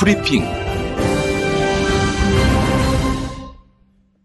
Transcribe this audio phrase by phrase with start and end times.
[0.00, 0.42] 브리핑.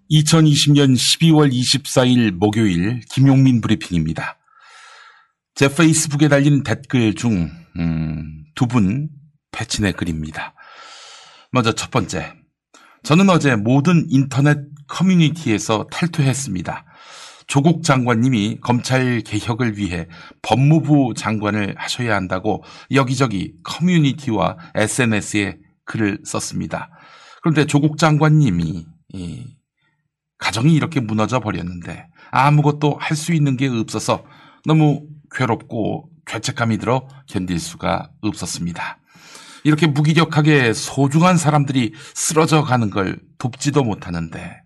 [0.09, 4.37] 2020년 12월 24일 목요일 김용민 브리핑입니다.
[5.53, 9.09] 제 페이스북에 달린 댓글 중, 음, 두분
[9.51, 10.53] 패친의 글입니다.
[11.51, 12.31] 먼저 첫 번째.
[13.03, 16.85] 저는 어제 모든 인터넷 커뮤니티에서 탈퇴했습니다.
[17.47, 20.07] 조국 장관님이 검찰 개혁을 위해
[20.41, 26.89] 법무부 장관을 하셔야 한다고 여기저기 커뮤니티와 SNS에 글을 썼습니다.
[27.41, 28.85] 그런데 조국 장관님이
[30.37, 34.25] 가정이 이렇게 무너져 버렸는데 아무것도 할 수 있는 게 없어서
[34.65, 38.99] 너무 괴롭고 죄책감이 들어 견딜 수가 없었습니다.
[39.63, 44.61] 이렇게 무기력하게 소중한 사람들이 쓰러져 가는 걸 돕지도 못하는데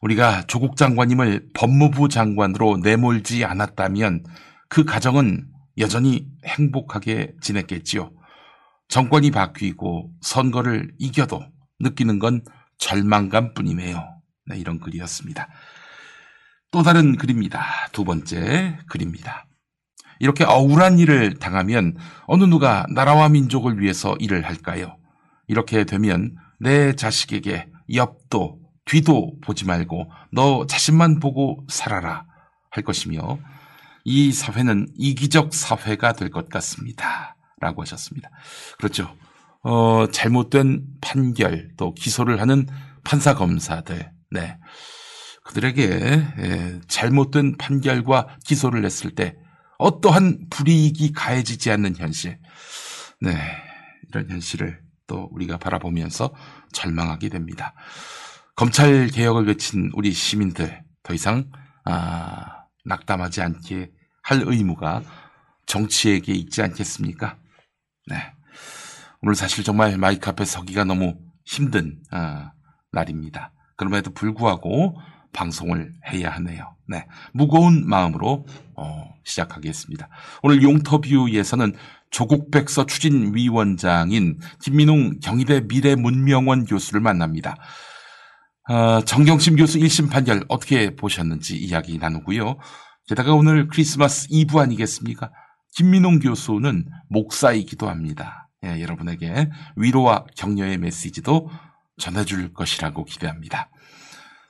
[0.00, 4.24] 우리가 조국 장관님을 법무부 장관으로 내몰지 않았다면
[4.68, 5.46] 그 가정은
[5.78, 8.10] 여전히 행복하게 지냈겠지요.
[8.88, 11.42] 정권이 바뀌고 선거를 이겨도
[11.80, 12.42] 느끼는 건
[12.78, 14.02] 절망감 뿐이네요.
[14.46, 15.48] 네, 이런 글이었습니다.
[16.70, 17.64] 또 다른 글입니다.
[17.92, 19.46] 두 번째 글입니다.
[20.20, 24.96] 이렇게 억울한 일을 당하면 어느 누가 나라와 민족을 위해서 일을 할까요?
[25.46, 32.24] 이렇게 되면 내 자식에게 옆도 뒤도 보지 말고 너 자신만 보고 살아라
[32.70, 33.38] 할 것이며
[34.04, 37.36] 이 사회는 이기적 사회가 될 것 같습니다.
[37.60, 38.30] 라고 하셨습니다.
[38.78, 39.16] 그렇죠.
[39.62, 42.66] 어, 잘못된 판결 또 기소를 하는
[43.04, 44.58] 판사 검사들, 네.
[45.44, 45.82] 그들에게
[46.38, 49.34] 예, 잘못된 판결과 기소를 했을 때
[49.78, 52.38] 어떠한 불이익이 가해지지 않는 현실,
[53.20, 53.36] 네.
[54.08, 56.34] 이런 현실을 또 우리가 바라보면서
[56.72, 57.74] 절망하게 됩니다.
[58.54, 61.50] 검찰 개혁을 외친 우리 시민들 더 이상
[61.84, 63.90] 아, 낙담하지 않게
[64.22, 65.02] 할 의무가
[65.66, 67.36] 정치에게 있지 않겠습니까?
[68.08, 68.16] 네.
[69.20, 72.52] 오늘 사실 정말 마이크 앞에 서기가 너무 힘든 아,
[72.92, 73.52] 날입니다.
[73.76, 74.96] 그럼에도 불구하고
[75.32, 76.74] 방송을 해야 하네요.
[76.88, 77.06] 네.
[77.32, 78.46] 무거운 마음으로
[78.76, 80.08] 어, 시작하겠습니다.
[80.42, 81.74] 오늘 용터뷰에서는
[82.10, 87.56] 조국백서 추진위원장인 김민웅 경희대 미래문명원 교수를 만납니다.
[88.70, 92.58] 어, 정경심 교수 1심 판결 어떻게 보셨는지 이야기 나누고요.
[93.06, 95.30] 게다가 오늘 크리스마스 이브 아니겠습니까?
[95.78, 98.48] 김민홍 교수는 목사이기도 합니다.
[98.64, 101.48] 예, 여러분에게 위로와 격려의 메시지도
[101.98, 103.70] 전해줄 것이라고 기대합니다.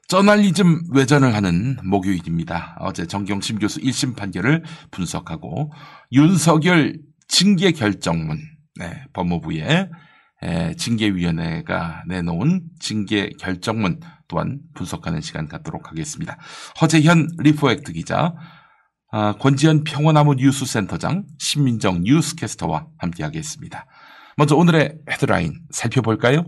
[0.07, 2.79] 저널리즘 외전을 하는 목요일입니다.
[2.81, 5.71] 어제 정경심 교수 1심 판결을 분석하고
[6.13, 8.41] 윤석열 징계 결정문,
[8.77, 9.91] 네, 법무부의
[10.79, 16.39] 징계위원회가 내놓은 징계 결정문 또한 분석하는 시간 갖도록 하겠습니다.
[16.81, 18.35] 허재현 리포액트 기자,
[19.11, 23.87] 아, 권지현 평화나무 뉴스센터장, 신민정 뉴스캐스터와 함께하겠습니다.
[24.37, 26.45] 먼저 오늘의 헤드라인 살펴볼까요?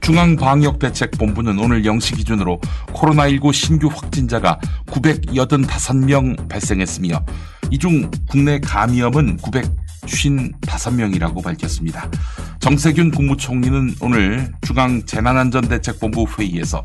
[0.00, 7.24] 중앙방역대책본부는 오늘 0시 기준으로 코로나19 신규 확진자가 985명 발생했으며
[7.70, 9.38] 이 중 국내 감염은
[10.06, 12.08] 955명이라고 밝혔습니다.
[12.58, 16.84] 정세균 국무총리는 오늘 중앙재난안전대책본부 회의에서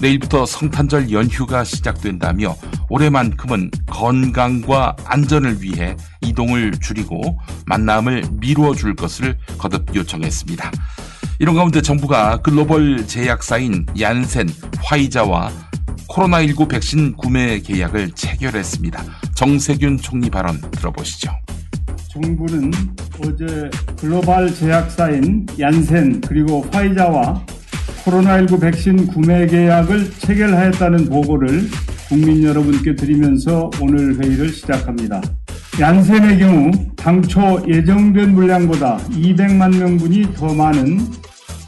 [0.00, 2.56] 내일부터 성탄절 연휴가 시작된다며
[2.88, 10.72] 올해만큼은 건강과 안전을 위해 이동을 줄이고 만남을 미루어 줄 것을 거듭 요청했습니다.
[11.38, 14.48] 이런 가운데 정부가 글로벌 제약사인 얀센,
[14.82, 15.50] 화이자와
[16.08, 19.02] 코로나19 백신 구매 계약을 체결했습니다.
[19.34, 21.30] 정세균 총리 발언 들어보시죠.
[22.12, 22.70] 정부는
[23.24, 27.46] 어제 글로벌 제약사인 얀센 그리고 화이자와
[28.04, 31.62] 코로나19 백신 구매 계약을 체결하였다는 보고를
[32.08, 35.22] 국민 여러분께 드리면서 오늘 회의를 시작합니다.
[35.80, 41.00] 얀센의 경우 당초 예정된 물량보다 200만 명분이 더 많은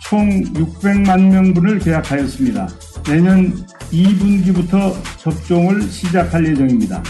[0.02, 2.68] 총 600만 명분을 계약하였습니다.
[3.04, 3.54] 내년
[3.90, 7.02] 2분기부터 접종을 시작할 예정입니다.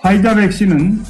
[0.00, 1.02] 화이자 백신은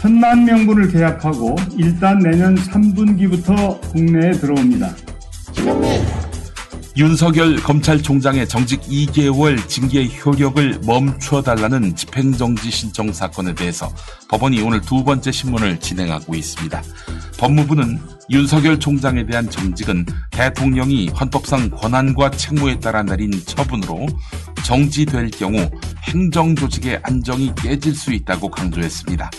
[0.00, 4.94] 1000만 명분을 계약하고 일단 내년 3분기부터 국내에 들어옵니다.
[6.98, 13.92] 윤석열 검찰총장의 정직 2개월 징계 효력을 멈춰달라는 집행정지 신청 사건에 대해서
[14.30, 16.82] 법원이 오늘 두 번째 신문을 진행하고 있습니다.
[17.38, 18.00] 법무부는
[18.30, 24.06] 윤석열 총장에 대한 정직은 대통령이 헌법상 권한과 책무에 따라 내린 처분으로
[24.64, 25.70] 정지될 경우
[26.02, 29.30] 행정조직의 안정이 깨질 수 있다고 강조했습니다.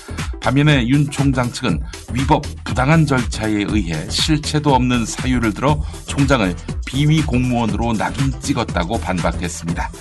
[0.41, 1.81] 반면에 윤 총장 측은
[2.13, 6.55] 위법 부당한 절차에 의해 실체도 없는 사유를 들어 총장을
[6.85, 9.91] 비위 공무원으로 낙인 찍었다고 반박했습니다.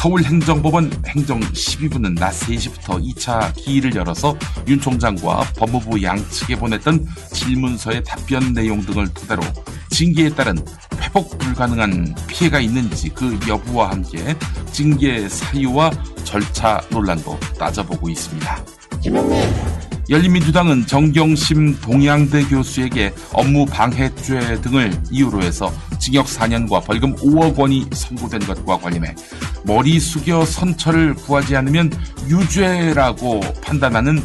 [0.00, 4.34] 서울행정법원 행정 12부는 낮 3시부터 2차 기일을 열어서
[4.66, 9.42] 윤 총장과 법무부 양측에 보냈던 질문서의 답변 내용 등을 토대로
[9.90, 10.56] 징계에 따른
[11.02, 14.34] 회복 불가능한 피해가 있는지 그 여부와 함께
[14.72, 15.90] 징계 사유와
[16.24, 18.79] 절차 논란도 따져보고 있습니다.
[20.10, 28.40] 열린민주당은 정경심 동양대 교수에게 업무 방해죄 등을 이유로 해서 징역 4년과 벌금 5억 원이 선고된
[28.40, 29.14] 것과 관련해
[29.64, 31.92] 머리 숙여 선처를 구하지 않으면
[32.28, 34.20] 유죄라고 판단하는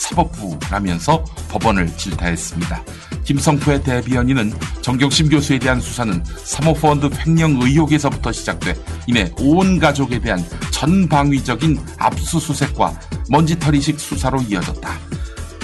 [0.00, 2.82] 사법부라면서 법원을 질타했습니다.
[3.24, 8.74] 김성표의 대변인은 정경심 교수에 대한 수사는 사모펀드 횡령 의혹에서부터 시작돼
[9.06, 10.42] 이내 온 가족에 대한
[10.72, 12.98] 전방위적인 압수수색과
[13.28, 14.90] 먼지털이식 수사로 이어졌다.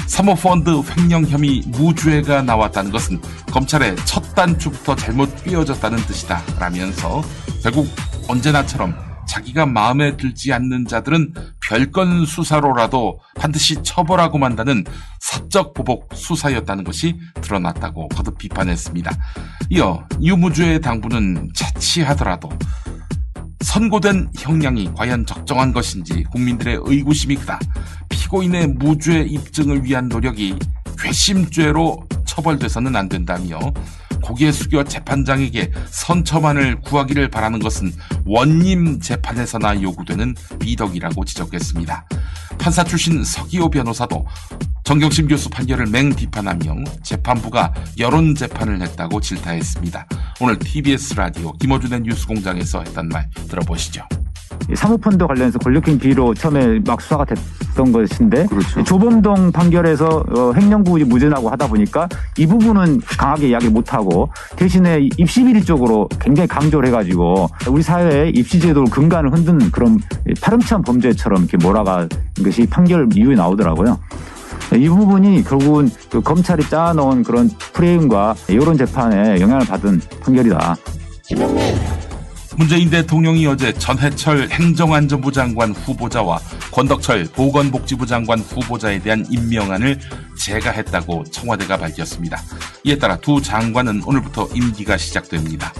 [0.06, 6.42] 사모펀드 횡령 혐의 무죄가 나왔다는 것은 검찰의 첫 단추부터 잘못 끼어졌다는 뜻이다.
[6.60, 7.22] 라면서
[7.62, 7.88] 결국
[8.28, 11.34] 언제나처럼 자기가 마음에 들지 않는 자들은
[11.66, 14.84] 별건 수사로라도 반드시 처벌하고 만다는
[15.20, 19.10] 사적 보복 수사였다는 것이 드러났다고 거듭 비판했습니다.
[19.70, 22.50] 이어 유무죄의 당부는 자치하더라도
[23.60, 27.58] 선고된 형량이 과연 적정한 것인지 국민들의 의구심이 크다.
[28.08, 30.56] 피고인의 무죄 입증을 위한 노력이
[30.98, 33.58] 괘씸죄로 처벌돼서는 안 된다며
[34.22, 37.92] 고개 숙여 재판장에게 선처만을 구하기를 바라는 것은
[38.24, 42.06] 원님 재판에서나 요구되는 미덕이라고 지적했습니다.
[42.58, 44.26] 판사 출신 서기호 변호사도
[44.84, 50.06] 정경심 교수 판결을 맹비판하며 재판부가 여론 재판을 했다고 질타했습니다.
[50.40, 54.06] 오늘 TBS 라디오 김어준의 뉴스공장에서 했던 말 들어보시죠.
[54.74, 58.84] 사모펀드 관련해서 권력행 비리로 처음에 막 수사가 됐던 것인데 그렇죠.
[58.84, 62.08] 조범동 판결에서 어, 횡령부분이 무죄라고 하다 보니까
[62.38, 68.90] 이 부분은 강하게 이야기 못하고 대신에 입시 비리 쪽으로 굉장히 강조를 해가지고 우리 사회의 입시제도를
[68.90, 69.98] 근간을 흔든 그런
[70.40, 72.08] 파렴치한 범죄처럼 이렇게 몰아간
[72.42, 73.98] 것이 판결 이후에 나오더라고요.
[74.74, 80.76] 이 부분이 결국은 그 검찰이 짜놓은 그런 프레임과 여론 재판에 영향을 받은 판결이다.
[82.56, 86.40] 문재인 대통령이 어제 전해철 행정안전부 장관 후보자와
[86.72, 90.00] 권덕철 보건복지부 장관 후보자에 대한 임명안을
[90.38, 92.42] 제가했다고 청와대가 밝혔습니다.
[92.84, 95.72] 이에 따라 두 장관은 오늘부터 임기가 시작됩니다.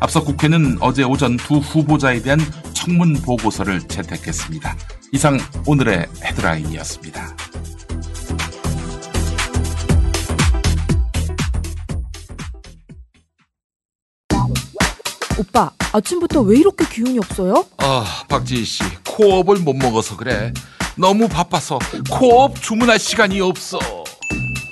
[0.00, 2.40] 앞서 국회는 어제 오전 두 후보자에 대한
[2.72, 4.76] 청문 보고서를 채택했습니다.
[5.12, 7.36] 이상 오늘의 헤드라인이었습니다.
[15.38, 17.64] 오빠, 아침부터 왜 이렇게 기운이 없어요?
[17.78, 20.52] 아, 박지희 씨, 코업을 못 먹어서 그래.
[20.96, 21.78] 너무 바빠서
[22.10, 23.78] 코업 주문할 시간이 없어.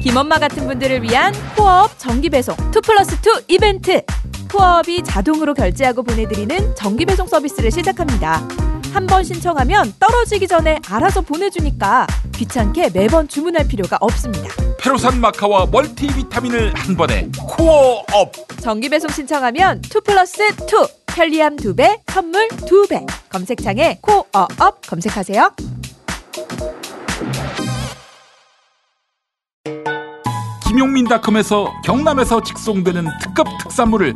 [0.02, 4.02] 김엄마 같은 분들을 위한 코업 정기 배송 2 플러스 2 이벤트.
[4.50, 8.46] 코업이 자동으로 결제하고 보내드리는 정기 배송 서비스를 시작합니다.
[8.92, 14.50] 한 번 신청하면 떨어지기 전에 알아서 보내주니까 귀찮게 매번 주문할 필요가 없습니다.
[14.78, 22.49] 페루산 마카와 멀티비타민을 한 번에 코어업 정기 배송 신청하면 2 플러스 2 편리함 2배 선물
[22.49, 25.50] 2배 검색창에 코어업 검색하세요.
[30.66, 34.14] 김용민닷컴에서 경남에서 직송되는 특급 특산물을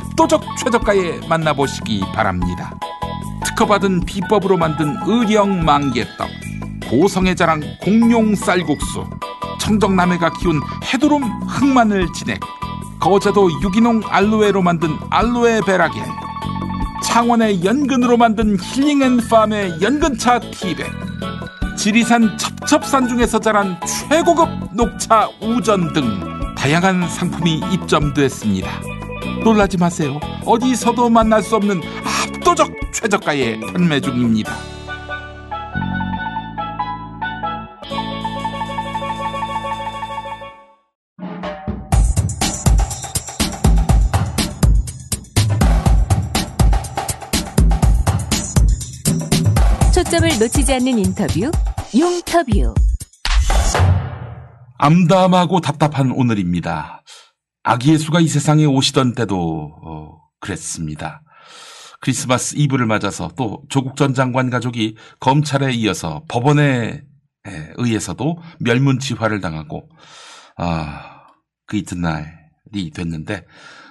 [0.00, 2.78] 압도적 최저가에 만나보시기 바랍니다.
[3.44, 6.28] 특허받은 비법으로 만든 의령 망개떡,
[6.88, 9.04] 고성의 자랑 공룡 쌀국수,
[9.60, 12.40] 청정남해가 키운 해두름 흑마늘 진액,
[13.00, 16.02] 거제도 유기농 알로에로 만든 알로에 베라겔,
[17.04, 20.86] 창원의 연근으로 만든 힐링앤팜의 연근차 티백,
[21.76, 23.78] 지리산 첩첩산 중에서 자란
[24.08, 26.04] 최고급 녹차 우전 등
[26.56, 28.68] 다양한 상품이 입점됐습니다.
[29.44, 30.18] 놀라지 마세요.
[30.44, 34.52] 어디서도 만날 수 없는 압도적 최저가에 판매 중입니다.
[50.18, 51.50] 초점을 놓치지 않는 인터뷰,
[51.96, 52.74] 용터뷰.
[54.78, 57.02] 암담하고 답답한 오늘입니다.
[57.62, 59.36] 아기 예수가 이 세상에 오시던 때도
[59.84, 61.22] 어, 그랬습니다.
[62.00, 67.02] 크리스마스 이브를 맞아서 또 조국 전 장관 가족이 검찰에 이어서 법원에
[67.76, 69.88] 의해서도 멸문지화를 당하고
[70.56, 71.26] 아,
[71.66, 73.44] 그 이튿날이 됐는데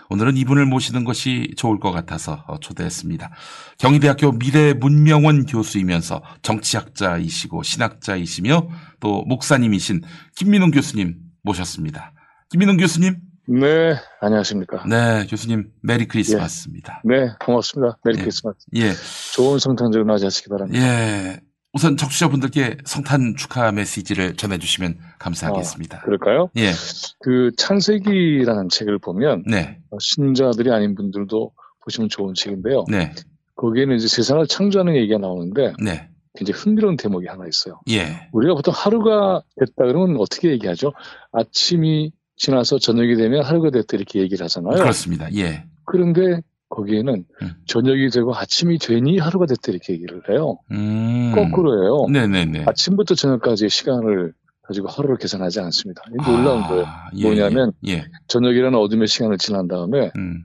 [0.09, 3.29] 오늘은 이분을 모시는 것이 좋을 것 같아서 초대했습니다.
[3.77, 10.01] 경희대학교 미래문명원 교수이면서 정치학자이시고 신학자이시며 또 목사님이신
[10.35, 12.13] 김민웅 교수님 모셨습니다.
[12.51, 13.17] 김민웅 교수님
[13.49, 14.83] 네, 안녕하십니까.
[14.87, 17.01] 네, 교수님 Merry Christmas입니다.
[17.05, 17.97] 네, 고맙습니다.
[18.03, 18.21] Merry 예.
[18.23, 18.57] 크리스마스.
[18.75, 18.91] 예,
[19.33, 20.79] 좋은 성탄절 맞이하시기 바랍니다.
[20.79, 21.39] 예.
[21.77, 26.01] 우선 청취자분들께 성탄 축하 메시지를 전해주시면 감사하겠습니다.
[26.01, 26.49] 그럴까요?
[26.57, 26.71] 예,
[27.19, 32.85] 그 창세기라는 책을 보면 네, 어, 신자들이 아닌 분들도 보시면 좋은 책인데요.
[32.89, 33.13] 네,
[33.57, 37.79] 거기에는 이제 세상을 창조하는 얘기가 나오는데 네, 굉장히 흥미로운 대목이 하나 있어요.
[37.91, 40.93] 예, 우리가 보통 하루가 됐다 그러면 어떻게 얘기하죠?
[41.31, 44.77] 아침이 지나서 저녁이 되면 하루가 됐다 이렇게 얘기를 하잖아요.
[44.77, 45.31] 그렇습니다.
[45.35, 47.53] 예, 그런데 거기에는 음.
[47.65, 50.59] 저녁이 되고 아침이 되니 하루가 됐다 이렇게 얘기를 해요.
[50.71, 52.07] 음, 거꾸로예요.
[52.11, 52.65] 네네네.
[52.67, 54.33] 아침부터 저녁까지의 시간을
[54.63, 56.01] 가지고 하루를 계산하지 않습니다.
[56.09, 56.83] 이게 놀라운 거예요.
[56.85, 60.43] 아, 예, 뭐냐면 예, 저녁이라는 어둠의 시간을 지난 다음에 음,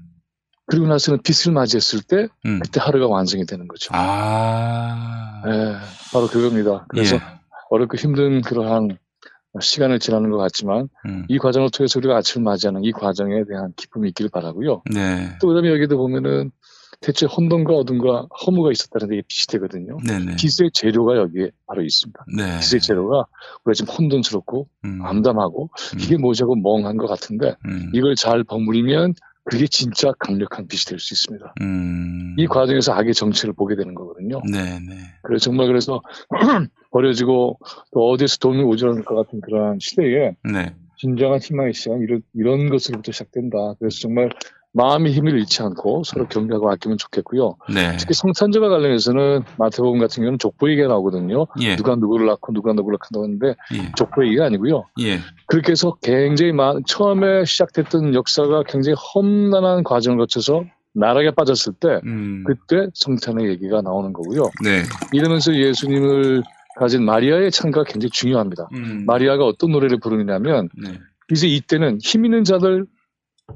[0.67, 2.61] 그리고 나서는 빛을 맞이했을 때 음.
[2.63, 3.91] 그때 하루가 완성이 되는 거죠.
[3.93, 5.75] 아, 예,
[6.13, 6.87] 바로 그겁니다.
[6.89, 7.21] 그래서 예,
[7.71, 8.97] 어렵고 힘든 그러한
[9.61, 14.09] 시간을 지나는 것 같지만 음, 이 과정을 통해서 우리가 아침을 맞이하는 이 과정에 대한 기쁨이
[14.11, 14.83] 있기를 바라고요.
[14.93, 16.51] 네, 또 그다음에 여기도 보면은
[17.01, 19.99] 대체 혼돈과 어둠과 허무가 있었다는 게 빛이 되거든요.
[20.07, 22.25] 네네, 빛의 재료가 여기에 바로 있습니다.
[22.37, 23.27] 네, 빛의 재료가
[23.65, 28.45] 우리가 지금 혼돈스럽고 음, 암담하고 음, 이게 뭐지 하고 멍한 것 같은데 음, 이걸 잘
[28.45, 31.55] 버무리면 그게 진짜 강력한 빛이 될 수 있습니다.
[31.63, 34.41] 음, 이 과정에서 악의 정체를 보게 되는 거거든요.
[34.49, 36.01] 네네, 그래서 정말 그래서
[36.93, 37.59] 버려지고
[37.93, 42.71] 또 어디에서 돈이 오지 않을 것 같은 그러한 시대에 네, 진정한 희망의 시간 이런 이런
[42.71, 43.75] 것으로부터 시작된다.
[43.79, 44.31] 그래서 정말
[44.75, 47.57] 마음의 힘을 잃지 않고 서로 경계하고 아끼면 좋겠고요.
[47.75, 51.47] 네, 특히 성탄절과 관련해서는 마태복음 같은 경우는 족보 얘기가 나오거든요.
[51.61, 54.85] 예, 누가 누구를 낳고 누가 누구를 낳는다고 하는데 예, 족보 얘기가 아니고요.
[55.01, 62.01] 예, 그렇게 해서 굉장히 많, 처음에 시작됐던 역사가 굉장히 험난한 과정을 거쳐서 나락에 빠졌을 때
[62.05, 64.51] 음, 그때 성탄의 얘기가 나오는 거고요.
[64.63, 64.83] 네,
[65.13, 66.43] 이러면서 예수님을
[66.77, 68.69] 가진 마리아의 참가가 굉장히 중요합니다.
[68.73, 70.99] 음, 마리아가 어떤 노래를 부르냐면 네,
[71.31, 72.87] 이제 이때는 힘 있는 자들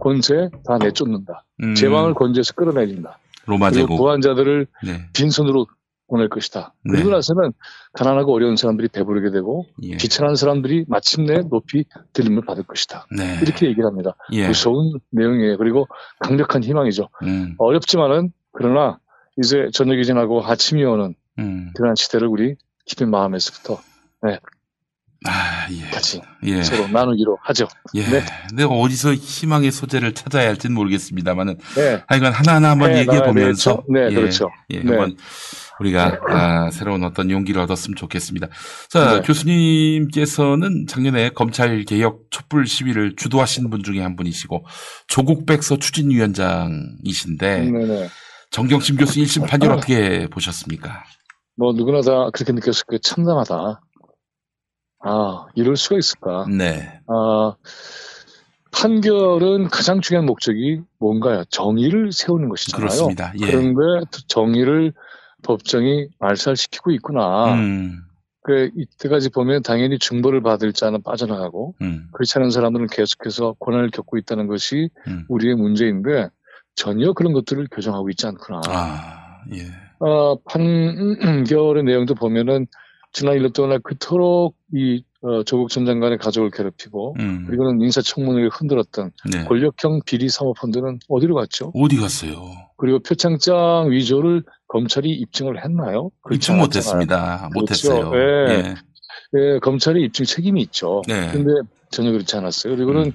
[0.00, 1.44] 권세 다 내쫓는다.
[1.62, 3.18] 음, 제왕을 권세에서 끌어내린다.
[3.46, 5.66] 로마 제국, 부한 자들을 네, 빈손으로
[6.08, 6.72] 보낼 것이다.
[6.88, 7.16] 그리고 네.
[7.16, 7.52] 나서는
[7.92, 13.06] 가난하고 어려운 사람들이 배부르게 되고 예, 귀찮은 사람들이 마침내 높이 들림을 받을 것이다.
[13.16, 14.16] 네, 이렇게 얘기를 합니다.
[14.32, 15.58] 예, 무서운 내용이에요.
[15.58, 15.88] 그리고
[16.20, 17.08] 강력한 희망이죠.
[17.22, 18.98] 음, 어렵지만은 그러나
[19.36, 22.54] 이제 저녁이 지나고 아침이 오는 음, 그러한 시대를 우리
[22.86, 23.80] 깊은 마음에서부터
[25.24, 26.62] 아, 예, 같이 예.
[26.62, 27.66] 서로 나누기로 하죠.
[27.94, 28.02] 예.
[28.02, 28.22] 네.
[28.54, 32.02] 내가 어디서 희망의 소재를 찾아야 할지는 모르겠습니다만은 네.
[32.06, 33.82] 하여간 하나하나 한번 해 얘기해 보면서?
[33.88, 34.50] 네, 예, 그렇죠.
[34.70, 34.88] 예, 네.
[34.88, 35.16] 한번
[35.80, 38.48] 우리가 아, 새로운 어떤 용기를 얻었으면 좋겠습니다.
[38.88, 39.22] 자, 네.
[39.22, 44.64] 교수님께서는 작년에 검찰 개혁 촛불 시위를 주도하신 분 중에 한 분이시고
[45.08, 48.08] 조국 백서 추진 위원장이신데 네네.
[48.50, 51.04] 정경심 교수 1심 판결 어떻게 보셨습니까?
[51.56, 52.98] 뭐 누구나 다 그렇게 느꼈을 거예요.
[52.98, 53.80] 참담하다.
[55.04, 56.46] 아 이럴 수가 있을까?
[56.48, 57.00] 네.
[57.06, 57.54] 아
[58.72, 61.44] 판결은 가장 중요한 목적이 뭔가요?
[61.48, 62.86] 정의를 세우는 것이잖아요.
[62.86, 63.32] 그렇습니다.
[63.40, 63.46] 예.
[63.46, 63.80] 그런데
[64.28, 64.92] 정의를
[65.42, 67.54] 법정이 말살시키고 있구나.
[67.54, 68.02] 음,
[68.42, 74.18] 그 이때까지 보면 당연히 중벌을 받을 자는 빠져나가고 음, 그렇지 않은 사람들은 계속해서 고난을 겪고
[74.18, 75.24] 있다는 것이 음.
[75.28, 76.28] 우리의 문제인데
[76.74, 78.60] 전혀 그런 것들을 교정하고 있지 않구나.
[78.68, 79.85] 아, 예.
[79.98, 82.66] 어, 판결의 내용도 보면은
[83.12, 89.10] 지난 1년 동안 그토록 이 어, 조국 전 장관의 가족을 괴롭히고 음, 그리고는 인사청문회를 흔들었던
[89.32, 89.44] 네.
[89.44, 91.72] 권력형 비리 사모펀드는 어디로 갔죠?
[91.74, 92.36] 어디 갔어요?
[92.76, 96.10] 그리고 표창장 위조를 검찰이 입증을 했나요?
[96.30, 96.58] 입증.
[96.58, 97.48] 못했습니다.
[97.48, 97.60] 그렇죠.
[97.60, 98.12] 못했어요.
[98.14, 98.52] 예.
[98.52, 98.74] 예.
[99.34, 101.02] 예, 검찰이 입증 책임이 있죠.
[101.08, 101.30] 네.
[101.32, 101.52] 근데
[101.90, 102.76] 전혀 그렇지 않았어요.
[102.76, 103.12] 그리고는 음.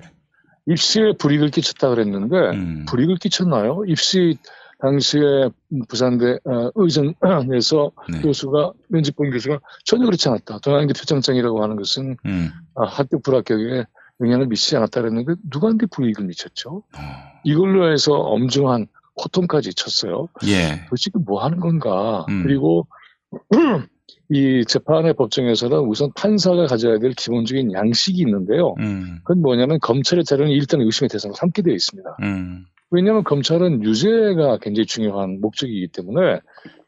[0.67, 2.85] 입시에 불이익을 끼쳤다 그랬는데 음.
[2.87, 3.83] 불이익을 끼쳤나요?
[3.87, 4.37] 입시
[4.81, 5.49] 당시에
[5.87, 8.21] 부산대 어, 의전에서 네.
[8.21, 10.59] 교수가 면집본 교수가 전혀 그렇지 않았다.
[10.59, 12.49] 동양대 표창장이라고 하는 것은 음.
[12.75, 13.85] 아, 합격 불합격에
[14.21, 16.83] 영향을 미치지 않았다 그랬는데 누구한테 불이익을 미쳤죠?
[16.95, 16.99] 어.
[17.43, 18.87] 이걸로 해서 엄중한
[19.23, 20.29] 호통까지 쳤어요.
[20.45, 20.85] 예.
[20.89, 22.25] 도대체 뭐 하는 건가?
[22.29, 22.43] 음.
[22.43, 22.87] 그리고
[24.29, 28.75] 이 재판의 법정에서는 우선 판사가 가져야 될 기본적인 양식이 있는데요.
[28.79, 29.19] 음.
[29.23, 32.17] 그건 뭐냐면 검찰의 자료는 일단 의심의 대상으로 삼게 되어 있습니다.
[32.23, 32.65] 음.
[32.91, 36.41] 왜냐하면 검찰은 유죄가 굉장히 중요한 목적이기 때문에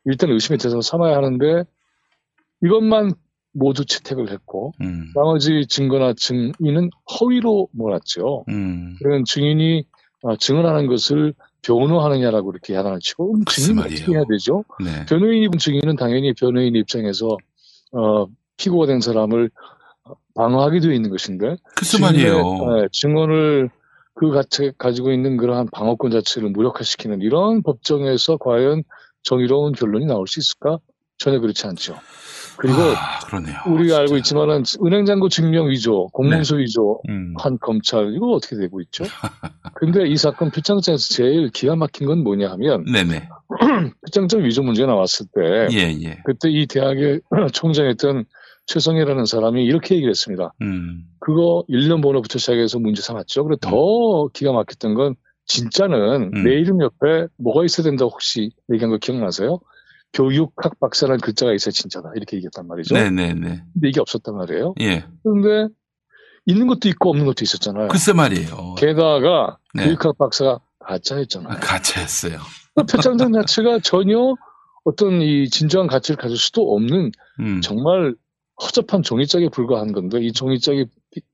[0.05, 1.63] 일단 의심의 대상으로 삼아야 하는데
[2.61, 3.13] 이것만
[3.53, 5.11] 모두 채택을 했고 음.
[5.15, 8.45] 나머지 증거나 증인은 허위로 몰았죠.
[8.49, 8.95] 음.
[8.99, 9.85] 그런 증인이
[10.23, 13.79] 어, 증언하는 것을 변호하느냐라고 이렇게 야단을 치고 증인.
[13.79, 14.65] 어떻게 해야 되죠?
[14.83, 15.05] 네.
[15.05, 17.37] 변호인이 본 증인은 당연히 변호인 입장에서
[17.93, 18.25] 어,
[18.57, 19.49] 피고가 된 사람을
[20.35, 22.35] 방어하게 되어 있는 것인데 글쎄 말이에요.
[22.35, 23.69] 예, 증언을
[24.15, 24.31] 그
[24.77, 28.83] 가지고 있는 그러한 방어권 자체를 무력화시키는 이런 법정에서 과연
[29.23, 30.79] 정의로운 결론이 나올 수 있을까?
[31.17, 31.95] 전혀 그렇지 않죠.
[32.57, 33.55] 그리고 아, 그러네요.
[33.65, 34.17] 우리가 알고 진짜.
[34.17, 37.33] 있지만은 은행 잔고 증명 위조, 공문서 위조 음.
[37.37, 39.05] 한 검찰 이거 어떻게 되고 있죠?
[39.73, 43.27] 근데 이 사건 표창장에서 제일 기가 막힌 건 뭐냐 하면 네네.
[44.05, 46.19] 표창장 위조 문제가 나왔을 때 예, 예.
[46.25, 47.21] 그때 이 대학의
[47.53, 48.25] 총장이었던
[48.65, 50.53] 최성희라는 사람이 이렇게 얘기를 했습니다.
[50.61, 51.05] 음.
[51.19, 53.43] 그거 1년 번호부터 시작해서 문제 삼았죠.
[53.43, 55.15] 그리고 더 기가 막혔던 건
[55.45, 56.43] 진짜는 음.
[56.43, 59.59] 내 이름 옆에 뭐가 있어야 된다고 혹시 얘기한 거 기억나세요?
[60.13, 62.11] 교육학 박사라는 글자가 있어야 진짜다.
[62.15, 62.93] 이렇게 얘기했단 말이죠.
[62.95, 63.63] 네네네.
[63.73, 64.75] 근데 이게 없었단 말이에요.
[64.81, 65.05] 예.
[65.23, 65.73] 그런데
[66.45, 67.87] 있는 것도 있고 없는 것도 있었잖아요.
[67.87, 68.75] 글쎄 말이에요.
[68.77, 69.85] 게다가 네.
[69.85, 71.59] 교육학 박사가 아, 가짜였잖아요.
[71.61, 72.37] 가짜였어요.
[72.75, 74.35] 표창장 자체가 전혀
[74.83, 77.61] 어떤 이 진정한 가치를 가질 수도 없는 음.
[77.61, 78.15] 정말
[78.61, 80.85] 허접한 종이짝에 불과한 건데 이 종이짝이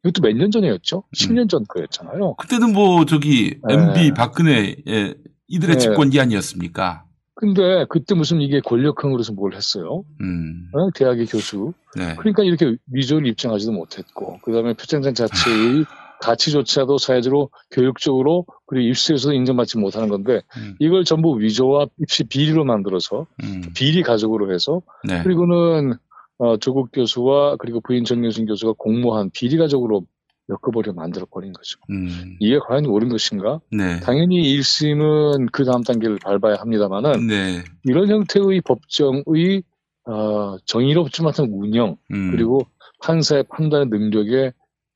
[0.03, 1.03] 이것도 몇 년 전이었죠?
[1.15, 2.35] 10년 전 거였잖아요.
[2.35, 3.73] 그때는 뭐 저기 네.
[3.73, 5.13] MB 박근혜 예,
[5.47, 5.79] 이들의 네.
[5.79, 7.03] 집권기 아니었습니까?
[7.35, 10.03] 근데 그때 무슨 이게 권력형으로서 뭘 했어요?
[10.21, 10.69] 음.
[10.73, 10.89] 어?
[10.93, 11.73] 대학의 교수.
[11.95, 12.15] 네.
[12.17, 15.85] 그러니까 이렇게 위조를 입증하지도 못했고, 그 다음에 표창장 자체의
[16.21, 20.75] 가치조차도 사회적으로, 교육적으로, 그리고 입시에서도 인정받지 못하는 건데, 음.
[20.79, 23.61] 이걸 전부 위조와 입시 비리로 만들어서, 음.
[23.73, 25.23] 비리 가족으로 해서, 네.
[25.23, 25.93] 그리고는,
[26.39, 30.05] 어, 조국 교수와 그리고 부인 정윤순 교수가 공모한 비리 가족으로
[30.49, 31.79] 엮어버려 만들어버린 거죠.
[31.91, 32.37] 음.
[32.39, 33.59] 이게 과연 옳은 것인가?
[33.71, 33.99] 네.
[33.99, 37.63] 당연히 1심은 그 다음 단계를 밟아야 합니다만은, 네.
[37.83, 39.63] 이런 형태의 법정의
[40.05, 42.31] 어, 정의롭지 못한 운영 음.
[42.31, 42.65] 그리고
[43.03, 44.53] 판사의 판단 능력의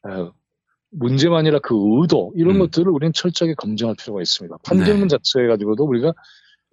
[0.07, 0.31] 어,
[0.89, 2.59] 문제만 아니라 그 의도 이런 음.
[2.59, 4.57] 것들을 우리는 철저하게 검증할 필요가 있습니다.
[4.63, 5.17] 판결문 네.
[5.17, 6.13] 자체 가지고도 우리가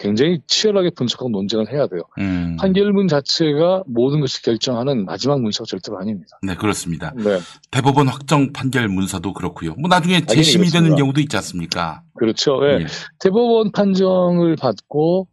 [0.01, 2.03] 굉장히 치열하게 분석하고 논쟁을 해야 돼요.
[2.19, 2.57] 음.
[2.59, 6.39] 판결문 자체가 모든 것을 결정하는 마지막 문서가 절대로 아닙니다.
[6.43, 7.13] 네, 그렇습니다.
[7.15, 7.39] 네,
[7.71, 9.75] 대법원 확정 판결 문서도 그렇고요.
[9.75, 10.97] 뭐 나중에 재심이 되는.
[10.97, 12.03] 경우도 있지 않습니까?
[12.15, 12.59] 그렇죠.
[12.65, 12.81] 예.
[12.81, 12.87] 예.
[13.21, 15.29] 대법원 판정을 받고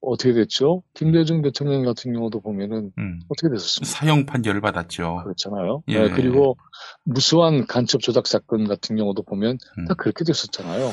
[0.00, 0.82] 어떻게 됐죠?
[0.94, 3.20] 김대중 대통령 같은 경우도 보면은 음.
[3.28, 3.90] 어떻게 됐었습니까?
[3.90, 5.20] 사형 판결을 받았죠.
[5.24, 5.82] 그렇잖아요.
[5.88, 6.00] 예.
[6.00, 6.56] 네, 그리고
[7.04, 9.84] 무수한 간첩 조작 사건 같은 경우도 보면 음.
[9.86, 10.92] 다 그렇게 됐었잖아요.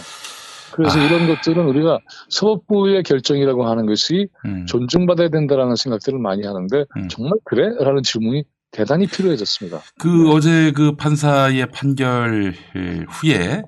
[0.72, 1.04] 그래서 아.
[1.04, 4.66] 이런 것들은 우리가 사법부의 결정이라고 하는 것이 음.
[4.66, 7.08] 존중받아야 된다라는 생각들을 많이 하는데 음.
[7.10, 7.70] 정말 그래?
[7.80, 9.82] 라는 질문이 대단히 필요해졌습니다.
[10.00, 12.54] 그 어제 그 판사의 판결
[13.10, 13.64] 후에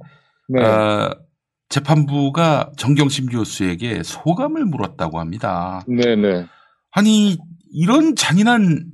[0.47, 0.63] 네.
[0.63, 1.09] 어,
[1.69, 5.83] 재판부가 정경심 교수에게 소감을 물었다고 합니다.
[5.87, 6.45] 네네.
[6.91, 7.37] 아니
[7.71, 8.85] 이런 잔인한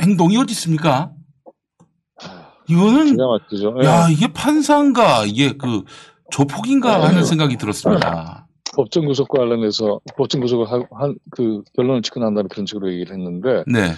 [0.00, 1.12] 행동이 어디 있습니까?
[2.68, 3.76] 이거는 기가 막히죠.
[3.82, 3.86] 예.
[3.86, 5.82] 야 이게 판사인가 이게 그
[6.30, 7.04] 조폭인가 네.
[7.06, 8.46] 하는 생각이 들었습니다.
[8.74, 10.84] 법정 구속과 관련해서 법정 구속을 한
[11.30, 13.92] 그 결론을 짓고 난 다음에 그런 식으로 얘기를 했는데 네,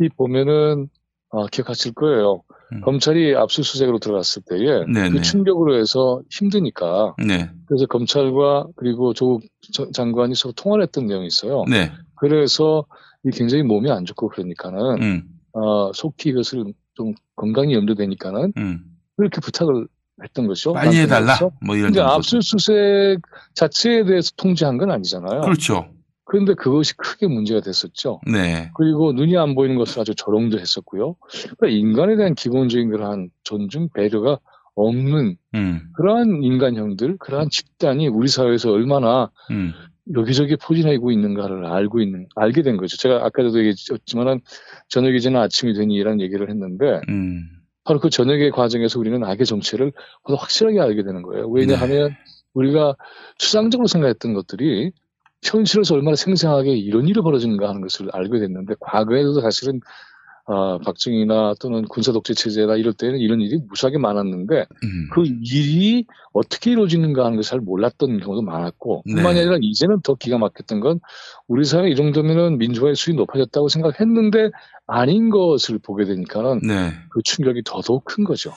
[0.00, 0.88] 이 보면은
[1.30, 2.42] 아, 기억하실 거예요.
[2.72, 2.80] 음.
[2.80, 5.10] 검찰이 압수수색으로 들어갔을 때에 네네.
[5.10, 11.26] 그 충격으로 해서 힘드니까 네, 그래서 검찰과 그리고 조국 저- 장관이 서로 통화를 했던 내용이
[11.26, 11.64] 있어요.
[11.68, 12.84] 네, 그래서
[13.24, 18.80] 이 굉장히 몸이 안 좋고 그러니까는 음, 어, 속히 이것을 좀 건강이 염려되니까는 음.
[19.16, 19.86] 그렇게 부탁을
[20.22, 20.72] 했던 것이죠.
[20.72, 21.26] 빨리 해달라.
[21.26, 21.56] 남편으로서.
[21.60, 22.00] 뭐 이런 근데.
[22.00, 23.20] 압수수색
[23.54, 25.42] 자체에 대해서 통지한 건 아니잖아요.
[25.42, 25.88] 그렇죠.
[26.24, 28.20] 그런데 그것이 크게 문제가 됐었죠.
[28.26, 31.14] 네, 그리고 눈이 안 보이는 것을 아주 조롱도 했었고요.
[31.56, 34.40] 그러니까 인간에 대한 기본적인 그러한 존중, 배려가
[34.74, 39.72] 없는 음, 그러한 인간형들, 그러한 집단이 우리 사회에서 얼마나 음,
[40.14, 42.96] 여기저기 포진하고 있는가를 알고 있는, 알게 된 거죠.
[42.96, 44.40] 제가 아까도 얘기했지만은
[44.88, 47.48] 저녁이 지나 아침이 되니라는 얘기를 했는데 음,
[47.86, 49.92] 바로 그 저녁의 과정에서 우리는 악의 정체를
[50.24, 51.48] 보다 확실하게 알게 되는 거예요.
[51.48, 52.16] 왜냐하면 네.
[52.52, 52.96] 우리가
[53.38, 54.90] 추상적으로 생각했던 것들이
[55.42, 59.80] 현실에서 얼마나 생생하게 이런 일이 벌어지는가 하는 것을 알게 됐는데 과거에도 사실은
[60.48, 65.08] 아, 박정희나 또는 군사독재 체제나 이럴 때는 이런 일이 무수하게 많았는데 음.
[65.12, 69.14] 그 일이 어떻게 이루어지는가 하는 것을 잘 몰랐던 경우도 많았고 네.
[69.14, 71.00] 뿐만이 아니라 이제는 더 기가 막혔던 건
[71.48, 74.50] 우리 사회 이 정도면은 민주화의 수위 높아졌다고 생각했는데
[74.86, 76.92] 아닌 것을 보게 되니까는 네.
[77.10, 78.54] 그 충격이 더더욱 큰 거죠.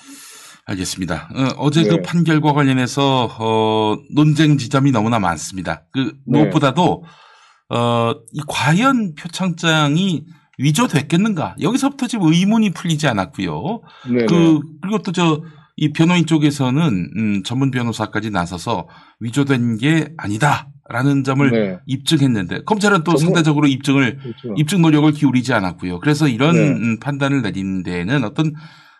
[0.65, 1.30] 알겠습니다.
[1.58, 2.02] 어, 제그 네.
[2.04, 5.86] 판결과 관련해서 어, 논쟁 지점이 너무나 많습니다.
[5.91, 6.43] 그 네.
[6.43, 7.04] 무엇보다도
[7.69, 10.25] 어, 이 과연 표창장이
[10.60, 11.56] 위조됐겠는가?
[11.62, 13.82] 여기서부터 지금 의문이 풀리지 않았고요.
[14.12, 14.26] 네.
[14.28, 15.41] 그 그리고 또 저
[15.82, 18.89] 이 변호인 쪽에서는 음, 전문 변호사까지 나서서
[19.22, 21.78] 위조된 게 아니다라는 점을 네.
[21.86, 24.54] 입증했는데 검찰은 또 전문- 상대적으로 입증을 그렇죠.
[24.58, 26.02] 입증 노력을 기울이지 않았고요.
[26.02, 26.67] 그래서 이런 네.
[26.67, 28.54] 음, 판단을 내리는 데에는 어떤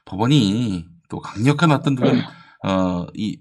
[0.06, 2.22] 법원이 또 강력한 어떤 그런
[2.64, 3.36] 어이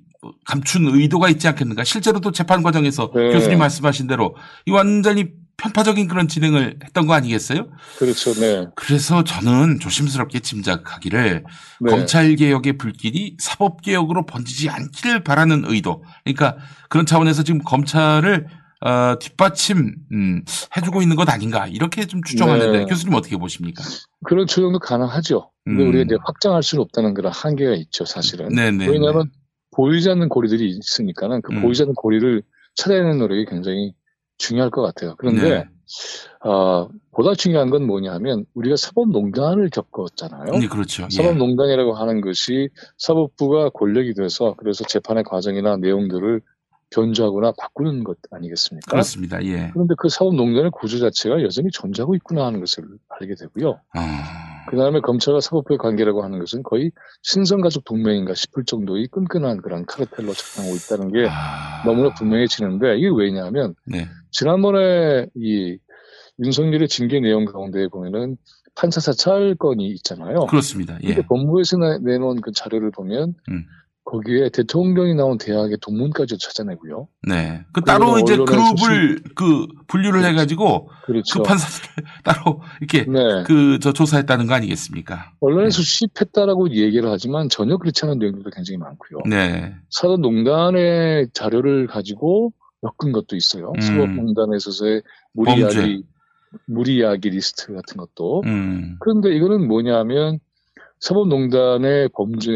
[0.44, 1.84] 감춘 의도가 있지 않겠는가.
[1.84, 3.30] 실제로도 재판 과정에서 네.
[3.34, 4.34] 교수님 말씀하신 대로
[4.66, 5.26] 이 완전히
[5.58, 7.66] 편파적인 그런 진행을 했던 거 아니겠어요?
[7.98, 8.32] 그렇죠.
[8.34, 8.66] 네.
[8.76, 11.44] 그래서 저는 조심스럽게 짐작하기를
[11.80, 11.90] 네.
[11.90, 16.04] 검찰 개혁의 불길이 사법 개혁으로 번지지 않기를 바라는 의도.
[16.24, 16.56] 그러니까
[16.88, 18.46] 그런 차원에서 지금 검찰을
[18.80, 20.44] 어, 뒷받침 음,
[20.76, 22.84] 해주고 있는 것 아닌가 이렇게 좀 추정하는데 네.
[22.84, 23.82] 교수님 어떻게 보십니까?
[24.24, 25.50] 그런 추정도 가능하죠.
[25.64, 25.88] 근데 음.
[25.88, 28.50] 우리가 이제 확장할 수는 없다는 그런 한계가 있죠, 사실은.
[28.50, 28.86] 네네.
[28.86, 29.32] 왜냐하면
[29.72, 31.62] 보이지 않는 고리들이 있으니까는 그 음.
[31.62, 32.42] 보이지 않는 고리를
[32.76, 33.94] 찾아내는 노력이 굉장히
[34.38, 35.14] 중요할 것 같아요.
[35.18, 35.68] 그런데 네.
[36.48, 40.58] 어, 보다 중요한 건 뭐냐면 우리가 사법농단을 겪었잖아요.
[40.60, 41.04] 네, 그렇죠.
[41.04, 41.14] 예.
[41.14, 46.40] 사법농단이라고 하는 것이 사법부가 권력이 돼서 그래서 재판의 과정이나 내용들을
[46.90, 48.90] 변조하거나 바꾸는 것 아니겠습니까?
[48.90, 49.44] 그렇습니다.
[49.44, 49.70] 예.
[49.72, 53.80] 그런데 그 사법농단의 구조 자체가 여전히 존재하고 있구나 하는 것을 알게 되고요.
[53.94, 59.84] 아, 그 다음에 검찰과 사법부의 관계라고 하는 것은 거의 신성가족 동맹인가 싶을 정도의 끈끈한 그런
[59.84, 61.82] 카르텔로 작동하고 있다는 게 아.
[61.84, 64.06] 너무나 분명해지는데 이게 왜냐하면 네.
[64.30, 65.78] 지난번에 이
[66.42, 68.36] 윤석열의 징계 내용 가운데 보면은
[68.74, 70.46] 판사 사찰 건이 있잖아요.
[70.46, 70.98] 그렇습니다.
[71.02, 71.16] 예.
[71.16, 73.64] 법무부에서 내- 내놓은 그 자료를 보면 음.
[74.04, 77.08] 거기에 대통령이 나온 대학의 동문까지 찾아내고요.
[77.28, 77.62] 네.
[77.74, 81.40] 그 따로 이제 그룹을 그 분류를 해가지고 그렇죠.
[81.40, 83.42] 그 판사들 따로 이렇게 네.
[83.44, 85.32] 그저 조사했다는 거 아니겠습니까?
[85.40, 89.20] 언론에서 수집했다라고 얘기를 하지만 전혀 그렇지 않은 내용들도 굉장히 많고요.
[89.28, 89.74] 네.
[89.90, 93.72] 사법농단의 자료를 가지고 엮은 것도 있어요.
[93.74, 93.80] 음.
[93.80, 95.80] 사법농단에 있어서의 무리 범죄.
[95.80, 96.04] 이야기,
[96.66, 98.42] 무리 이야기 리스트 같은 것도.
[98.46, 98.96] 음.
[99.00, 100.38] 그런데 이거는 뭐냐면
[101.00, 102.50] 사법농단의 범죄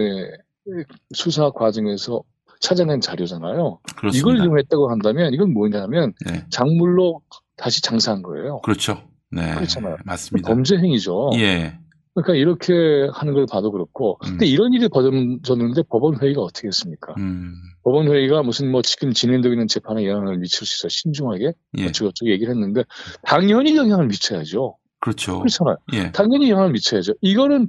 [1.15, 2.23] 수사 과정에서
[2.61, 3.81] 찾아낸 자료잖아요.
[3.97, 4.19] 그렇습니다.
[4.19, 6.47] 이걸 이용했다고 한다면 이건 뭐냐면 네.
[6.51, 7.21] 작물로
[7.57, 8.61] 다시 장사한 거예요.
[8.61, 9.03] 그렇죠.
[9.31, 9.55] 네.
[9.55, 9.97] 그렇잖아요.
[10.05, 10.49] 맞습니다.
[10.49, 11.31] 범죄 행위죠.
[11.37, 11.79] 예.
[12.15, 17.15] 그러니까 이렇게 하는 걸 봐도 그렇고, 근데 이런 일이 벌어졌는데 법원 회의가 어떻게 했습니까?
[17.19, 17.55] 음.
[17.83, 21.87] 법원 회의가 무슨 뭐 지금 진행되고 있는 재판에 영향을 미칠 수 있어 신중하게 예.
[21.87, 22.85] 어쩌고저쩌고 얘기를 했는데
[23.25, 24.77] 당연히 영향을 미쳐야죠.
[25.01, 25.39] 그렇죠.
[25.39, 25.77] 그렇잖아요.
[25.95, 26.13] 예.
[26.13, 27.15] 당연히 영향을 미쳐야죠.
[27.23, 27.69] 이거는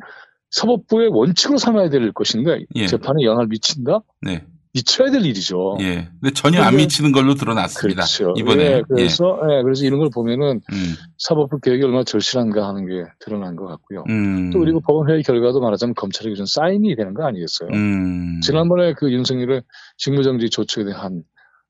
[0.51, 2.87] 사법부의 원칙으로 삼아야 될 것인데 예.
[2.87, 4.01] 재판에 영향을 미친다?
[4.21, 4.45] 네.
[4.73, 5.77] 미쳐야 될 일이죠.
[5.81, 6.09] 예.
[6.19, 8.03] 근데 전혀 안 근데- 미치는 걸로 드러났습니다.
[8.03, 8.33] 그렇죠.
[8.37, 8.63] 이번에.
[8.63, 10.93] 예, 그래서 예, 그래서 이런 걸 보면은 음.
[11.19, 14.03] 사법부 개혁이 얼마나 절실한가 하는 게 드러난 것 같고요.
[14.09, 14.49] 음.
[14.51, 17.69] 또 그리고 법원 회의 결과도 말하자면 검찰에게 좀 사인이 되는 거 아니겠어요?
[17.71, 18.41] 음.
[18.41, 19.61] 지난번에 그 윤석열의
[19.97, 21.23] 직무정지 조처에 대한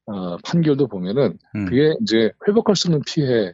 [0.06, 1.66] 어, 판결도 보면은 음.
[1.66, 3.54] 그게 이제 회복할 수 없는 피해에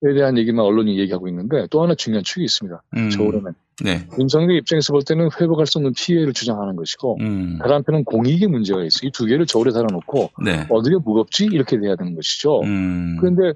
[0.00, 2.82] 대한 얘기만 언론이 얘기하고 있는데 또 하나 중요한 축이 있습니다.
[2.96, 3.10] 음.
[3.10, 3.52] 저울에는
[3.84, 4.06] 네.
[4.18, 7.58] 윤석열 입장에서 볼 때는 회복할 수 없는 피해를 주장하는 것이고 음.
[7.58, 9.06] 다른 한편은 공익의 문제가 있어.
[9.06, 10.66] 이두 개를 저울에 달아놓고 네.
[10.68, 12.60] 어디가 무겁지 이렇게 돼야 되는 것이죠.
[12.62, 13.16] 음.
[13.20, 13.52] 그런데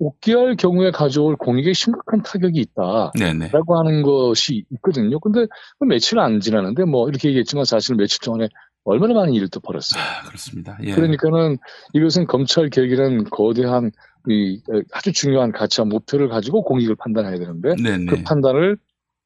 [0.00, 3.12] 옥기할 경우에 가져올 공익에 심각한 타격이 있다.
[3.18, 3.48] 네네.
[3.48, 5.18] 라고 하는 것이 있거든요.
[5.18, 5.46] 근데
[5.78, 8.48] 그 며칠 안 지나는데 뭐 이렇게 얘기했지만 사실 며칠 동안에
[8.84, 10.00] 얼마나 많은 일을 또 벌였어요.
[10.00, 10.78] 아, 그렇습니다.
[10.82, 10.94] 예.
[10.94, 11.58] 그러니까는
[11.92, 13.90] 이것은 검찰 개혁이라는 거대한
[14.28, 14.60] 이
[14.92, 18.06] 아주 중요한 가치와 목표를 가지고 공익을 판단해야 되는데 네네.
[18.06, 18.76] 그 판단을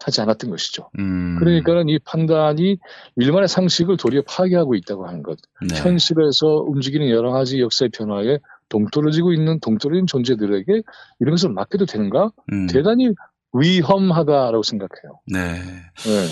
[0.05, 0.91] 하지 않았던 것이죠.
[0.99, 1.37] 음.
[1.39, 2.79] 그러니까는 이 판단이
[3.17, 5.39] 일반의 상식을 도리어 파괴하고 있다고 하는 것.
[5.61, 5.79] 네.
[5.79, 10.83] 현실에서 움직이는 여러 가지 역사의 변화에 동떨어지고 있는 동떨어진 존재들에게
[11.21, 12.33] 이런 것을 맡겨도 되는가?
[12.53, 12.67] 음.
[12.67, 13.11] 대단히
[13.53, 15.21] 위험하다라고 생각해요.
[15.27, 15.61] 네.
[15.61, 16.27] 네.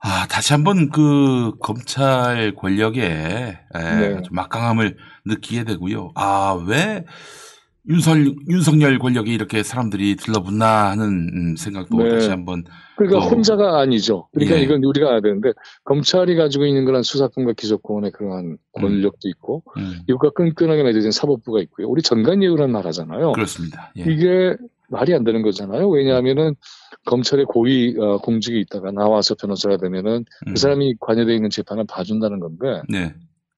[0.00, 4.22] 아, 다시 한번 그 검찰 권력의 에, 네.
[4.22, 6.10] 좀 막강함을 느끼게 되고요.
[6.14, 7.04] 아, 왜
[7.88, 8.16] 윤석,
[8.48, 12.10] 윤석열 권력이 이렇게 사람들이 들러붙나 하는 음, 생각도 네.
[12.10, 12.64] 다시 한번
[12.96, 14.28] 그러니까 또- 혼자가 아니죠.
[14.32, 14.62] 그러니까 예.
[14.62, 15.52] 이건 우리가 알아야 되는데
[15.84, 21.88] 검찰이 가지고 있는 그런 수사권과 기소권의 그러한 권력도 있고 음, 이것과 끈끈하게 맺어진 사법부가 있고요.
[21.88, 23.32] 우리 전관예우라는 말 하잖아요.
[23.32, 23.92] 그렇습니다.
[23.98, 24.02] 예.
[24.02, 24.56] 이게
[24.88, 25.88] 말이 안 되는 거잖아요.
[25.88, 26.54] 왜냐하면은
[27.06, 32.40] 검찰의 고위 어, 공직에 있다가 나와서 변호사가 되면은 음, 그 사람이 관여되어 있는 재판을 봐준다는
[32.40, 33.14] 건데 네.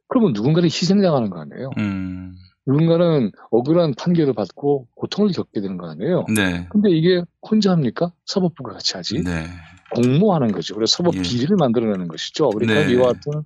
[0.08, 1.70] 그러면 누군가는 희생당하는 거 아니에요.
[1.78, 2.34] 음,
[2.68, 6.26] 누군가는 억울한 판결을 받고 고통을 겪게 되는 거 아니에요.
[6.34, 6.66] 네.
[6.68, 8.12] 근데 이게 혼자 합니까?
[8.26, 9.22] 사법부가 같이 하지.
[9.24, 9.46] 네.
[9.94, 10.74] 공모하는 거죠.
[10.74, 11.22] 그래서 사법 예.
[11.22, 12.50] 비리를 만들어내는 것이죠.
[12.50, 12.92] 그러니까 네.
[12.92, 13.42] 이와 같은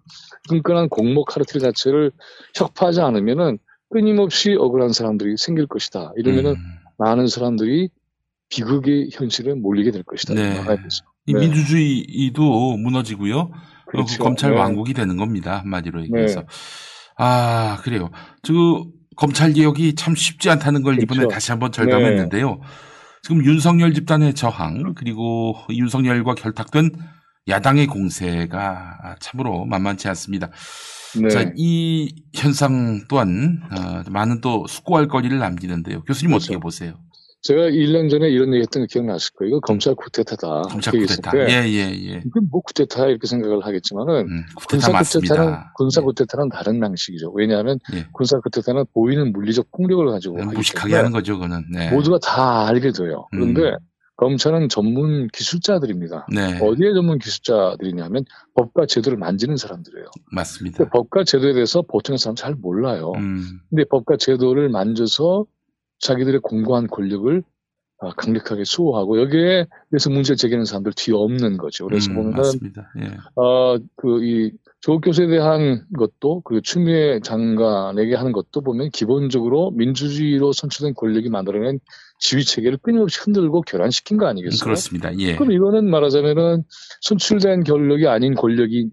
[0.49, 2.11] 끈끈한 공모 카르텔 자체를
[2.57, 3.59] 혁파하지 않으면은
[3.91, 6.13] 끊임없이 억울한 사람들이 생길 것이다.
[6.17, 6.57] 이러면은 음,
[6.99, 7.91] 많은 사람들이
[8.49, 10.35] 비극의 현실에 몰리게 될 것이다.
[10.35, 10.61] 네.
[11.27, 11.41] 이 네.
[11.41, 13.39] 민주주의도 무너지고요.
[13.39, 13.51] 어,
[13.87, 14.21] 그 그렇죠.
[14.25, 14.59] 검찰 네.
[14.59, 15.61] 왕국이 되는 겁니다.
[15.61, 16.41] 한마디로 얘기해서.
[16.41, 16.47] 네.
[17.19, 18.11] 아, 그래요.
[18.43, 18.53] 저
[19.17, 21.35] 검찰 개혁이 참 쉽지 않다는 걸 이번에 그렇죠.
[21.35, 22.61] 다시 한번 절감했는데요.
[23.23, 26.91] 지금 윤석열 집단의 저항 그리고 윤석열과 결탁된
[27.49, 30.51] 야당의 공세가 참으로 만만치 않습니다.
[31.21, 31.29] 네.
[31.29, 36.03] 자, 이 현상 또한 어, 많은 또 숙고할 거리를 남기는데요.
[36.05, 36.45] 교수님 그렇죠.
[36.45, 36.95] 어떻게 보세요?
[37.43, 39.49] 제가 1년 전에 이런 얘기 했던 거 기억나실 거예요.
[39.51, 40.63] 이거 검찰 쿠데타다.
[40.63, 41.37] 검찰 쿠데타.
[41.51, 42.23] 예, 예, 예.
[42.25, 45.73] 이게 뭐 쿠데타야 이렇게 생각을 하겠지만은 음, 쿠데타 군사 쿠데타는 맞습니다.
[45.77, 46.05] 군사 예.
[46.05, 47.33] 쿠데타는 다른 방식이죠.
[47.35, 48.07] 왜냐하면 예.
[48.13, 51.65] 군사 쿠데타는 보이는 물리적 폭력을 가지고 하기 무식하게 하는 거죠, 그거는.
[51.73, 51.91] 네.
[51.91, 53.27] 모두가 다 알게 돼요.
[53.33, 53.77] 그런데 음.
[54.17, 56.29] 검찰은 전문 기술자들입니다.
[56.33, 56.61] 네.
[56.61, 58.25] 어디에 전문 기술자들이냐면
[58.55, 60.07] 법과 제도를 만지는 사람들이에요.
[60.31, 60.89] 맞습니다.
[60.91, 63.11] 법과 제도에 대해서 보통의 사람 잘 몰라요.
[63.17, 65.47] 음, 근데 법과 제도를 만져서
[66.03, 67.43] 자기들의 공고한 권력을
[68.05, 71.87] 아, 강력하게 수호하고 여기에 대해서 문제 제기하는 사람들 뒤에 없는 거죠.
[71.87, 72.91] 그래서 음, 보면은 맞습니다.
[73.01, 73.17] 예.
[73.37, 80.53] 어, 그, 이, 조국 교수에 대한 것도, 그, 추미애 장관에게 하는 것도 보면 기본적으로 민주주의로
[80.53, 81.79] 선출된 권력이 만들어낸
[82.19, 84.65] 지휘 체계를 끊임없이 흔들고 교란시킨 거 아니겠어요?
[84.65, 85.17] 그렇습니다.
[85.19, 85.37] 예.
[85.37, 86.65] 그럼 이거는 말하자면은
[87.03, 88.91] 선출된 권력이 아닌 권력이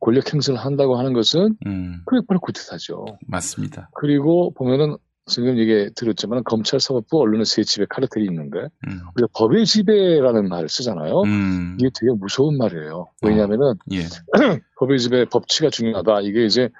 [0.00, 3.04] 권력 행사를 한다고 하는 것은 음, 그게 바로 구태타죠.
[3.28, 3.90] 맞습니다.
[3.94, 4.96] 그리고 보면은
[5.28, 10.68] 지금 얘기 들었지만 검찰 사법부 언론의 세 집에 카르텔이 있는데 음, 우리가 법의 지배라는 말을
[10.68, 11.22] 쓰잖아요.
[11.22, 13.10] 음, 이게 되게 무서운 말이에요.
[13.22, 14.04] 왜냐하면은 예.
[14.78, 16.22] 법의 지배 법치가 중요하다.
[16.22, 16.70] 이게 이제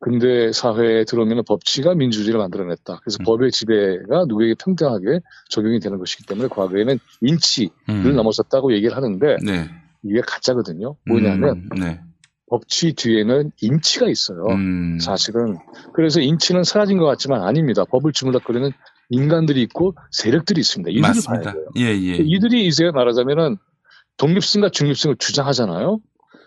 [0.00, 3.00] 근대 사회에 들어오면 법치가 민주주의를 만들어냈다.
[3.02, 3.24] 그래서 음.
[3.24, 9.70] 법의 지배가 누구에게 평등하게 적용이 되는 것이기 때문에 과거에는 인치를 음, 넘어섰다고 얘기를 하는데 네.
[10.02, 10.96] 이게 가짜거든요.
[11.06, 12.00] 뭐냐면 음, 네.
[12.52, 14.44] 법치 뒤에는 인치가 있어요.
[14.50, 15.56] 음, 사실은
[15.94, 17.86] 그래서 인치는 사라진 것 같지만 아닙니다.
[17.86, 18.70] 법을 주물럭거리는
[19.08, 20.90] 인간들이 있고 세력들이 있습니다.
[20.90, 21.52] 이들이 봐야 맞습니다.
[21.54, 21.64] 돼요.
[21.78, 22.16] 예, 예.
[22.18, 23.56] 이들이 이제 말하자면은
[24.18, 26.00] 독립성과 중립성을 주장하잖아요.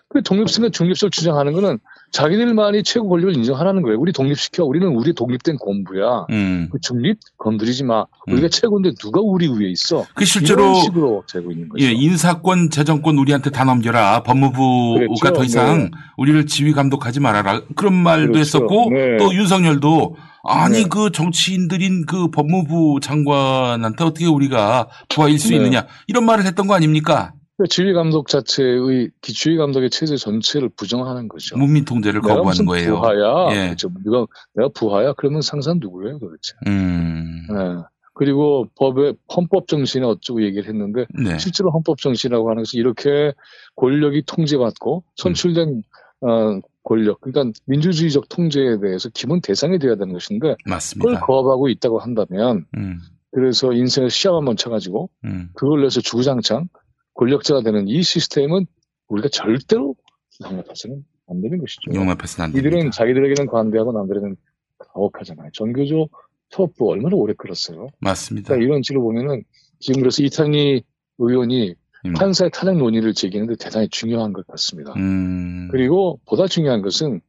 [0.10, 1.80] 그 독립성과 중립성을 주장하는 거는
[2.16, 4.00] 자기들만이 최고 권력을 인정하라는 거예요.
[4.00, 4.64] 우리 독립시켜.
[4.64, 6.28] 우리는 우리 독립된 공부야.
[6.30, 8.06] 음, 그 중립 건드리지 마.
[8.28, 8.50] 우리가 음.
[8.50, 10.06] 최고인데 누가 우리 위에 있어?
[10.16, 11.84] 그 실제로 이런 식으로 되고 있는 거죠.
[11.84, 14.24] 예, 인사권, 재정권 우리한테 다 넘겨라.
[14.24, 15.34] 법무부가 그렇죠.
[15.34, 15.92] 더 이상 네.
[16.16, 17.62] 우리를 지휘 감독하지 말아라.
[17.76, 18.40] 그런 말도 그렇죠.
[18.40, 19.18] 했었고 네.
[19.18, 20.16] 또 윤석열도
[20.48, 20.90] 아니 네.
[20.90, 25.58] 그 정치인들인 그 법무부 장관한테 어떻게 우리가 부하 일 수 네.
[25.58, 27.34] 있느냐 이런 말을 했던 거 아닙니까?
[27.58, 31.58] 그 지휘 감독 자체의 기주휘 감독의 체제 전체를 부정하는 거죠.
[31.58, 33.00] 문민 통제를 거부하는 거예요.
[33.00, 33.56] 부하야?
[33.56, 33.66] 예.
[33.68, 33.90] 그렇죠.
[34.04, 35.14] 내가 내가 부하야?
[35.14, 36.54] 그러면 상사는 누구예요, 도대체?
[36.68, 37.84] 음, 네.
[38.14, 43.34] 그리고 법의 헌법 정신에 어쩌고 얘기를 했는데 네, 실제로 헌법 정신이라고 하는 것은 이렇게
[43.76, 45.84] 권력이 통제받고 선출된
[46.22, 51.20] 어, 권력, 그러니까 민주주의적 통제에 대해서 기본 대상이 되어야 되는 것인데 그걸 맞습니다.
[51.22, 53.00] 거부하고 있다고 한다면 음,
[53.32, 56.68] 그래서 인생을 시험 한번 쳐가지고 음, 그걸 내서 주구장창
[57.16, 58.66] 권력자가 되는 이 시스템은
[59.08, 59.96] 우리가 절대로
[60.44, 61.92] 용납해서는 안 되는 것이죠.
[61.94, 62.68] 용납해서는 안 됩니다.
[62.70, 64.36] 이들은 자기들에게는 관대하고 남들에게는
[64.78, 65.50] 가혹하잖아요.
[65.54, 66.10] 전교조
[66.50, 67.88] 사법부 얼마나 오래 끌었어요.
[68.00, 68.50] 맞습니다.
[68.50, 69.44] 그러니까 이런 식으로 보면은
[69.80, 70.84] 지금 그래서 이탄희
[71.18, 71.76] 의원이
[72.06, 72.14] 음.
[72.14, 74.94] 판사의 탄핵 논의를 제기하는데 대단히 중요한 것 같습니다.
[74.96, 77.22] 음, 그리고 보다 중요한 것은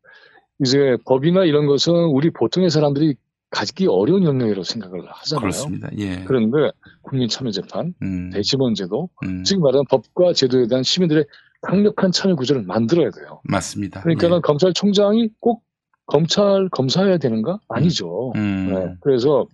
[0.61, 3.17] 이제 법이나 이런 것은 우리 보통의 사람들이
[3.51, 5.41] 가지기 어려운 영역이라고 생각을 하잖아요.
[5.41, 5.89] 그렇습니다.
[5.99, 6.25] 예.
[6.25, 6.71] 그런데
[7.07, 11.25] 국민참여재판, 음, 대법원제도, 음, 지금 말하는 법과 제도에 대한 시민들의
[11.63, 13.41] 강력한 참여 구조를 만들어야 돼요.
[13.45, 14.03] 맞습니다.
[14.03, 14.41] 그러니까는 예.
[14.41, 15.65] 검찰총장이 꼭
[16.07, 17.59] 검찰 검사해야 되는가?
[17.69, 18.33] 아니죠.
[18.37, 18.95] 음, 네.
[19.01, 19.47] 그래서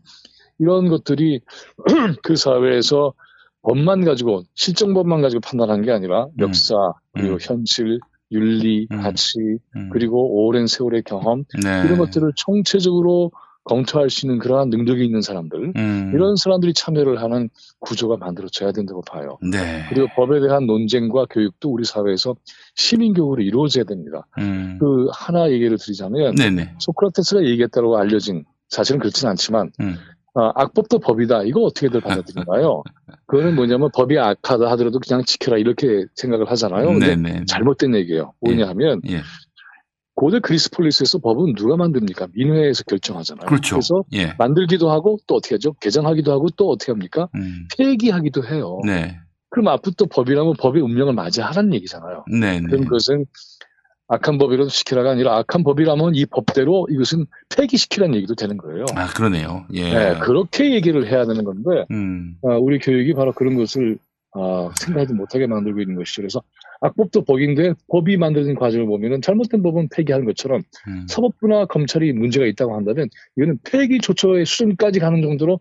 [0.59, 1.41] 이런 것들이
[2.23, 3.15] 그 사회에서
[3.63, 6.33] 법만 가지고 실정법만 가지고 판단한 게 아니라 음.
[6.41, 6.75] 역사
[7.13, 7.39] 그리고 음.
[7.41, 7.99] 현실,
[8.33, 9.03] 윤리, 음.
[9.03, 9.39] 가치
[9.77, 11.83] 음, 그리고 오랜 세월의 경험 네.
[11.85, 13.31] 이런 것들을 총체적으로
[13.65, 17.49] 검토할 수 있는 그러한 능력이 있는 사람들 음, 이런 사람들이 참여를 하는
[17.81, 19.39] 구조가 만들어져야 된다고 봐요.
[19.41, 19.85] 네.
[19.89, 22.35] 그리고 법에 대한 논쟁과 교육도 우리 사회에서
[22.75, 24.27] 시민 교육으로 이루어져야 됩니다.
[24.39, 26.75] 음, 그 하나 얘기를 드리자면 네네.
[26.79, 29.97] 소크라테스가 얘기했다고 알려진 사실은 그렇지는 않지만 음,
[30.35, 31.43] 아, 악법도 법이다.
[31.45, 32.83] 이거 어떻게들 받아들인가요?
[33.27, 36.87] 그거는 뭐냐면 법이 악하다 하더라도 그냥 지켜라 이렇게 생각을 하잖아요.
[36.87, 37.45] 근데 네네.
[37.47, 38.33] 잘못된 얘기예요.
[38.41, 39.21] 뭐냐 하면 예.
[40.15, 42.29] 고대 그리스 폴리스에서 법은 누가 만듭니까?
[42.35, 43.47] 민회에서 결정하잖아요.
[43.47, 43.77] 그렇죠.
[43.77, 44.35] 래서 예.
[44.39, 45.73] 만들기도 하고 또 어떻게 하죠?
[45.75, 47.29] 개정하기도 하고 또 어떻게 합니까?
[47.35, 48.81] 음, 폐기하기도 해요.
[48.85, 49.19] 네.
[49.51, 52.25] 그럼 앞부터 법이라면 법의 운명을 맞이하라는 얘기잖아요.
[52.41, 52.67] 네 네.
[52.67, 53.27] 그럼 그것은
[54.09, 58.85] 악한 법이라도 시키라가 아니라 악한 법이라면 이 법대로 이것은 폐기시키라는 얘기도 되는 거예요.
[58.95, 59.65] 아, 그러네요.
[59.73, 59.91] 예.
[59.91, 63.99] 네, 그렇게 얘기를 해야 되는 건데 음, 아, 우리 교육이 바로 그런 것을
[64.35, 66.23] 아, 생각하지 못하게 만들고 있는 것이죠.
[66.23, 66.43] 그래서
[66.83, 72.75] 악법도 법인데 법이 만들어진 과정을 보면은 잘못된 법은 폐기하는 것처럼 음, 사법부나 검찰이 문제가 있다고
[72.75, 75.61] 한다면 이거는 폐기 조처의 수준까지 가는 정도로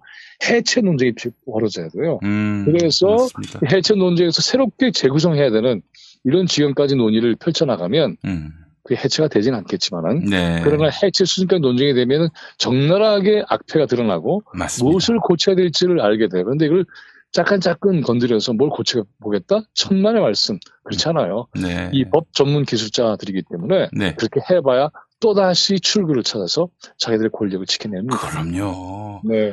[0.50, 1.14] 해체 논쟁이
[1.46, 2.20] 벌어져야 돼요.
[2.24, 3.60] 음, 그래서 맞습니다.
[3.72, 5.82] 해체 논쟁에서 새롭게 재구성해야 되는
[6.24, 8.52] 이런 지경까지 논의를 펼쳐나가면 음,
[8.84, 10.62] 그 해체가 되진 않겠지만은 네.
[10.64, 14.90] 그러나 해체 수준까지 논쟁이 되면은 적나라하게 악폐가 드러나고 맞습니다.
[14.90, 16.44] 무엇을 고쳐야 될지를 알게 돼요.
[16.46, 16.86] 그런데 이걸
[17.32, 19.62] 짜끈짜끈 건드려서 뭘 고쳐 보겠다?
[19.74, 20.60] 천만의 말씀.
[20.84, 21.48] 그렇지 않아요.
[21.62, 21.90] 네.
[21.94, 24.16] 이법 전문 기술자들이기 때문에 네.
[24.16, 24.90] 그렇게 해봐야
[25.20, 26.68] 또다시 출구를 찾아서
[26.98, 28.18] 자기들의 권력을 지켜냅니다.
[28.18, 29.22] 그럼요.
[29.24, 29.52] 네.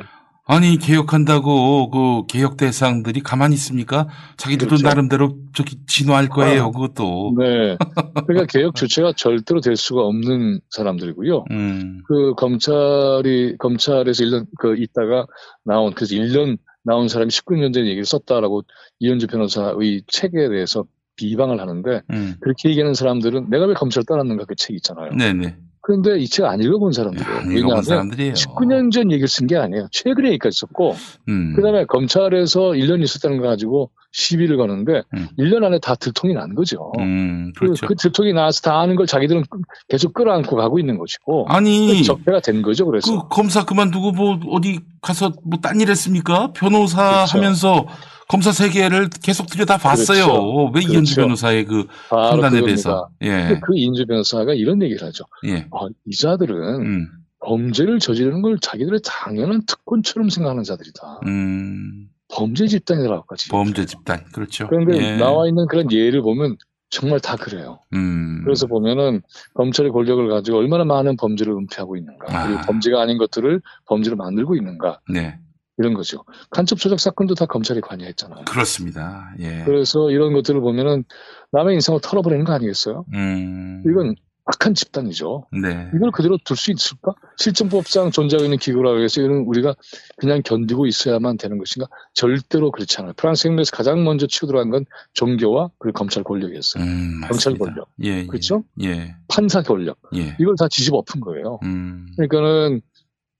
[0.51, 4.07] 아니 개혁한다고 그 개혁 대상들이 가만히 있습니까?
[4.37, 4.87] 자기들도 그렇죠.
[4.87, 6.63] 나름대로 저기 진화할 거예요.
[6.63, 6.71] 아.
[6.71, 7.35] 그것도.
[7.37, 7.77] 네.
[8.25, 11.45] 그러니까 개혁 주체가 절대로 될 수가 없는 사람들이고요.
[11.51, 15.27] 음, 그 검찰이 검찰에서 1년 그 있다가
[15.63, 18.63] 나온 그래서 1년 나온 사람이 19년 전에 얘기를 썼다라고
[18.99, 22.35] 이현주 변호사의 책에 대해서 비방을 하는데 음.
[22.39, 25.11] 그렇게 얘기하는 사람들은 내가 왜 검찰 떠났는가 그책 있잖아요.
[25.11, 25.57] 네네.
[25.81, 27.29] 그런데 이 책 안 읽어본 사람들이에요.
[27.37, 28.33] 안 읽어본 왜냐하면 사람들이에요.
[28.33, 29.87] 19년 전 얘기를 쓴 게 아니에요.
[29.91, 30.95] 최근에 얘기까지 썼고
[31.29, 31.53] 음.
[31.55, 35.27] 그다음에 검찰에서 1년 있었다는 거 가지고 시비를 거는데 음.
[35.37, 36.91] 1년 안에 다 들통이 난 거죠.
[36.99, 37.87] 음, 그, 그렇죠.
[37.87, 42.39] 그 들통이 나서 다 아는 걸 자기들은 끄- 계속 끌어안고 가고 있는 것이고 아니, 적폐가
[42.41, 42.85] 된 거죠.
[42.85, 46.51] 그래서 그 검사 그만두고 뭐 어디 가서 뭐 딴 일 했습니까?
[46.53, 47.37] 변호사 그렇죠.
[47.37, 47.85] 하면서
[48.27, 50.25] 검사 세계를 계속 들여다 봤어요.
[50.25, 50.71] 그렇죠.
[50.73, 51.21] 왜 이현주 그렇죠.
[51.21, 52.61] 변호사의 그 판단에.
[52.61, 53.09] 대해서.
[53.23, 53.59] 예.
[53.63, 55.23] 그 인주 변호사가 이런 얘기를 하죠.
[55.45, 55.67] 예.
[55.71, 57.07] 아, 이자들은 음.
[57.41, 61.21] 범죄를 저지르는 걸 자기들의 당연한 특권처럼 생각하는 자들이다.
[61.25, 62.07] 음.
[62.31, 63.49] 범죄 집단이라고까지.
[63.49, 64.23] 범죄 집단.
[64.31, 64.67] 그렇죠.
[64.67, 65.17] 그런데 예.
[65.17, 66.57] 나와 있는 그런 예를 보면
[66.89, 67.79] 정말 다 그래요.
[67.93, 68.41] 음.
[68.43, 69.21] 그래서 보면은
[69.53, 72.47] 검찰의 권력을 가지고 얼마나 많은 범죄를 은폐하고 있는가, 아.
[72.47, 75.37] 그리고 범죄가 아닌 것들을 범죄로 만들고 있는가 네.
[75.77, 76.23] 이런 거죠.
[76.49, 78.45] 간첩 조작 사건도 다 검찰이 관여했잖아요.
[78.45, 79.33] 그렇습니다.
[79.39, 79.63] 예.
[79.65, 81.05] 그래서 이런 것들을 보면은
[81.51, 83.05] 남의 인생을 털어버리는 거 아니겠어요?
[83.13, 83.83] 음.
[83.87, 84.15] 이건
[84.51, 85.45] 악한 집단이죠.
[85.61, 85.91] 네.
[85.95, 87.13] 이걸 그대로 둘 수 있을까?
[87.37, 89.75] 실정법상 존재하고 있는 기구라고 해서 이런 우리가
[90.17, 91.87] 그냥 견디고 있어야만 되는 것인가?
[92.13, 93.13] 절대로 그렇지 않아요.
[93.15, 96.83] 프랑스 혁명에서 가장 먼저 치고 들어간 건 종교와 그리고 검찰 권력이었어요.
[96.83, 97.57] 음, 검찰.
[97.57, 97.89] 권력.
[98.03, 98.25] 예, 예.
[98.25, 98.63] 그렇죠?
[98.81, 99.15] 예.
[99.27, 99.97] 판사 권력.
[100.15, 100.35] 예.
[100.39, 101.59] 이걸 다 뒤집어 엎은 거예요.
[101.63, 102.07] 음.
[102.17, 102.81] 그러니까는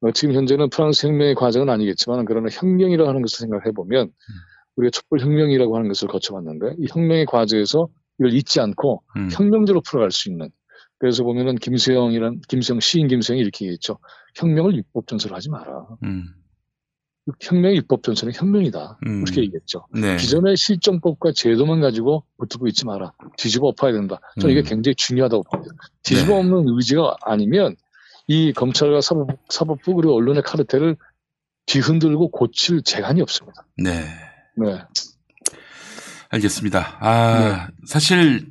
[0.02, 4.34] 어, 지금 현재는 프랑스 혁명의 과정은 아니겠지만 그러나 혁명이라고 하는 것을 생각해 보면 음.
[4.76, 9.30] 우리가 촛불 혁명이라고 하는 것을 거쳐봤는데 이 혁명의 과정에서 이걸 잊지 않고 음.
[9.32, 10.50] 혁명적으로 풀어갈 수 있는
[11.00, 14.00] 그래서 보면은 김수영이란 김수영 시인 김수영이 이렇게 얘기했죠.
[14.36, 15.88] 혁명을 율법 전설로 하지 마라.
[16.04, 16.26] 음.
[17.40, 19.00] 혁명의 율법 전설은 혁명이다.
[19.08, 19.24] 음.
[19.24, 19.86] 그렇게 얘기했죠.
[19.94, 20.18] 네.
[20.18, 23.14] 기존의 실정법과 제도만 가지고 붙들고 있지 마라.
[23.38, 24.20] 뒤집어 엎어야 된다.
[24.40, 24.70] 저는 이게 음.
[24.70, 25.76] 굉장히 중요하다고 봅니다.
[26.04, 26.40] 뒤집어 네.
[26.40, 27.76] 엎는 의지가 아니면
[28.28, 30.98] 이 검찰과 사법, 사법부 그리고 언론의 카르텔을
[31.66, 33.66] 뒤흔들고 고칠 재간이 없습니다.
[33.78, 34.06] 네.
[34.58, 34.82] 네.
[36.30, 36.98] 알겠습니다.
[37.00, 38.48] 아, 사실,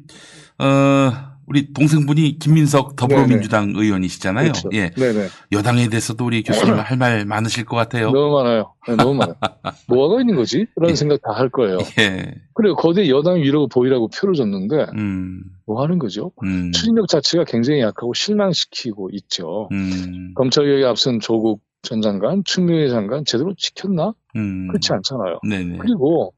[0.59, 4.53] 어, 우리 동생분이 김민석 더불어민주당 의원이시잖아요.
[4.53, 4.69] 그렇죠.
[4.75, 4.91] 예.
[4.91, 5.29] 네네.
[5.53, 8.11] 여당에 대해서도 우리 교수님 할 말 많으실 것 같아요.
[8.11, 8.75] 너무 많아요.
[8.87, 9.37] 네, 너무 많아요.
[9.89, 10.67] 뭐 하고 있는 거지?
[10.77, 10.95] 라는 예.
[10.95, 11.79] 생각 다 할 거예요.
[12.01, 12.35] 예.
[12.55, 16.33] 그리고 거대 여당 위라고 보이라고 표를 줬는데 음, 뭐 하는 거죠?
[16.43, 19.69] 음, 추진력 자체가 굉장히 약하고 실망시키고 있죠.
[19.73, 24.13] 음, 검찰개혁에 앞선 조국 전 장관, 추미애 장관 제대로 지켰나?
[24.35, 24.67] 음.
[24.69, 25.39] 그렇지 않잖아요.
[25.49, 25.79] 네네.
[25.79, 26.35] 그리고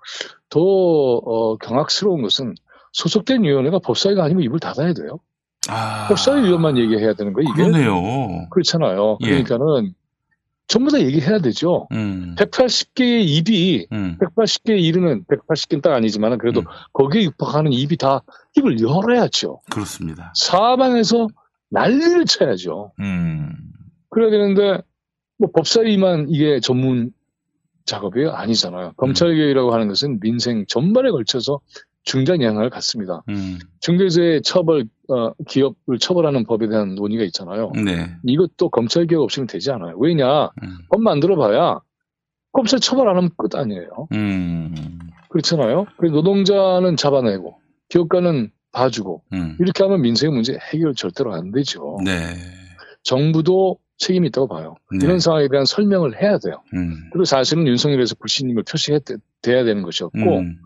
[0.51, 2.55] 더 어, 경악스러운 것은
[2.93, 5.21] 소속된 위원회가 법사위가 아니면 입을 닫아야 돼요.
[5.69, 6.09] 아.
[6.09, 7.49] 법사위 위원만 얘기해야 되는 거예요.
[7.49, 8.49] 이게 그러네요.
[8.51, 9.19] 그렇잖아요.
[9.23, 9.27] 예.
[9.27, 9.95] 그러니까는
[10.67, 11.89] 전부 다 얘기해야 되죠.
[11.93, 16.67] 음, 180개의 입이 음, 180개에 이르는 180개는 딱 아니지만 그래도 음.
[16.93, 18.23] 거기에 육박하는 입이 다
[18.57, 19.63] 입을 열어야죠.
[19.69, 20.33] 그렇습니다.
[20.37, 21.27] 사방에서
[21.71, 22.93] 난리를 쳐야죠.
[23.01, 23.53] 음,
[24.11, 24.81] 그래야 되는데
[25.39, 27.13] 뭐 법사위만 이게 전문
[27.87, 28.31] 작업이에요?
[28.31, 28.93] 아니잖아요.
[28.97, 31.61] 검찰개혁이라고 하는 것은 민생 전반에 걸쳐서
[32.03, 33.23] 중대한 영향을 갖습니다.
[33.29, 37.73] 음, 중대재해 처벌 어, 기업을 처벌하는 법에 대한 논의가 있잖아요.
[37.85, 38.11] 네.
[38.25, 39.97] 이것도 검찰 개혁 없이는 되지 않아요.
[39.99, 40.51] 왜냐?
[40.63, 41.81] 음, 법 만들어봐야
[42.53, 44.09] 검찰 처벌 안 하면 끝 아니에요.
[44.13, 44.75] 음,
[45.29, 45.87] 그렇잖아요.
[45.99, 47.61] 그래서 노동자는 잡아내고
[47.91, 49.57] 기업가는 봐주고 음.
[49.61, 51.99] 이렇게 하면 민생의 문제 해결 절대로 안 되죠.
[52.05, 52.13] 네.
[53.03, 54.77] 정부도 책임이 있다고 봐요.
[54.93, 55.05] 네.
[55.05, 56.63] 이런 상황에 대한 설명을 해야 돼요.
[56.75, 59.01] 음, 그리고 사실은 윤석열에서 불신임을 표시해야
[59.43, 60.59] 되는 것이었고 음,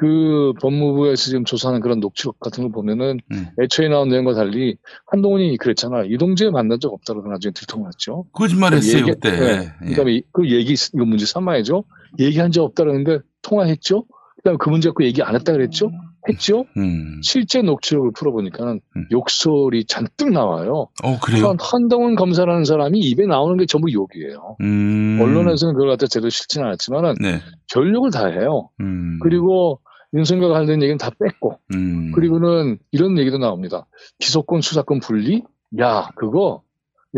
[0.00, 3.48] 그 법무부에서 지금 조사하는 그런 녹취록 같은 걸 보면은 음.
[3.60, 6.04] 애초에 나온 내용과 달리 한동훈이 그랬잖아.
[6.04, 8.26] 이동재 만난 적 없다고 나중에 들통났죠.
[8.32, 9.30] 거짓말 했어요, 얘기- 그때.
[9.32, 9.68] 네.
[9.86, 9.88] 예.
[9.90, 11.82] 그다음에 이- 그 얘기 이거 문제 삼아야죠.
[12.20, 14.04] 얘기한 적 없다 그러는데 통화했죠.
[14.36, 15.90] 그다음에 그 문제 갖고 얘기 안 했다 그랬죠.
[16.28, 16.64] 했죠.
[16.76, 17.20] 음.
[17.24, 19.04] 실제 녹취록을 풀어보니까는 음.
[19.10, 20.88] 욕설이 잔뜩 나와요.
[21.02, 21.48] 어, 그래요?
[21.48, 24.56] 한, 한동훈 검사라는 사람이 입에 나오는 게 전부 욕이에요.
[24.60, 25.18] 음.
[25.20, 27.40] 언론에서는 그걸 갖다 제대로 실지는 않았지만은 네.
[27.66, 28.68] 전력을 다 해요.
[28.80, 29.18] 음.
[29.22, 29.80] 그리고
[30.14, 32.12] 윤석열과 관련된 얘기는 다 뺐고 음.
[32.12, 33.86] 그리고는 이런 얘기도 나옵니다.
[34.18, 35.42] 기소권 수사권 분리?
[35.80, 36.62] 야 그거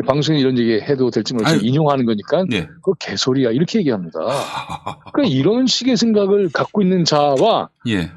[0.07, 1.61] 방송에 이런 얘기 해도 될지 모르지 아유.
[1.63, 2.67] 인용하는 거니까 네.
[2.67, 4.19] 그거 개소리야 이렇게 얘기합니다.
[5.13, 8.11] 그러니까 이런 식의 생각을 갖고 있는 자와 예.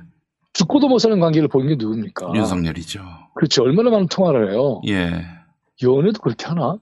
[0.54, 2.32] 죽고도 못 사는 관계를 보이는 게 누굽니까?
[2.36, 3.02] 윤석열이죠.
[3.36, 4.82] 그렇지 얼마나 많은 통화를 해요.
[4.88, 5.26] 예.
[5.82, 6.78] 연애도 그렇게 하나?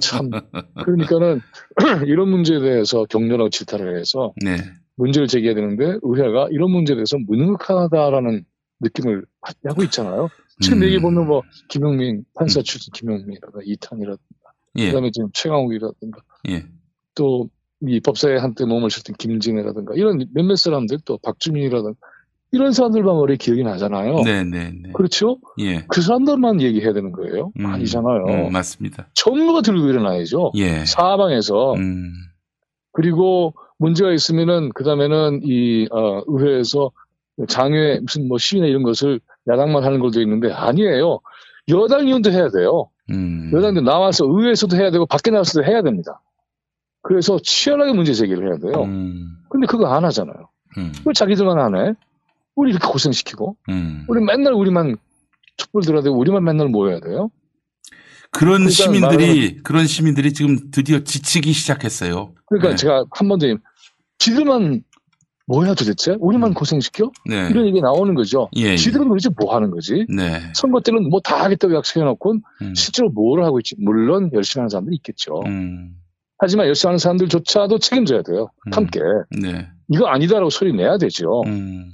[0.00, 0.30] 참
[0.84, 1.40] 그러니까는
[2.06, 4.56] 이런 문제에 대해서 격렬하고 질타를 해서 네.
[4.98, 8.44] 문제를 제기해야 되는데 의회가 이런 문제에 대해서 무능하다라는
[8.80, 9.24] 느낌을
[9.64, 10.28] 하고 있잖아요.
[10.60, 10.84] 지금 음.
[10.84, 14.86] 얘기 보면 뭐 김용민 판사 출신 김용민이라든가 이탄이라든가 예.
[14.86, 16.20] 그다음에 지금 최강욱이라든가
[16.50, 16.66] 예.
[17.14, 21.96] 또이 법사에 한때 몸을 쳤던 김진애라든가 이런 몇몇 사람들 또 박주민이라든가
[22.50, 24.22] 이런 사람들만 머리에 기억이 나잖아요.
[24.22, 24.92] 네, 네, 네.
[24.94, 25.38] 그렇죠?
[25.60, 25.84] 예.
[25.86, 27.52] 그 사람들만 얘기해야 되는 거예요?
[27.58, 27.66] 음.
[27.66, 28.24] 아니잖아요.
[28.26, 29.08] 음, 맞습니다.
[29.14, 30.52] 전부가 들고 일어나야죠.
[30.56, 30.84] 예.
[30.86, 32.12] 사방에서 음.
[32.98, 36.90] 그리고 문제가 있으면은 그 다음에는 이 어, 의회에서
[37.46, 41.20] 장외 무슨 뭐 시위나 이런 것을 야당만 하는 걸도 있는데 아니에요.
[41.68, 42.90] 여당 의원도 해야 돼요.
[43.10, 43.52] 음.
[43.54, 46.20] 여당도 나와서 의회에서도 해야 되고 밖에 나와서도 해야 됩니다.
[47.02, 48.82] 그래서 치열하게 문제 제기를 해야 돼요.
[48.82, 49.28] 음.
[49.48, 50.48] 근데 그거 안 하잖아요.
[50.78, 50.92] 음.
[51.06, 51.94] 왜 자기들만 안 해?
[52.56, 54.06] 우리 이렇게 고생시키고 음.
[54.08, 54.96] 우리 맨날 우리만
[55.56, 57.30] 촛불 들어야 되고 우리만 맨날 모여야 돼요.
[58.30, 62.34] 그런 그러니까 시민들이 그런 시민들이 지금 드디어 지치기 시작했어요.
[62.46, 62.76] 그러니까 네.
[62.76, 63.46] 제가 한 번 더
[64.18, 64.82] 지들만
[65.46, 66.16] 뭐야 도대체?
[66.20, 67.10] 우리만 고생시켜?
[67.26, 67.48] 네.
[67.50, 68.50] 이런 얘기 나오는 거죠.
[68.56, 68.76] 예, 예.
[68.76, 70.04] 지들은 도대체 뭐 하는 거지?
[70.14, 70.40] 네.
[70.54, 72.74] 선거 때는 뭐 다 하겠다고 약속해놓고 음.
[72.74, 73.74] 실제로 뭘 하고 있지?
[73.78, 75.40] 물론 열심히 하는 사람들이 있겠죠.
[75.46, 75.94] 음.
[76.38, 78.50] 하지만 열심히 하는 사람들조차도 책임져야 돼요.
[78.66, 78.72] 음.
[78.74, 79.00] 함께.
[79.40, 79.68] 네.
[79.88, 81.42] 이거 아니다라고 소리 내야 되죠.
[81.46, 81.90] 음.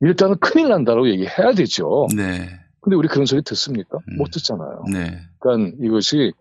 [0.00, 2.08] 이랬다는 큰일 난다라고 얘기해야 되죠.
[2.78, 2.80] 네.
[2.80, 3.98] 근데 우리 그런 소리 듣습니까?
[4.08, 4.16] 음.
[4.16, 4.84] 못 듣잖아요.
[4.92, 5.20] 네.
[5.38, 6.32] 그러니까 이것이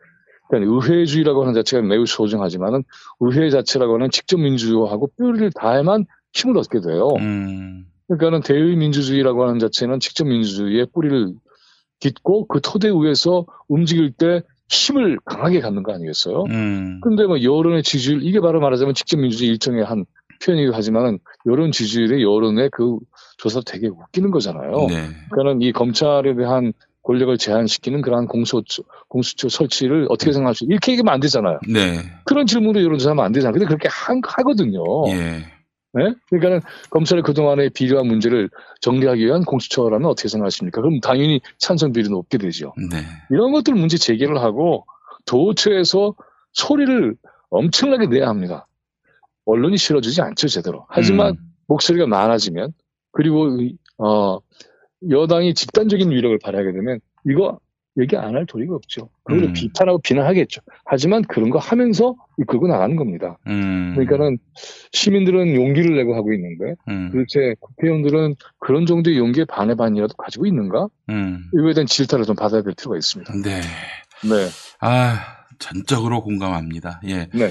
[0.50, 2.84] 그러니까 의회주의라고 하는 자체가 매우 소중하지만은
[3.20, 7.10] 의회 자체라고 하는 직접 민주하고 뼈를 닿아야만 힘을 얻게 돼요.
[7.20, 7.86] 음.
[8.08, 11.34] 그러니까는 대의 민주주의라고 하는 자체는 직접 민주주의의 뿌리를
[12.00, 16.44] 깃고 그 토대 위에서 움직일 때 힘을 강하게 갖는 거 아니겠어요?
[16.44, 17.00] 음.
[17.02, 20.06] 근데 뭐 여론의 지지율 이게 바로 말하자면 직접 민주주의 일종의 한
[20.44, 22.98] 표현이기도 하지만은 여론 지지율의 여론의 그
[23.38, 24.72] 조사 되게 웃기는 거잖아요.
[24.90, 25.10] 네.
[25.30, 26.74] 그러니까는 이 검찰에 대한
[27.04, 30.66] 권력을 제한시키는 그러한 공수처, 공수처 설치를 어떻게 생각하시죠?
[30.70, 31.60] 이렇게 얘기하면 안 되잖아요.
[31.72, 32.02] 네.
[32.26, 33.54] 그런 질문으로 여론조사하면 안 되잖아요.
[33.54, 34.84] 근데 그렇게 한, 하거든요.
[35.10, 35.46] 예.
[35.94, 36.14] 네?
[36.30, 38.50] 그러니까는 검찰의 그동안의 비리와 문제를
[38.82, 40.82] 정리하기 위한 공수처라면 어떻게 생각하십니까?
[40.82, 42.74] 그럼 당연히 찬성 비율이 높게 되죠.
[42.92, 42.98] 네.
[43.32, 44.86] 이런 것들 문제 제기를 하고
[45.26, 46.14] 도처에서
[46.52, 47.16] 소리를
[47.50, 48.68] 엄청나게 내야 합니다.
[49.48, 50.86] 언론이 실어주지 않죠, 제대로.
[50.90, 51.38] 하지만 음.
[51.68, 52.74] 목소리가 많아지면
[53.12, 54.38] 그리고 이- 어
[55.10, 57.60] 여당이 집단적인 위력을 발휘하게 되면 이거
[58.00, 59.10] 얘기 안 할 도리가 없죠.
[59.24, 59.54] 그걸 음.
[59.54, 60.62] 비판하고 비난하겠죠.
[60.86, 63.40] 하지만 그런 거 하면서 이끌고 나가는 겁니다.
[63.48, 63.94] 음.
[63.96, 64.38] 그러니까는
[64.92, 67.10] 시민들은 용기를 내고 하고 있는데 음.
[67.12, 70.90] 도대체 국회의원들은 그런 정도의 용기의 반의 반이라도 가지고 있는가?
[71.10, 71.50] 음.
[71.56, 73.34] 이거에 대한 질타를 좀 받아야 될 필요가 있습니다.
[73.44, 73.62] 네.
[74.30, 74.48] 네.
[74.80, 75.20] 아,
[75.58, 77.02] 전적으로 공감합니다.
[77.08, 77.30] 예.
[77.34, 77.50] 네.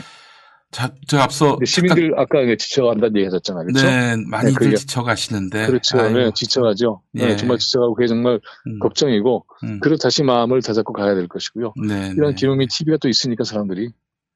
[0.77, 3.65] 자, 저 앞서 시민들 아까 이제 지쳐간다는 얘기 하셨잖아요.
[3.65, 3.87] 그렇죠?
[3.87, 5.69] 네, 많이들 그게- 지쳐가시는데.
[5.69, 5.99] 그렇죠.
[5.99, 7.01] 아이고, 네, 지쳐가죠.
[7.13, 7.37] 네, 예.
[7.37, 9.81] 정말 지쳐가고 그게 정말 음, 걱정이고 음.
[9.81, 11.73] 그래도 다시 마음을 다잡고 가야 될 것이고요.
[11.89, 12.35] 네, 이런 네.
[12.35, 13.89] 기념이 TV가 또 있으니까 사람들이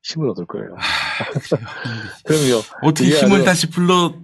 [0.02, 0.76] 힘을 얻을 거예요.
[0.78, 0.80] 아.
[2.24, 2.62] 그럼요.
[2.84, 4.14] 어떻게 힘을 다시 불러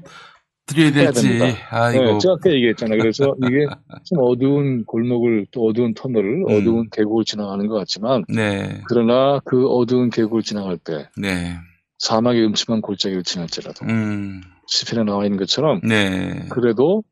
[0.64, 1.38] 드려야 될지.
[1.68, 2.02] 아이고.
[2.02, 2.98] 네, 제가 아까 얘기했잖아요.
[2.98, 3.66] 그래서 이게
[4.04, 6.56] 좀 어두운 골목을 또 어두운 터널을 음.
[6.56, 8.80] 어두운 계곡을 지나가는 것 같지만 네.
[8.88, 11.58] 그러나 그 어두운 계곡을 지나갈 때 네.
[12.06, 14.40] 사막의 음침한 골짜기를 지날지라도 음.
[14.68, 16.46] 시편에 나와 있는 것처럼 네.
[16.50, 17.02] 그래도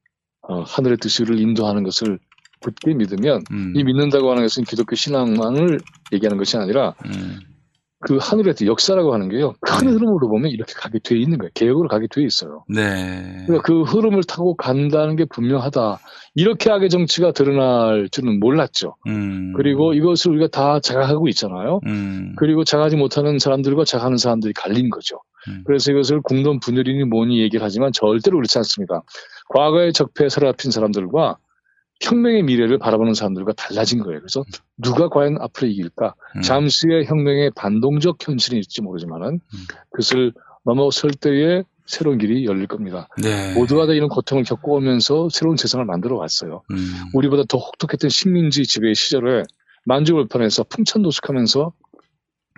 [0.43, 2.19] 어, 하늘의 뜻을 인도하는 것을
[2.61, 3.73] 굳게 믿으면 음.
[3.75, 5.81] 이 믿는다고 하는 것은 기독교 신앙만을
[6.13, 7.41] 얘기하는 것이 아니라 음.
[8.05, 9.55] 그 하늘의 뜻, 역사라고 하는 게요.
[9.61, 11.51] 큰 흐름으로 보면 이렇게 가게 돼 있는 거예요.
[11.55, 12.65] 개혁으로 가게 돼 있어요.
[12.69, 13.45] 네.
[13.47, 16.01] 그러니까 그 흐름을 타고 간다는 게 분명하다.
[16.35, 18.97] 이렇게 악의 정치가 드러날 줄은 몰랐죠.
[19.07, 19.55] 음.
[19.57, 21.81] 그리고 이것을 우리가 다 자각하고 있잖아요.
[21.87, 22.35] 음.
[22.37, 25.21] 그리고 자각하지 못하는 사람들과 자각하는 사람들이 갈린 거죠.
[25.49, 25.63] 음.
[25.67, 29.03] 그래서 이것을 공동 분열이니 뭐니 얘기를 하지만 절대로 그렇지 않습니다.
[29.49, 31.39] 과거의 적폐에 사로잡힌 사람들과
[32.01, 34.21] 혁명의 미래를 바라보는 사람들과 달라진 거예요.
[34.21, 34.45] 그래서
[34.77, 36.15] 누가 과연 앞으로 이길까?
[36.37, 36.43] 음.
[36.43, 39.41] 잠시의 혁명의 반동적 현실이 있을지 모르지만은
[39.91, 40.33] 그것을
[40.65, 43.09] 넘어설 때에 새로운 길이 열릴 겁니다.
[43.23, 43.55] 네.
[43.55, 46.63] 모두가 다 이런 고통을 겪어오면서 새로운 세상을 만들어 왔어요.
[46.71, 46.77] 음.
[47.13, 49.43] 우리보다 더 혹독했던 식민지 지배 시절에
[49.85, 51.73] 만주골판에서 풍천도숙하면서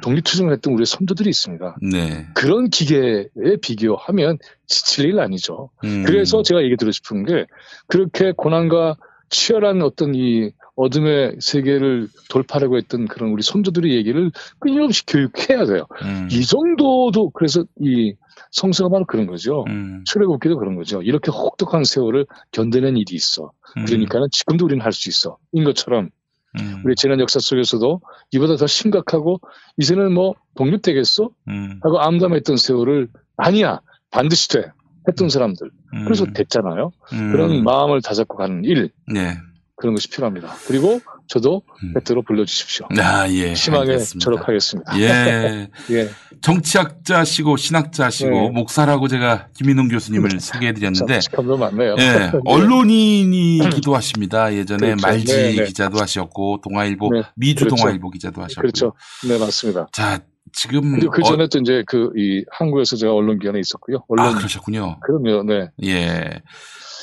[0.03, 1.76] 독립투쟁을 했던 우리의 선조들이 있습니다.
[1.91, 2.26] 네.
[2.34, 5.70] 그런 기계에 비교하면 지칠 일 아니죠.
[5.84, 6.05] 음.
[6.05, 7.47] 그래서 제가 얘기 드리고 싶은 게
[7.89, 8.97] 그렇게 고난과
[9.30, 15.86] 치열한 어떤 이 어둠의 세계를 돌파하려고 했던 그런 우리 선조들의 얘기를 끊임없이 교육해야 돼요.
[16.02, 16.28] 음.
[16.30, 18.14] 이 정도도 그래서 이
[18.50, 19.64] 성서가 바로 그런 거죠.
[19.68, 20.02] 음.
[20.06, 21.02] 출애굽기도 그런 거죠.
[21.02, 23.52] 이렇게 혹독한 세월을 견뎌낸 일이 있어.
[23.76, 23.84] 음.
[23.86, 25.38] 그러니까는 지금도 우리는 할 수 있어.
[25.52, 26.10] 인 것처럼
[26.58, 26.82] 음.
[26.84, 28.00] 우리 지난 역사 속에서도
[28.32, 29.40] 이보다 더 심각하고
[29.78, 31.30] 이제는 뭐 독립되겠어?
[31.48, 31.80] 음.
[31.82, 34.64] 하고 암담했던 세월을 아니야 반드시 돼
[35.09, 36.04] 했던 사람들 음.
[36.04, 36.92] 그래서 됐잖아요.
[37.12, 37.32] 음.
[37.32, 39.36] 그런 마음을 다잡고 가는 일 네.
[39.76, 40.54] 그런 것이 필요합니다.
[40.66, 41.92] 그리고 저도 음.
[41.94, 42.86] 배트로 불러주십시오.
[42.98, 43.54] 아, 예.
[43.54, 44.24] 심하게 알겠습니다.
[44.24, 45.00] 저력하겠습니다.
[45.00, 45.68] 예.
[45.90, 46.09] 예.
[46.40, 48.50] 정치학자시고 신학자시고 네.
[48.50, 51.96] 목사라고 제가 김인웅 교수님을 소개해드렸는데 참 많네요.
[52.00, 54.54] 예, 언론인이기도 하십니다.
[54.54, 55.07] 예전에 그렇죠.
[55.07, 55.64] 말지 네, 네.
[55.64, 57.76] 기자도 하셨고 동아일보 네, 미주 그렇죠.
[57.76, 58.92] 동아일보 기자도 하셨고 그렇죠.
[59.28, 59.88] 네 맞습니다.
[59.92, 60.20] 자
[60.57, 64.04] 지금 그리고 그 어, 전에 또 이제 그 이 한국에서 제가 언론기관에 있었고요.
[64.09, 65.00] 언론 아 그러셨군요.
[65.00, 65.42] 그럼요.
[65.42, 65.70] 네.
[65.84, 66.42] 예.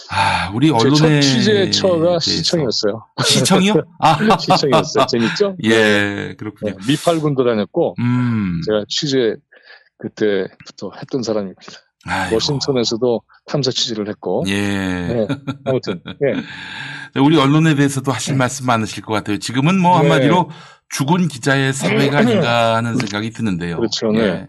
[0.10, 2.20] 아 우리 제 언론의 첫 취재처가.
[2.20, 3.06] 시청이었어요.
[3.24, 3.74] 시청이요?
[4.00, 5.06] 아 시청이었어요.
[5.08, 5.56] 재밌죠?
[5.66, 6.72] 예 그렇군요.
[6.72, 8.60] 네, 미팔군도 다녔고 음.
[8.66, 9.36] 제가 취재
[9.98, 11.62] 그때부터 했던 사람입니다.
[12.06, 12.36] 아이고.
[12.36, 14.44] 워싱턴에서도 탐사 취재를 했고.
[14.48, 14.54] 예.
[14.54, 15.28] 네,
[15.66, 17.20] 아무튼 예.
[17.20, 19.38] 우리 언론에 대해서도 하실 말씀 많으실 것 같아요.
[19.38, 20.10] 지금은 뭐 네.
[20.10, 20.50] 한마디로
[20.90, 23.78] 죽은 기자의 사회가 아닌가 하는 생각이 드는데요.
[23.78, 24.20] 그렇죠, 네.
[24.20, 24.48] 예.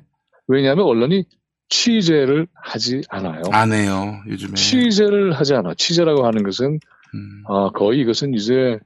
[0.49, 1.25] 왜냐하면 언론이
[1.69, 3.43] 취재를 하지 않아요.
[3.51, 4.55] 안 해요, 요즘에.
[4.55, 5.75] 취재를 하지 않아.
[5.77, 6.79] 취재라고 하는 것은
[7.15, 7.45] 음.
[7.49, 8.79] 아, 거의 이것은 이제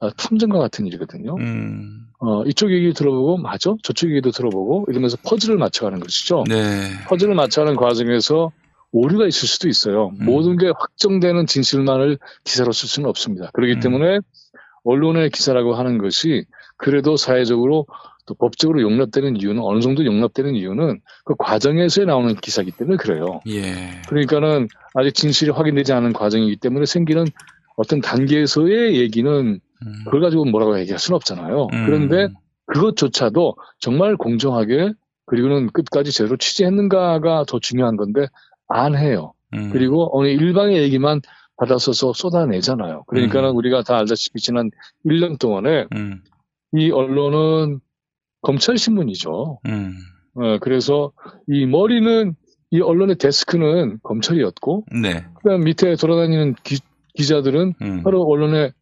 [0.00, 1.36] 아, 탐정과 같은 일이거든요.
[1.36, 2.06] 음.
[2.24, 3.74] 어, 이쪽 얘기 들어보고 맞아?
[3.82, 6.44] 저쪽 얘기도 들어보고 이러면서 퍼즐을 맞춰가는 것이죠.
[6.48, 6.90] 네.
[7.08, 8.52] 퍼즐을 맞춰가는 과정에서
[8.92, 10.12] 오류가 있을 수도 있어요.
[10.20, 10.24] 음.
[10.24, 13.50] 모든 게 확정되는 진실만을 기사로 쓸 수는 없습니다.
[13.52, 13.80] 그렇기 음.
[13.80, 14.18] 때문에
[14.84, 16.44] 언론의 기사라고 하는 것이
[16.76, 17.86] 그래도 사회적으로
[18.26, 23.40] 또 법적으로 용납되는 이유는 어느 정도 용납되는 이유는 그 과정에서 나오는 기사이기 때문에 그래요.
[23.48, 24.00] 예.
[24.08, 27.24] 그러니까는 아직 진실이 확인되지 않은 과정이기 때문에 생기는
[27.76, 29.58] 어떤 단계에서의 얘기는 음.
[30.04, 31.68] 그걸 가지고 뭐라고 얘기할 수는 없잖아요.
[31.72, 31.86] 음.
[31.86, 32.28] 그런데
[32.66, 34.92] 그것조차도 정말 공정하게
[35.26, 38.26] 그리고는 끝까지 제대로 취재했는가가 더 중요한 건데
[38.68, 39.32] 안 해요.
[39.54, 39.70] 음.
[39.72, 41.20] 그리고 어느 일방의 얘기만
[41.56, 43.04] 받아서서 쏟아내잖아요.
[43.06, 43.56] 그러니까는 음.
[43.56, 44.70] 우리가 다 알다시피 지난
[45.06, 46.22] 1년 동안에 음.
[46.76, 47.80] 이 언론은
[48.40, 49.60] 검찰 신문이죠.
[49.66, 49.92] 음.
[50.34, 51.12] 어, 그래서
[51.46, 52.34] 이 머리는
[52.70, 55.24] 이 언론의 데스크는 검찰이었고 네.
[55.34, 56.78] 그다음 밑에 돌아다니는 기,
[57.14, 58.02] 기자들은 음.
[58.02, 58.72] 바로 언론의 얼-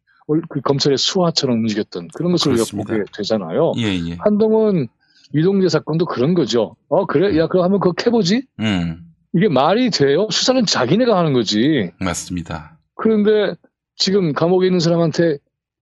[0.49, 2.93] 그 검찰의 수하처럼 움직였던 그런 것을 우리가 그렇습니다.
[2.93, 3.73] 보게 되잖아요.
[3.77, 4.15] 예, 예.
[4.19, 4.87] 한동훈
[5.33, 6.75] 이동재 사건도 그런 거죠.
[6.89, 8.43] 어 그래 야 그럼 한번 그거 캐보지.
[8.59, 9.01] 음.
[9.33, 10.27] 이게 말이 돼요?
[10.29, 11.91] 수사는 자기네가 하는 거지.
[11.99, 12.77] 맞습니다.
[12.95, 13.55] 그런데
[13.95, 15.37] 지금 감옥에 있는 사람한테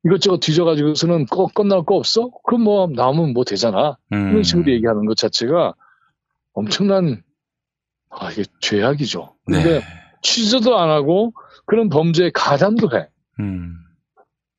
[0.06, 2.30] 이것저것 뒤져가지고서는 꺼, 끝날 거 없어?
[2.46, 3.98] 그럼 뭐 나오면 뭐 되잖아.
[4.14, 4.30] 음.
[4.30, 5.74] 이런 식으로 얘기하는 것 자체가
[6.54, 7.22] 엄청난
[8.10, 9.36] 아 이게 죄악이죠.
[9.46, 9.82] 근데 네.
[10.22, 11.34] 취재도 안 하고
[11.66, 13.08] 그런 범죄에 가담도 해.
[13.40, 13.76] 음.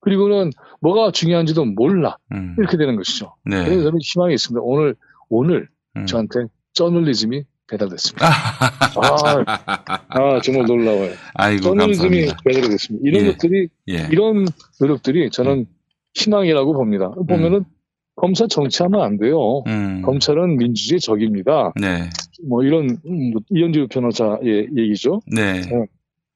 [0.01, 2.17] 그리고는 뭐가 중요한지도 몰라.
[2.33, 2.55] 음.
[2.59, 3.35] 이렇게 되는 것이죠.
[3.45, 3.65] 네.
[3.65, 4.61] 그래서 저는 희망이 있습니다.
[4.63, 4.97] 오늘
[5.29, 6.07] 오늘 음.
[6.07, 8.27] 저한테 저널리즘이 배달됐습니다.
[8.27, 9.45] 아,
[10.09, 11.13] 아, 정말 놀라워요.
[11.35, 12.37] 아이고, 저널리즘이 감사합니다.
[12.45, 13.09] 배달이 됐습니다.
[13.09, 13.33] 이런 예.
[13.33, 14.09] 것들이 예.
[14.11, 14.47] 이런
[14.81, 15.67] 노력들이 저는
[16.15, 17.11] 희망이라고 봅니다.
[17.29, 17.65] 보면은
[18.17, 19.63] 검사 정치하면 안 돼요.
[19.67, 20.03] 음.
[20.03, 21.73] 검찰은 민주주의 적입니다.
[21.81, 22.11] 네.
[22.47, 25.21] 뭐 이런 음, 뭐 이현주 변호사의 얘기죠.
[25.27, 25.63] 네.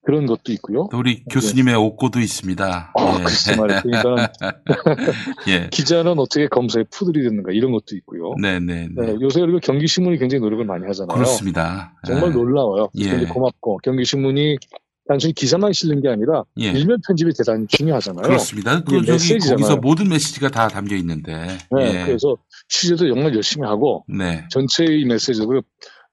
[0.05, 0.89] 어, 그런 것도 있고요.
[0.91, 2.93] 또 우리 교수님의 옥고도 있습니다.
[2.95, 3.23] 아, 예.
[3.23, 3.81] 글쎄 말이에요.
[3.83, 4.33] 그러니까
[5.49, 5.69] 예.
[5.71, 8.35] 기자는 어떻게 검사에 푸들이 됐는가 이런 것도 있고요.
[8.41, 9.07] 네, 네, 네.
[9.07, 11.15] 네, 요새 그리고 경기신문이 굉장히 노력을 많이 하잖아요.
[11.15, 11.95] 그렇습니다.
[12.07, 12.35] 정말 예.
[12.35, 12.91] 놀라워요.
[12.97, 13.03] 예.
[13.05, 14.59] 굉장히 고맙고 경기신문이
[15.07, 16.71] 단순히 기사만 실는 게 아니라 예.
[16.71, 18.23] 일면 편집이 대단히 중요하잖아요.
[18.23, 18.83] 그렇습니다.
[18.83, 19.57] 그 메시지잖아요.
[19.57, 21.59] 거기서 모든 메시지가 다 담겨 있는데.
[21.77, 22.07] 네, 예.
[22.07, 22.37] 그래서
[22.69, 24.47] 취재도 정말 열심히 하고 네.
[24.51, 25.63] 전체의 메시지도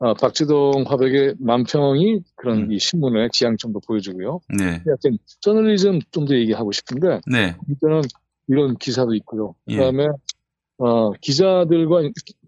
[0.04, 2.72] 어, 박지동 화백의 만평이 그런 음.
[2.72, 4.40] 이 신문의 지향점도 보여주고요.
[4.58, 4.82] 네.
[4.86, 7.56] 하여튼 저널리즘 좀 더 얘기하고 싶은데 네.
[7.70, 8.02] 일단은
[8.48, 9.54] 이런 기사도 있고요.
[9.68, 9.76] 예.
[9.78, 10.08] 그다음에
[10.80, 12.02] 어, 기자들과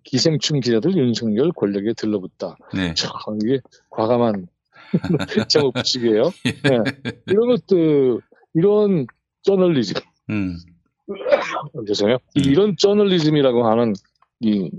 [0.04, 2.58] 기생충 기자들 윤석열 권력에 들러붙다.
[2.76, 2.94] 네.
[2.96, 3.12] 참
[3.44, 3.60] 이게
[3.92, 4.48] 과감한
[5.48, 6.24] 제목 붙이기예요.
[6.46, 6.52] 예.
[6.70, 7.12] 네.
[7.28, 8.20] 이런 것들
[8.56, 9.06] 이런
[9.44, 9.96] 저널리즘
[10.32, 10.58] 음.
[11.88, 12.18] 죄송해요.
[12.36, 13.94] 이- 이런 저널리즘이라고 하는
[14.44, 14.70] 이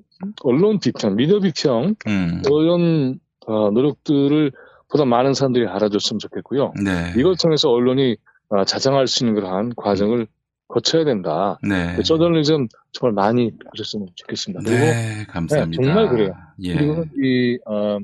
[0.43, 2.43] 언론 비평, 미디어 비평 음.
[2.45, 4.53] 이런 어, 노력들을
[4.91, 6.75] 보다 많은 사람들이 알아줬으면 좋겠고요.
[6.85, 7.12] 네.
[7.17, 8.17] 이걸 통해서 언론이
[8.49, 10.27] 어, 자장할 수 있는 그러한 과정을
[10.69, 11.59] 거쳐야 된다.
[11.62, 11.95] 네.
[11.97, 14.62] 그 저널리즘 정말 많이 하셨으면 좋겠습니다.
[14.65, 15.83] 그리고 네, 감사합니다.
[15.83, 16.35] 네, 정말 그래요.
[16.62, 16.75] 예.
[16.75, 17.99] 그리고 이, 어,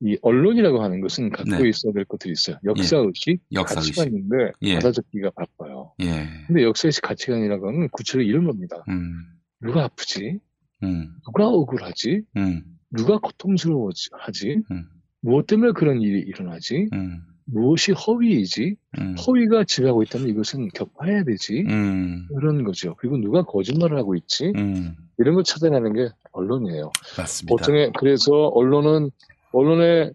[0.00, 1.68] 이 언론이라고 하는 것은 갖고 네.
[1.68, 2.56] 있어야 될 것들이 있어요.
[2.64, 3.96] 역사의식, 역사의식.
[3.96, 4.74] 가치관인데 예.
[4.74, 5.92] 받아적기가 바빠요.
[6.00, 6.28] 예.
[6.46, 8.84] 근데 역사의식 가치관이라고 하는 구체적으로 이런 겁니다.
[8.88, 9.24] 음.
[9.60, 10.38] 누가 아프지?
[10.82, 11.14] 음.
[11.24, 12.22] 누가 억울하지?
[12.36, 12.62] 음.
[12.90, 14.62] 누가 고통스러워하지?
[14.70, 14.88] 음.
[15.20, 16.88] 무엇 때문에 그런 일이 일어나지?
[16.92, 17.22] 음.
[17.44, 18.76] 무엇이 허위이지?
[18.98, 19.14] 음.
[19.18, 21.64] 허위가 지배하고 있다면 이것은 격파해야 되지?
[21.68, 22.28] 음.
[22.38, 22.94] 이런 거죠.
[22.98, 24.52] 그리고 누가 거짓말을 하고 있지?
[24.56, 24.94] 음.
[25.18, 26.90] 이런 걸 찾아내는 게 언론이에요.
[27.18, 27.50] 맞습니다.
[27.50, 29.10] 보통의 그래서 언론은
[29.52, 30.12] 언론의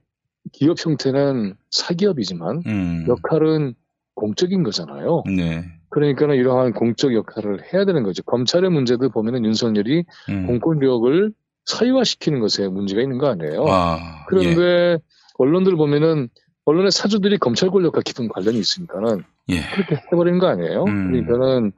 [0.54, 3.06] 기업 형태는 사기업이지만 음.
[3.08, 3.74] 역할은
[4.14, 5.24] 공적인 거잖아요.
[5.28, 5.66] 네.
[5.96, 8.22] 그러니까는 이러한 공적 역할을 해야 되는 거죠.
[8.24, 10.46] 검찰의 문제도 보면은 윤석열이 음.
[10.46, 11.32] 공권력을
[11.64, 13.66] 사유화시키는 것에 문제가 있는 거 아니에요.
[13.70, 14.98] 아, 그런데
[15.38, 16.28] 언론들 보면은
[16.66, 19.56] 언론의 사주들이 검찰 권력과 깊은 관련이 있으니까는 예.
[19.56, 19.62] 예.
[19.74, 20.84] 그렇게 해버리는 거 아니에요.
[20.84, 21.12] 음.
[21.12, 21.72] 그러니까는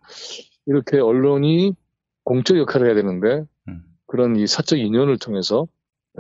[0.66, 1.76] 이렇게 언론이
[2.24, 3.84] 공적 역할을 해야 되는데 음.
[4.08, 5.68] 그런 이 사적 인연을 통해서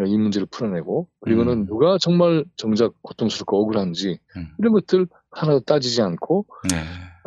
[0.05, 1.65] 이 문제를 풀어내고 그리고는 음.
[1.65, 4.49] 누가 정말 정작 고통스럽고 억울한지 음.
[4.59, 6.77] 이런 것들 하나도 따지지 않고 네.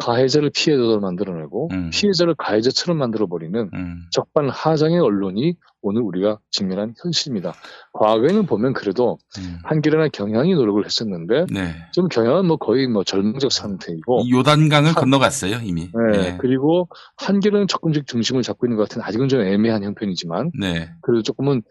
[0.04, 1.90] 가해자를 피해자로 만들어내고 음.
[1.92, 4.06] 피해자를 가해자처럼 만들어버리는 음.
[4.10, 7.52] 적반하장의 언론이 오늘 우리가 직면한 현실입니다.
[7.92, 9.58] 과거에는 보면 그래도 음.
[9.64, 11.74] 한겨레나 경향이 노력을 했었는데 네.
[11.92, 15.90] 지금 경향은 뭐 거의 뭐 절망적 상태이고 요단강을 한- 건너갔어요, 이미.
[16.12, 16.38] 네, 네.
[16.40, 16.88] 그리고
[17.18, 20.90] 한겨레는 조금씩 중심을 잡고 있는 것 같은 아직은 좀 애매한 형편이지만 네.
[21.02, 21.62] 그래도 조금은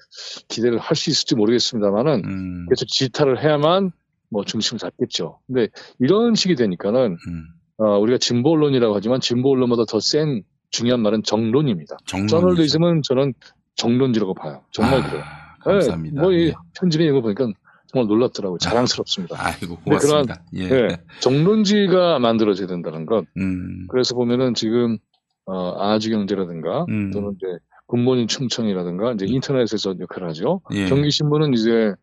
[0.47, 2.65] 기대를 할 수 있을지 모르겠습니다만은 음.
[2.69, 3.91] 계속 지타를 해야만
[4.31, 5.39] 뭐 중심을 잡겠죠.
[5.47, 5.69] 근데
[5.99, 7.45] 이런 식이 되니까는 음.
[7.79, 11.97] 어, 우리가 진보 언론이라고 하지만 진보 언론보다 더 센 중요한 말은 정론입니다.
[12.27, 13.33] 저널리즘은 저는
[13.75, 14.61] 정론지라고 봐요.
[14.71, 15.23] 정말 아, 그래요.
[15.63, 16.15] 감사합니다.
[16.15, 16.53] 네, 뭐이 예.
[16.79, 17.47] 편집에 이거 보니까
[17.87, 18.59] 정말 놀랍더라고요.
[18.59, 19.35] 자랑스럽습니다.
[19.39, 20.43] 아이고 고맙습니다.
[20.53, 20.67] 예.
[20.67, 20.87] 네,
[21.21, 23.25] 정론지가 만들어져야 된다는 것.
[23.37, 23.87] 음.
[23.89, 24.97] 그래서 보면은 지금
[25.45, 27.09] 어, 아주경제라든가 음.
[27.11, 27.47] 또는 이제
[27.87, 30.61] 굿모닝 충청이라든가 이제 인터넷에서 역할을 하죠.
[30.73, 30.85] 예.
[30.85, 31.93] 경기신문은 이제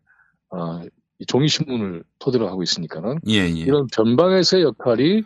[0.49, 0.81] 어,
[1.19, 3.47] 이 종이신문을 토대로 하고 있으니까는 예, 예.
[3.47, 5.23] 이런 변방에서의 역할이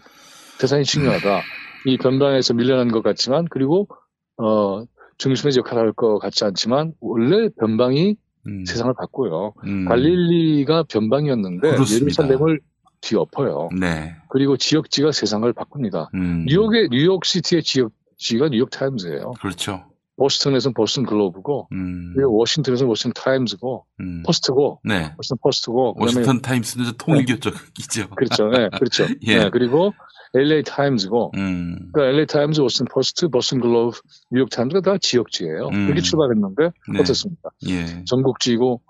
[0.62, 1.42] 대단히 중요하다.
[1.86, 3.88] 이 변방에서 밀려난 것 같지만 그리고
[4.38, 4.84] 어
[5.18, 8.16] 중심에서 역할을 할 것 같지 않지만 원래 변방이
[8.48, 8.66] 음.
[8.66, 9.54] 세상을 바꿔요.
[9.66, 9.86] 음.
[9.86, 11.68] 갈릴리가 변방이었는데.
[12.02, 12.60] 예루살렘을
[13.02, 13.70] 뒤엎어요.
[13.80, 14.16] 네.
[14.30, 16.10] 그리고 지역지가 세상을 바꿉니다.
[16.14, 16.46] 음.
[16.48, 19.32] 뉴욕의 뉴욕시티의 지역지가 뉴욕 타임즈예요.
[19.42, 19.86] 그렇죠.
[20.18, 22.14] 보스턴에서는 보스턴 글로브고 음.
[22.16, 24.24] 그리고 워싱턴에서는 워싱턴 타임즈고 음.
[24.24, 25.14] 포스트고 네.
[25.18, 28.10] 워싱턴 포스트고 워싱턴 타임스는 통일교적이죠.
[28.10, 28.48] 그렇죠.
[28.50, 29.06] 네, 그렇죠.
[29.26, 29.40] 예.
[29.40, 29.94] 네, 그리고
[30.34, 31.90] LA 타임즈고 음.
[31.92, 34.00] 그러니까 LA 타임즈, 워싱턴 포스트, 보스턴 글로브,
[34.32, 35.68] 뉴욕 타임즈가 다 지역지예요.
[35.68, 35.86] 음.
[35.86, 37.00] 그렇게 출발했는데 네.
[37.00, 37.50] 어떻습니까?
[37.68, 38.04] 예.
[38.06, 38.82] 전국지고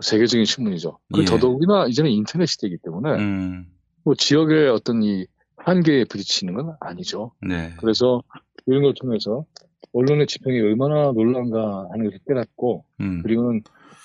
[0.00, 0.98] 세계적인 신문이죠.
[1.12, 1.24] 그 예.
[1.24, 3.66] 더더욱이나 이제는 인터넷 시대이기 때문에 음.
[4.04, 7.32] 뭐 지역의 어떤 이 한계에 부딪히는 건 아니죠.
[7.40, 7.72] 네.
[7.78, 8.22] 그래서
[8.66, 9.44] 이런 걸 통해서
[9.92, 13.22] 언론의 집행이 얼마나 놀라운가 하는 것을 깨닫고 음.
[13.22, 13.62] 그리고는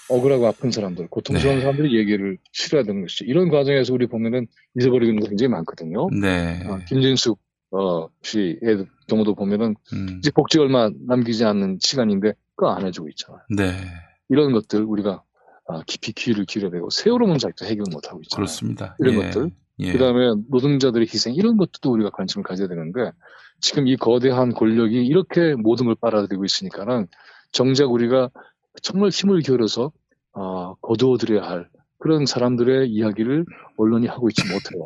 [0.10, 1.62] 억울하고 아픈 사람들, 고통스러운 네.
[1.62, 3.26] 사람들이 얘기를 실어야 되는 것이죠.
[3.26, 4.47] 이런 과정에서 우리 보면은
[4.78, 6.10] 잊어버리는 게 굉장히 많거든요.
[6.10, 6.62] 네.
[6.68, 7.39] 어, 김진숙
[7.72, 10.20] 어, 씨의 경우도 보면은 음.
[10.20, 13.41] 이제 복지 얼마 남기지 않는 시간인데 그거 안 해주고 있잖아요.
[13.56, 13.72] 네.
[14.30, 15.24] 이런 것들 우리가
[15.68, 18.36] 아, 깊이 귀를 기울여야 되고 세월호 문제 아직도 해결 못 하고 있잖아요.
[18.36, 18.95] 그렇습니다.
[18.99, 19.20] 이런 예.
[19.20, 19.51] 것들.
[19.80, 19.91] 예.
[19.91, 23.12] 그다음에 노동자들의 희생 이런 것도 우리가 관심을 가져야 되는데
[23.60, 27.08] 지금 이 거대한 권력이 이렇게 모든 걸 빨아들이고 있으니까는
[27.51, 28.30] 정작 우리가
[28.82, 29.91] 정말 힘을 기울여서
[30.34, 31.69] 아, 거두어들여야 할
[31.99, 33.45] 그런 사람들의 이야기를
[33.78, 34.84] 언론이 하고 있지 못해요.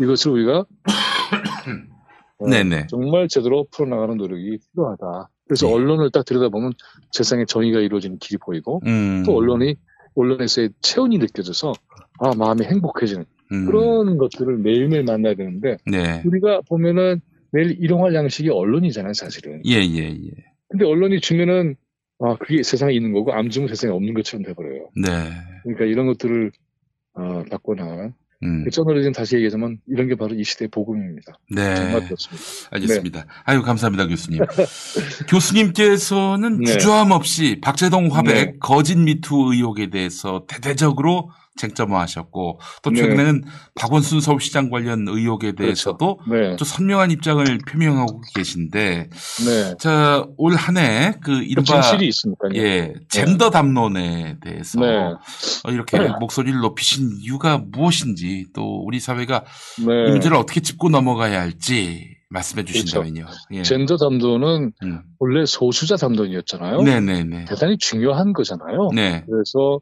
[0.00, 0.64] 이것을 우리가
[2.38, 2.86] 어, 네네.
[2.88, 5.30] 정말 제대로 풀어나가는 노력이 필요하다.
[5.48, 5.72] 그래서 네.
[5.72, 6.72] 언론을 딱 들여다보면
[7.12, 9.22] 세상에 정의가 이루어지는 길이 보이고 음.
[9.24, 9.76] 또 언론이
[10.14, 11.72] 언론에서의 체온이 느껴져서
[12.18, 13.66] 아 마음이 행복해지는 음.
[13.66, 16.22] 그런 것들을 매일매일 만나야 되는데 네.
[16.24, 17.20] 우리가 보면은
[17.52, 20.30] 매일 일용할 양식이 언론이잖아요 사실은 예, 예, 예.
[20.68, 21.76] 근데 언론이 주면은
[22.18, 25.30] 아 그게 세상에 있는 거고 안 주면 세상에 없는 것처럼 돼버려요 네.
[25.62, 26.52] 그러니까 이런 것들을
[27.14, 28.70] 어, 바꿔나가는 음.
[28.70, 32.06] 저널리즘 다시 얘기하자면 이런 게 바로 이 시대의 복음입니다 정말 네.
[32.06, 33.26] 그렇습니다 알겠습니다.
[33.44, 34.42] 아유, 감사합니다, 교수님.
[35.28, 36.72] 교수님께서는 네.
[36.72, 38.52] 주저함 없이 박재동 화백 네.
[38.60, 42.96] 거짓 미투 의혹에 대해서 대대적으로 쟁점화하셨고 또 네.
[43.00, 43.44] 최근에는
[43.74, 49.08] 박원순 서울시장 관련 의혹에 대해서도 네, 또 선명한 입장을 표명하고 계신데
[49.46, 49.74] 네.
[49.78, 54.86] 자, 올 한해그그 이른바 진실이 있으니까요 예, 젠더 담론에 대해서 네.
[54.86, 59.44] 어, 이렇게 목소리를 높이신 이유가 무엇인지 또 우리 사회가
[59.86, 60.08] 네.
[60.08, 63.26] 이 문제를 어떻게 짚고 넘어가야 할지 말씀해 주신다면요.
[63.52, 63.62] 예.
[63.62, 65.02] 젠더 담론은 음.
[65.18, 67.44] 원래 소수자 담론이었잖아요 네네네.
[67.46, 69.24] 대단히 중요한 거잖아요 네.
[69.26, 69.80] 그래서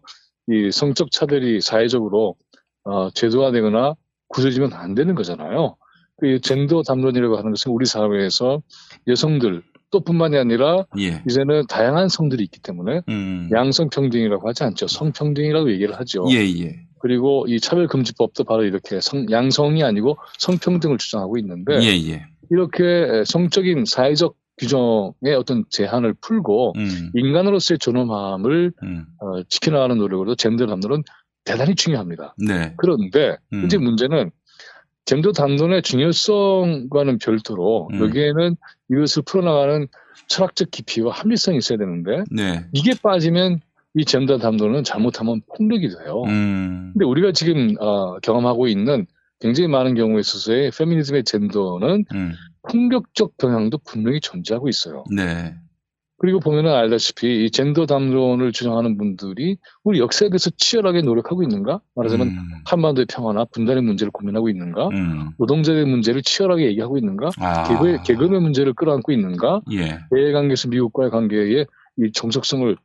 [0.48, 2.36] 이 성적 차별이 사회적으로
[2.84, 3.94] 어, 제도화되거나
[4.28, 5.76] 굳어지면 안 되는 거잖아요.
[6.18, 8.62] 그 젠더 담론이라고 하는 것은 우리 사회에서
[9.06, 11.22] 여성들 또 뿐만이 아니라 예.
[11.28, 13.48] 이제는 다양한 성들이 있기 때문에 음.
[13.52, 14.88] 양성 평등이라고 하지 않죠.
[14.88, 16.26] 성 평등이라고 얘기를 하죠.
[16.30, 16.84] 예, 예.
[16.98, 22.26] 그리고 이 차별금지법도 바로 이렇게 성, 양성이 아니고 성평등을 주장하고 있는데 예, 예.
[22.50, 27.10] 이렇게 성적인 사회적 규정의 어떤 제한을 풀고 음.
[27.14, 29.06] 인간으로서의 존엄함을 음.
[29.20, 31.02] 어, 지켜나가는 노력으로 젠더 담론은
[31.44, 32.34] 대단히 중요합니다.
[32.38, 32.74] 네.
[32.76, 33.64] 그런데 음.
[33.64, 34.30] 이제 문제는
[35.04, 38.00] 젠더 담론의 중요성과는 별도로 음.
[38.00, 38.56] 여기에는
[38.90, 39.86] 이것을 풀어나가는
[40.28, 42.64] 철학적 깊이와 합리성이 있어야 되는데 네.
[42.72, 43.60] 이게 빠지면
[43.94, 46.22] 이 젠더 담론은 잘못하면 폭력이 돼요.
[46.26, 46.90] 음.
[46.94, 49.06] 근데 우리가 지금 어, 경험하고 있는
[49.40, 52.32] 굉장히 많은 경우에 있어서의 페미니즘의 젠더는 음.
[52.70, 55.04] 폭력적 경향도 분명히 존재하고 있어요.
[55.14, 55.54] 네.
[56.18, 61.80] 그리고 보면은 알다시피 이 젠더 담론을 주장하는 분들이 우리 역사에 대해서 치열하게 노력하고 있는가?
[61.96, 62.38] 말하자면 음.
[62.64, 64.88] 한반도의 평화나 분단의 문제를 고민하고 있는가?
[64.88, 65.30] 음.
[65.38, 67.30] 노동자의 문제를 치열하게 얘기하고 있는가?
[67.38, 67.64] 아.
[67.64, 69.62] 개그의, 개그의 문제를 끌어안고 있는가?
[69.72, 69.98] 예.
[70.10, 71.66] 대외 관계에서 미국과의 관계에
[71.98, 72.76] 이 정석성을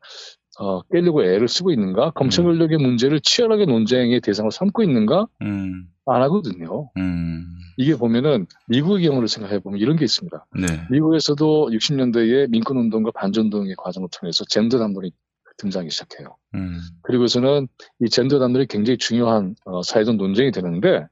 [0.60, 2.12] 어, 깨려고 애를 쓰고 있는가?
[2.12, 5.26] 검찰 권력의 문제를 치열하게 논쟁의 대상으로 삼고 있는가?
[5.42, 6.90] 음, 안 하거든요.
[6.98, 7.46] 음,
[7.78, 10.46] 이게 보면은 미국의 경우를 생각해 보면 이런 게 있습니다.
[10.60, 15.12] 네, 미국에서도 60년대에 민권 운동과 반전운동의 과정을 통해서 젠더 담론이
[15.58, 16.36] 등장하기 시작해요.
[16.56, 17.70] 음, 그리고서는
[18.02, 21.08] 이 젠더 담론이 굉장히 중요한 어, 사회적 논쟁이 되는데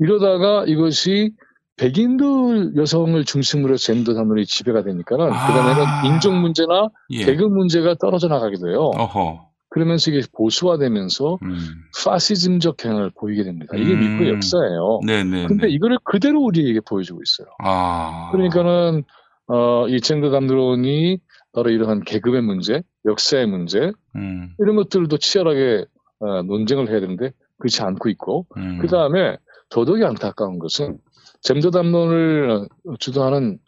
[0.00, 1.32] 이러다가 이것이
[1.78, 5.46] 백인들 여성을 중심으로 젠더 담론이 지배가 되니까는 아.
[5.46, 8.90] 그다음에는 인종 문제나 예, 계급 문제가 떨어져 나가게 돼요.
[8.96, 11.58] 어허, 그러면서 이게 보수화되면서 음,
[12.04, 13.76] 파시즘적 경향을 보이게 됩니다.
[13.76, 14.00] 이게 음.
[14.00, 15.00] 미국의 역사예요.
[15.06, 15.46] 네네.
[15.46, 17.48] 근데 이거를 그대로 우리에게 보여주고 있어요.
[17.60, 19.04] 아, 그러니까는
[19.46, 21.18] 어, 이 젠더 담론이
[21.52, 25.86] 바로 이러한 계급의 문제, 역사의 문제 음, 이런 것들도 치열하게
[26.20, 29.36] 어, 논쟁을 해야 되는데 그렇지 않고 있고 음, 그 다음에
[29.70, 30.98] 더더욱 안타까운 것은
[31.42, 32.68] 젠더 담론을
[32.98, 33.58] 주도하는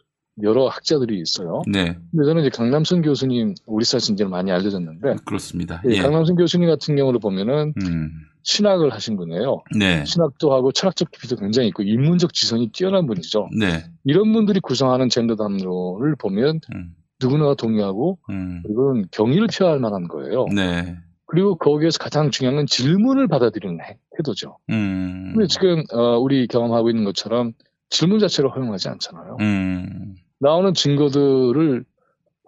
[0.43, 1.61] 여러 학자들이 있어요.
[1.67, 5.81] 네, 근데 저는 이제 강남선 교수님 우리 사실 이제 많이 알려졌는데 그렇습니다.
[5.87, 8.11] 예, 예, 강남선 교수님 같은 경우를 보면은 음,
[8.43, 9.61] 신학을 하신 분이에요.
[9.77, 13.49] 네, 신학도 하고 철학적 깊이도 굉장히 있고 인문적 지성이 뛰어난 분이죠.
[13.57, 20.07] 네, 이런 분들이 구성하는 젠더 담론을 보면 음, 누구나 동의하고 음, 이건 경의를 표할 만한
[20.07, 20.45] 거예요.
[20.55, 20.97] 네,
[21.31, 24.57] 그리고 거기에서 가장 중요한 건 질문을 받아들이는 해- 태도죠.
[24.69, 27.53] 음, 근데 지금 어, 우리 경험하고 있는 것처럼
[27.89, 29.37] 질문 자체를 허용하지 않잖아요.
[29.39, 31.85] 음, 나오는 증거들을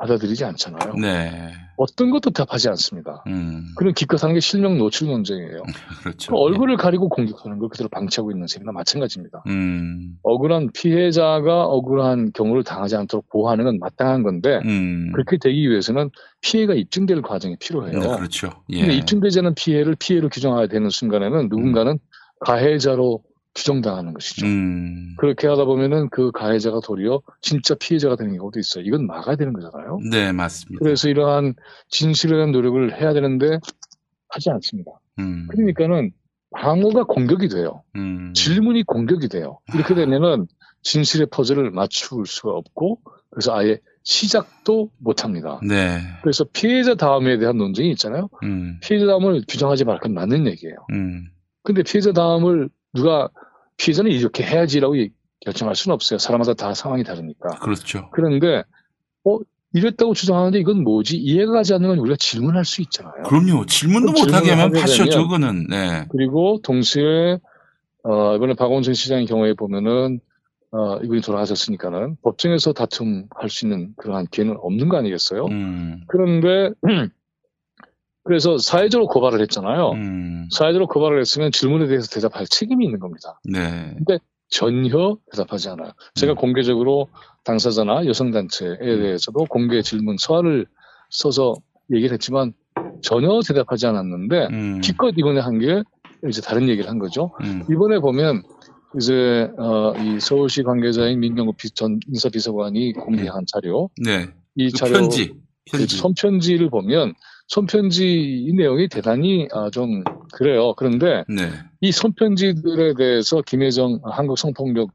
[0.04, 0.93] 받아들이지 않잖아요.
[0.95, 3.24] 네, 어떤 것도 답하지 않습니다.
[3.28, 5.64] 음, 그런 기껏 하는 게 실명 노출 논쟁이에요.
[6.04, 6.32] 그렇죠.
[6.32, 9.43] 그 얼굴을 가리고 공격하는 걸 그대로 방치하고 있는 셈이나 마찬가지입니다.
[9.47, 9.51] 예.
[9.51, 16.10] 음, 억울한 피해자가 억울한 경우를 당하지 않도록 보호하는 건 마땅한 건데 음, 그렇게 되기 위해서는
[16.41, 17.99] 피해가 입증될 과정이 필요해요.
[17.99, 18.49] 네, 그렇죠.
[18.70, 21.97] 예, 근데 입증되지 않은 피해를 피해로 규정해야 되는 순간에는 누군가는
[22.41, 23.22] 가해자로
[23.56, 24.45] 규정당하는 것이죠.
[24.45, 28.84] 음, 그렇게 하다 보면은 그 가해자가 도리어 진짜 피해자가 되는 경우도 있어요.
[28.84, 29.99] 이건 막아야 되는 거잖아요.
[30.10, 30.80] 네, 맞습니다.
[30.84, 31.54] 그래서 이러한
[31.89, 33.60] 진실에 대한 노력을 해야 되는데
[34.30, 34.91] 하지 않습니다.
[35.20, 36.12] 음, 그러니까는
[36.56, 37.84] 방어가 공격이 돼요.
[37.95, 39.60] 음, 질문이 공격이 돼요.
[39.74, 40.47] 이렇게 되면은
[40.82, 42.99] 진실의 퍼즐을 맞출 수가 없고
[43.30, 45.60] 그래서 아예 시작도 못 합니다.
[45.68, 48.30] 네, 그래서 피해자 다음에 대한 논쟁이 있잖아요.
[48.43, 50.76] 음, 피해자 다음을 규정하지 말 건 맞는 얘기예요.
[50.91, 51.28] 음,
[51.64, 53.29] 근데 피해자 다음을 누가
[53.77, 56.19] 피해자는 이렇게 해야지라고 이- 결정할 수는 없어요.
[56.19, 57.49] 사람마다 다 상황이 다르니까.
[57.59, 58.09] 그렇죠.
[58.13, 58.63] 그런데
[59.25, 59.39] 어
[59.73, 61.17] 이랬다고 주장하는데 이건 뭐지?
[61.17, 63.23] 이해가 가지 않는 건 우리가 질문할 수 있잖아요.
[63.25, 63.65] 그럼요.
[63.65, 67.39] 질문도 못하게 하면 파쇼 저거는, 네, 그리고 동시에
[68.03, 70.19] 어, 이번에 박원순 시장의 경우에 보면은
[70.71, 75.45] 어, 이분이 돌아가셨으니까는 법정에서 다툼할 수 있는 그러한 기회는 없는 거 아니겠어요?
[75.45, 76.71] 음, 그런데
[78.24, 79.91] 그래서 사회적으로 고발을 했잖아요.
[79.91, 83.39] 음, 사회적으로 고발을 했으면 질문에 대해서 대답할 책임이 있는 겁니다.
[83.43, 83.95] 네,
[84.49, 85.91] 전혀 대답하지 않아요.
[86.15, 86.36] 제가 음.
[86.36, 87.09] 공개적으로
[87.43, 90.67] 당사자나 여성단체에 대해서도 공개 질문 서한을
[91.09, 91.55] 써서
[91.91, 92.53] 얘기를 했지만
[93.01, 95.84] 전혀 대답하지 않았는데 음, 기껏 이번에 한 게
[96.30, 97.34] 이제 다른 얘기를 한 거죠.
[97.41, 98.43] 음, 이번에 보면
[98.97, 105.34] 이제 어, 이 서울시 관계자인 민경우 비- 전 인사비서관이 공개한 자료, 네, 이그 자료 편지,
[105.71, 107.13] 그 편지, 손편지를 보면
[107.47, 110.73] 손편지 이 내용이 대단히 아, 좀 그래요.
[110.75, 114.89] 그런데 네, 이 손편지들에 대해서 김혜정 한국 성폭력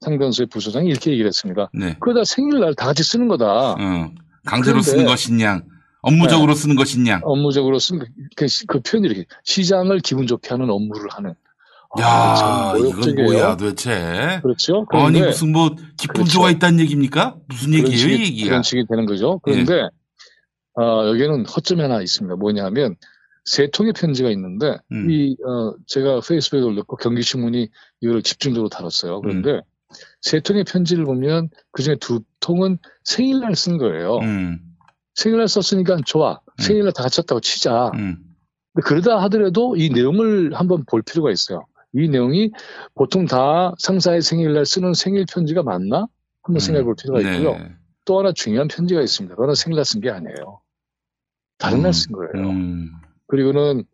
[0.00, 1.70] 상담소의 부소장이 이렇게 얘기를 했습니다.
[1.72, 3.72] 네, 그러다 생일날 다 같이 쓰는 거다.
[3.72, 4.10] 어,
[4.44, 5.62] 강제로 쓰는 것이냐,
[6.02, 7.20] 업무적으로 쓰는 것이냐.
[7.22, 8.00] 업무적으로 쓴
[8.36, 11.34] 그, 그 표현이 이렇게 시장을 기분 좋게 하는 업무를 하는.
[12.00, 13.14] 야, 아, 참 이건.
[13.14, 14.40] 뭐야 도대체?
[14.42, 14.84] 그렇죠.
[14.90, 16.32] 아니 그런데 무슨 뭐 기쁨 그렇죠.
[16.32, 17.36] 좋아 있다는 얘기입니까?
[17.46, 18.48] 무슨 얘기예요, 얘기가?
[18.48, 19.38] 그런 식이 되는 거죠.
[19.44, 19.88] 그런데
[20.76, 22.36] 어, 여기에는 허점이 하나 있습니다.
[22.36, 22.96] 뭐냐면
[23.44, 25.10] 세 통의 편지가 있는데 음.
[25.10, 27.68] 이 어, 제가 페이스북에 올렸고 경기신문이
[28.00, 29.20] 이걸 집중적으로 다뤘어요.
[29.20, 29.60] 그런데 음.
[30.22, 34.16] 세 통의 편지를 보면 그 중에 두 통은 생일날 쓴 거예요.
[34.18, 34.58] 음,
[35.14, 36.40] 생일날 썼으니까 좋아.
[36.58, 37.92] 생일날 다 같이 썼다고 치자.
[37.94, 38.16] 음,
[38.82, 41.66] 그러다 하더라도 이 내용을 한번 볼 필요가 있어요.
[41.92, 42.50] 이 내용이
[42.94, 46.08] 보통 다 상사의 생일날 쓰는 생일 편지가 맞나?
[46.42, 47.52] 한번 생각해 볼 필요가 있고요.
[47.52, 47.72] 네.
[48.04, 49.36] 또 하나 중요한 편지가 있습니다.
[49.36, 50.60] 그거는 생일날 쓴 게 아니에요.
[51.58, 52.48] 다른 음, 날쓴 거예요.
[52.50, 52.90] 음,
[53.28, 53.84] 그리고는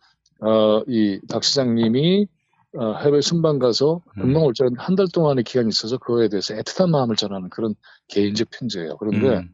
[0.42, 2.26] 어, 이 박 시장님이
[2.76, 4.22] 어, 해외 순방 가서 음.
[4.22, 7.74] 금방 올 줄 알았는데 한 달 동안의 기간이 있어서 그거에 대해서 애틋한 마음을 전하는 그런
[8.08, 8.96] 개인적 편지예요.
[8.98, 9.48] 그런데 음,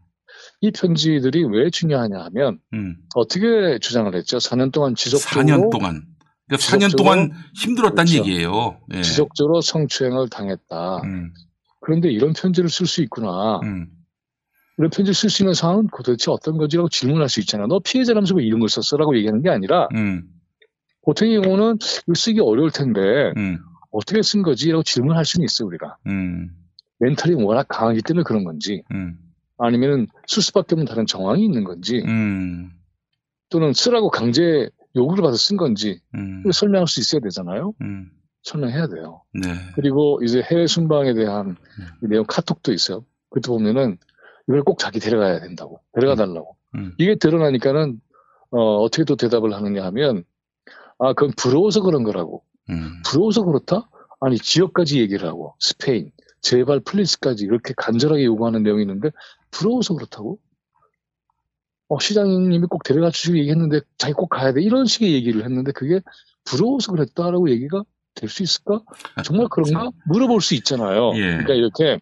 [0.61, 2.97] 이 편지들이 왜 중요하냐 하면 음.
[3.15, 4.37] 어떻게 주장을 했죠?
[4.39, 6.03] 4년 동안 지속적으로 4년 동안.
[6.47, 8.19] 그러니까 4년 지속적으로- 동안 힘들었다는 그렇죠.
[8.31, 8.81] 얘기예요.
[8.95, 9.03] 예.
[9.03, 11.01] 지속적으로 성추행을 당했다.
[11.05, 11.33] 음,
[11.81, 13.61] 그런데 이런 편지를 쓸 수 있구나.
[13.65, 13.89] 음,
[14.79, 17.67] 이런 편지를 쓸수 있는 상황은 도대체 어떤 거지라고 질문할 수 있잖아.
[17.67, 20.29] 너 피해자라면서 왜 이런 걸 썼어라고 얘기하는 게 아니라 음,
[21.03, 23.59] 보통의 경우는 이거 쓰기 어려울 텐데 음,
[23.91, 25.97] 어떻게 쓴 거지라고 질문할 수는 있어 우리가.
[26.07, 26.51] 음,
[26.99, 29.19] 멘탈이 워낙 강하기 때문에 그런 건지 음,
[29.59, 32.71] 아니면 쓸 수밖에 없는 다른 정황이 있는 건지 음,
[33.49, 36.43] 또는 쓰라고 강제 요구를 받아 쓴 건지 음.
[36.53, 37.75] 설명할 수 있어야 되잖아요.
[37.83, 38.11] 음.
[38.43, 39.23] 설명해야 돼요.
[39.35, 39.49] 네.
[39.75, 41.57] 그리고 이제 해외 순방에 대한
[42.03, 43.05] 이 내용 카톡도 있어요.
[43.29, 43.99] 그때 보면은
[44.49, 46.95] 이걸 꼭 자기 데려가야 된다고 데려가 달라고 음.
[46.99, 48.01] 이게 드러나니까는
[48.51, 50.25] 어, 어떻게 또 대답을 하느냐 하면
[50.99, 53.03] 아 그건 부러워서 그런 거라고 음.
[53.05, 53.89] 부러워서 그렇다?
[54.21, 59.11] 아니 지역까지 얘기를 하고 스페인 제발 플리스까지 이렇게 간절하게 요구하는 내용이 있는데
[59.51, 60.39] 부러워서 그렇다고?
[61.89, 66.01] 어, 시장님이 꼭 데려가 주시고 얘기했는데 자기 꼭 가야 돼 이런 식의 얘기를 했는데 그게
[66.45, 67.85] 부러워서 그랬다라고 얘기가
[68.15, 68.81] 될 수 있을까?
[69.25, 69.91] 정말 그런가?
[70.07, 71.13] 물어볼 수 있잖아요.
[71.17, 71.21] 예.
[71.21, 72.01] 그러니까 이렇게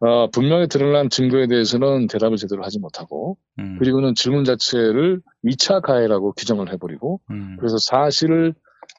[0.00, 3.76] 어, 분명히 드러난 증거에 대해서는 대답을 제대로 하지 못하고 음.
[3.78, 7.56] 그리고는 질문 자체를 2차 가해라고 규정을 해버리고 음.
[7.58, 8.54] 그래서 사실을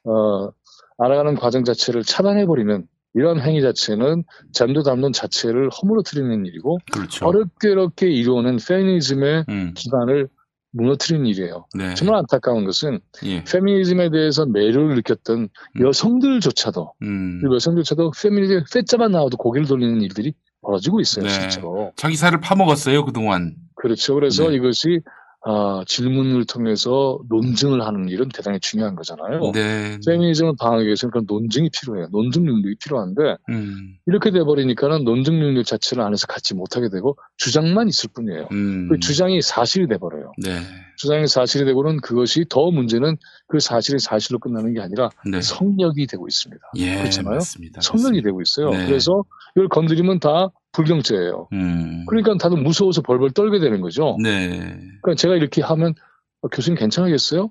[0.06, 0.50] 어,
[0.98, 7.26] 알아가는 과정 자체를 차단해버리는 이런 행위 자체는 잠도 담론 자체를 허물어뜨리는 일이고 그렇죠.
[7.26, 9.74] 어렵게 어렵게 이루어낸 페미니즘의 음.
[9.74, 10.28] 기반을
[10.76, 11.66] 무너뜨리는 일이에요.
[11.74, 11.94] 네.
[11.96, 13.44] 정말 안타까운 것은 예.
[13.46, 15.82] 페미니즘에 대해서 매료를 느꼈던 음.
[15.82, 17.42] 여성들조차도 음.
[17.42, 20.34] 그 여성들조차도 페미니즘 페자만 나와도 고개를 돌리는 일들이
[20.66, 21.32] 벌어지고 있어요, 네.
[21.32, 21.94] 실제로.
[21.96, 23.56] 자기 살을 파먹었어요 그동안.
[23.76, 24.16] 그렇죠.
[24.16, 24.56] 그래서 네.
[24.56, 25.02] 이것이
[25.48, 29.52] 아, 질문을 통해서 논증을 하는 일은 대단히 중요한 거잖아요.
[29.54, 30.00] 네.
[30.06, 32.08] 페미니즘을 방어하기 위해서는 그런 논증이 필요해요.
[32.12, 33.96] 논증 능력이 필요한데 음.
[34.08, 38.48] 이렇게 돼버리니까는 논증 능력 자체를 안에서 갖지 못하게 되고 주장만 있을 뿐이에요.
[38.52, 38.90] 음.
[38.90, 40.32] 그 주장이 사실이 돼버려요.
[40.42, 40.62] 네.
[40.98, 43.18] 주장이 사실이 되고는 그것이 더 문제는
[43.48, 45.42] 그 사실이 사실로 끝나는 게 아니라 네.
[45.42, 46.64] 성력이 되고 있습니다.
[46.78, 46.96] 예.
[46.98, 47.36] 그렇잖아요.
[47.36, 47.82] 맞습니다.
[47.82, 48.28] 성력이 맞습니다.
[48.28, 48.70] 되고 있어요.
[48.72, 48.88] 네.
[48.88, 49.24] 그래서
[49.56, 51.48] 이걸 건드리면 다 불경죄예요.
[51.54, 52.06] 음.
[52.08, 54.18] 그러니까 다들 무서워서 벌벌 떨게 되는 거죠.
[54.22, 54.60] 네.
[55.02, 55.94] 그러니까 제가 이렇게 하면
[56.42, 57.50] 어, 교수님 괜찮으겠어요?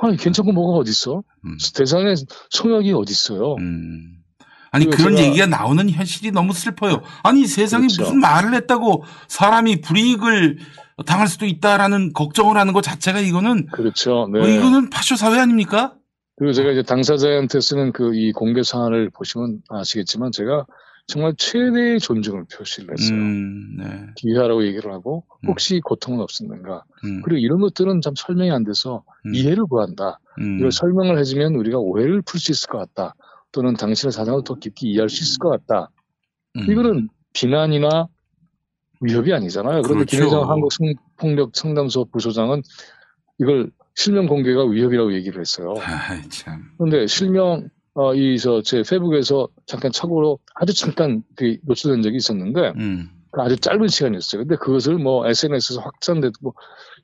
[0.00, 1.22] 아니 괜찮고 뭐가 어딨어?
[1.44, 1.56] 음.
[1.74, 2.14] 대상의
[2.50, 3.54] 성역이 어딨어요?
[3.58, 4.16] 음.
[4.70, 7.02] 아니 그런 제가- 얘기가 나오는 현실이 너무 슬퍼요.
[7.22, 8.02] 아니 세상에 그렇죠.
[8.02, 10.58] 무슨 말을 했다고 사람이 불이익을
[11.06, 14.28] 당할 수도 있다라는 걱정을 하는 것 자체가 이거는 그렇죠.
[14.32, 14.40] 네.
[14.40, 15.94] 어, 이거는 파쇼 사회 아닙니까?
[16.36, 20.66] 그리고 제가 이제 당사자한테 쓰는 그 이 공개 사안을 보시면 아시겠지만 제가
[21.06, 23.18] 정말 최대의 존중을 표시를 했어요.
[23.18, 24.06] 음, 네.
[24.16, 25.48] 기회하라고 얘기를 하고 음.
[25.48, 26.84] 혹시 고통은 없었는가?
[27.04, 30.20] 음, 그리고 이런 것들은 참 설명이 안 돼서 음, 이해를 구한다.
[30.38, 33.14] 음, 이걸 설명을 해주면 우리가 오해를 풀 수 있을 것 같다.
[33.50, 35.90] 또는 당신의 사정을 더 깊이 이해할 수 있을 것 같다.
[36.56, 36.70] 음.
[36.70, 38.08] 이거는 비난이나
[39.00, 39.82] 위협이 아니잖아요.
[39.82, 40.16] 그런데 그렇죠.
[40.16, 42.62] 김혜정 한국폭력 상담소 부소장은
[43.38, 45.74] 이걸 실명 공개가 위협이라고 얘기를 했어요.
[46.30, 46.70] 참.
[46.78, 52.72] 그런데 실명 어, 이 저 제 페북에서 잠깐 착오로 아주 잠깐 그 노출된 적이 있었는데
[52.76, 54.42] 음, 그 아주 짧은 시간이었어요.
[54.42, 56.52] 근데 그것을 뭐 SNS에서 확산되고 뭐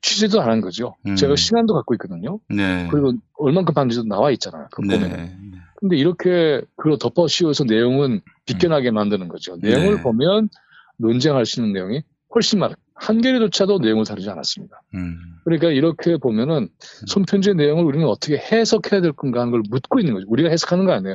[0.00, 0.96] 취재도 안 한 거죠.
[1.06, 1.14] 음.
[1.16, 2.38] 제가 시간도 갖고 있거든요.
[2.48, 2.88] 네.
[2.90, 4.68] 그리고 얼만큼 받는지도 나와 있잖아요.
[4.72, 4.98] 그 네.
[4.98, 5.38] 보면.
[5.76, 9.56] 근데 이렇게 그걸 덮어 씌워서 내용은 비껴나게 만드는 거죠.
[9.60, 10.02] 내용을 네.
[10.02, 10.48] 보면
[10.96, 12.02] 논쟁할 수 있는 내용이
[12.34, 12.76] 훨씬 많아요.
[13.00, 14.82] 한 개조차도 내용을 다루지 않았습니다.
[14.94, 16.68] 음, 그러니까 이렇게 보면은
[17.06, 20.26] 손편지의 내용을 우리는 어떻게 해석해야 될 건가 하는 걸 묻고 있는 거죠.
[20.28, 21.14] 우리가 해석하는 거 아니에요.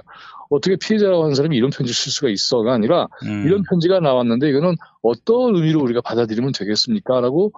[0.50, 3.46] 어떻게 피해자라고 하는 사람이 이런 편지를 쓸 수가 있어가 아니라 음.
[3.46, 7.20] 이런 편지가 나왔는데 이거는 어떤 의미로 우리가 받아들이면 되겠습니까?
[7.20, 7.52] 라고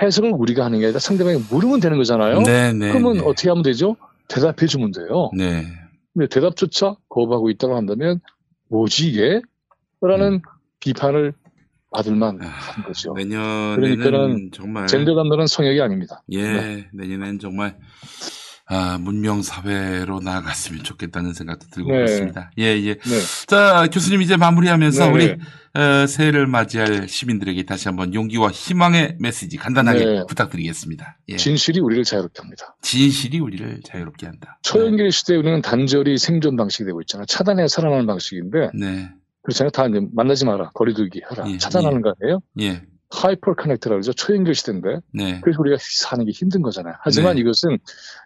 [0.00, 2.40] 해석을 우리가 하는 게 아니라 상대방이 물으면 되는 거잖아요.
[2.42, 2.90] 네, 네.
[2.90, 3.20] 그러면 네.
[3.20, 3.96] 어떻게 하면 되죠?
[4.28, 5.30] 대답해 주면 돼요.
[5.36, 5.64] 네.
[6.12, 8.20] 근데 대답조차 거부하고 있다고 한다면
[8.68, 9.40] 뭐지 이게?
[10.00, 10.42] 라는
[10.80, 11.32] 비판을
[11.92, 13.14] 받을만 아, 한 거죠.
[13.14, 16.22] 내년에는 그러니까는 정말 젠더 담론은 성역이 아닙니다.
[16.30, 16.88] 예, 네.
[16.92, 17.76] 내년엔 정말
[18.66, 21.96] 아, 문명 사회로 나아갔으면 좋겠다는 생각도 들고 네.
[21.98, 22.50] 그렇습니다.
[22.58, 22.94] 예, 예.
[22.94, 23.20] 네.
[23.46, 25.38] 자, 교수님 이제 마무리하면서 네, 우리 네.
[25.78, 30.22] 어, 새해를 맞이할 시민들에게 다시 한번 용기와 희망의 메시지 간단하게 네.
[30.28, 31.18] 부탁드리겠습니다.
[31.28, 31.36] 예.
[31.36, 32.76] 진실이 우리를 자유롭게 합니다.
[32.82, 34.58] 진실이 우리를 자유롭게 한다.
[34.62, 37.26] 초연길 시대에 우리는 단절이 생존 방식이 되고 있잖아요.
[37.26, 39.10] 차단해 살아나는 방식인데 네.
[39.42, 39.70] 그렇잖아요.
[39.70, 42.40] 다 이제 만나지 마라, 거리두기 하라, 예, 차단하는 거 아니에요?
[42.60, 42.82] 예.
[43.10, 44.12] hyper connect라고 그러죠.
[44.14, 45.40] 초연결 시대인데 네.
[45.42, 46.94] 그래서 우리가 사는 게 힘든 거잖아요.
[47.00, 47.42] 하지만 네.
[47.42, 47.78] 이것은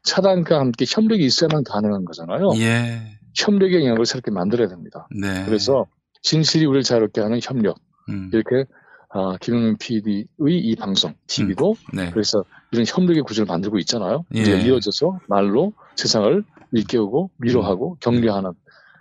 [0.05, 2.53] 차단과 함께 협력이 있어야만 가능한 거잖아요.
[2.59, 3.19] 예.
[3.35, 5.09] 협력의 영역을 새롭게 만들어야 됩니다.
[5.11, 5.45] 네.
[5.45, 5.87] 그래서
[6.23, 8.65] 진실이 우리를 자유롭게 하는 협력 음, 이렇게
[9.11, 12.11] 아, 김용민 PD의 이 방송 TV도 네.
[12.11, 14.25] 그래서 이런 협력의 구조를 만들고 있잖아요.
[14.35, 14.43] 예.
[14.43, 18.53] 이어져서 말로 세상을 일깨우고 위로하고 격려하는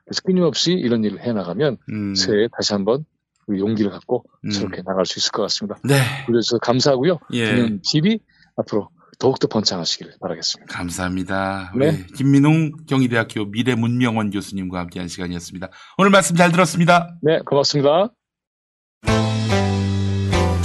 [0.06, 3.06] 그래서 끊임없이 이런 일을 해나가면 음, 새해에 다시 한번
[3.46, 4.52] 그 용기를 갖고 음.
[4.52, 5.80] 새롭게 나갈 수 있을 것 같습니다.
[5.84, 5.96] 네.
[6.26, 7.20] 그래서 감사하고요.
[7.34, 7.46] 예.
[7.46, 8.20] 김용민 TV
[8.56, 8.90] 앞으로
[9.20, 10.74] 더욱더 번창하시길 바라겠습니다.
[10.74, 11.72] 감사합니다.
[11.78, 12.06] 네.
[12.16, 15.70] 김민웅 경희대학교 미래문명원 교수님과 함께한 시간이었습니다.
[15.98, 17.16] 오늘 말씀 잘 들었습니다.
[17.22, 18.10] 네, 고맙습니다.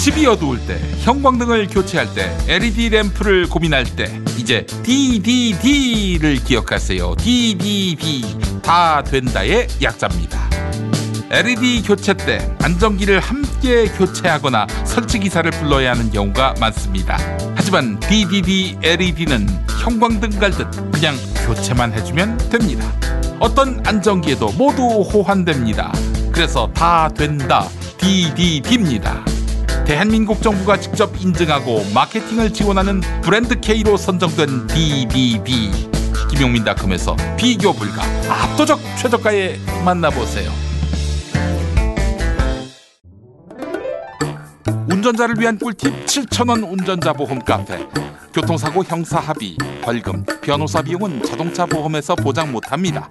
[0.01, 7.17] 집이 어두울 때, 형광등을 교체할 때, LED 램프를 고민할 때, 이제 DDD를 기억하세요.
[7.17, 8.63] DDD.
[8.63, 10.49] 다 된다의 약자입니다.
[11.31, 17.19] LED 교체 때 안전기를 함께 교체하거나 설치 기사를 불러야 하는 경우가 많습니다.
[17.55, 19.47] 하지만 DDD LED는
[19.83, 21.15] 형광등 갈듯 그냥
[21.47, 22.91] 교체만 해주면 됩니다.
[23.39, 25.93] 어떤 안전기에도 모두 호환됩니다.
[26.33, 29.30] 그래서 다 된다 DDD입니다.
[29.87, 35.71] 대한민국 정부가 직접 인증하고 마케팅을 지원하는 브랜드 K로 선정된 DDD
[36.31, 40.51] 김용민닷컴에서 비교 불가 압도적 최저가에 만나보세요.
[44.89, 47.79] 운전자를 위한 꿀팁 7,000원 운전자 보험 카페
[48.33, 53.09] 교통사고 형사 합의, 벌금, 변호사 비용은 자동차 보험에서 보장 못합니다.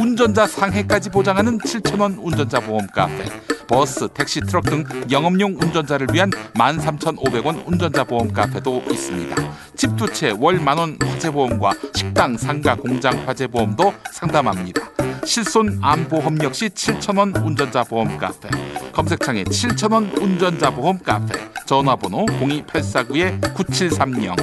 [0.00, 3.24] 운전자 상해까지 보장하는 7,000원 운전자 보험 카페
[3.68, 9.36] 버스, 택시, 트럭 등 영업용 운전자를 위한 13,500원 운전자 보험 카페도 있습니다.
[9.76, 14.90] 집 두 채 월 만원 화재보험과 식당, 상가, 공장 화재보험도 상담합니다.
[15.24, 18.48] 실손 암보험 역시 7,000원 운전자 보험 카페.
[18.92, 21.38] 검색창에 7,000원 운전자 보험 카페.
[21.66, 24.34] 전화번호 02849-9730.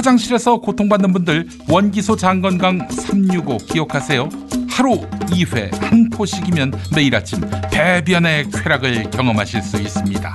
[0.00, 4.30] 화장실에서 고통받는 분들 원기소 장건강 365 기억하세요.
[4.70, 7.38] 하루 2회 한 포씩이면 매일 아침
[7.70, 10.32] 배변의 쾌락을 경험하실 수 있습니다.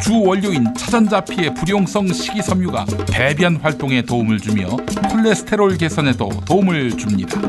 [0.00, 4.68] 주 원료인 차전자 피의 불용성 식이섬유가 배변 활동에 도움을 주며
[5.10, 7.40] 콜레스테롤 개선에도 도움을 줍니다.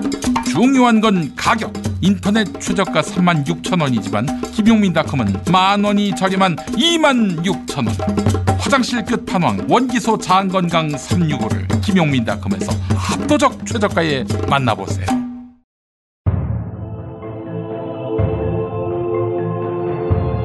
[0.51, 1.71] 중요한 건 가격.
[2.01, 8.59] 인터넷 최저가 36,000원이지만 김용민닷컴은 만 원이 저렴한 26,000원.
[8.59, 15.05] 화장실 끝 판왕 원기소 장건강 365를 김용민닷컴에서 압도적 최저가에 만나보세요.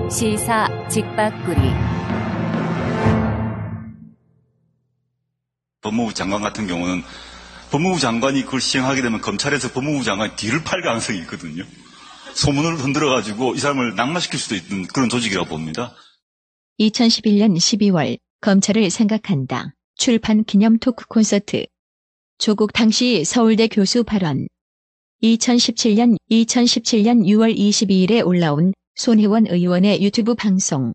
[0.09, 1.72] 시사 직박구리
[5.82, 7.02] 법무부 장관 같은 경우는
[7.77, 11.62] 법무부 장관이 그걸 시행하게 되면 검찰에서 법무부 장관이 뒤를 팔 가능성이 있거든요.
[12.35, 15.95] 소문을 흔들어 가지고 이 사람을 낙마시킬 수도 있는 그런 조직이라고 봅니다.
[16.81, 19.74] 2011년 12월 검찰을 생각한다.
[19.95, 21.66] 출판 기념 토크 콘서트.
[22.39, 24.49] 조국 당시 서울대 교수 발언.
[25.22, 30.95] 2017년 2017년 6월 22일에 올라온 손혜원 의원의 유튜브 방송.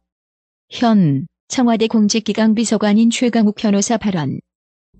[0.71, 4.39] 현 청와대 공직기강 비서관인 최강욱 변호사 발언.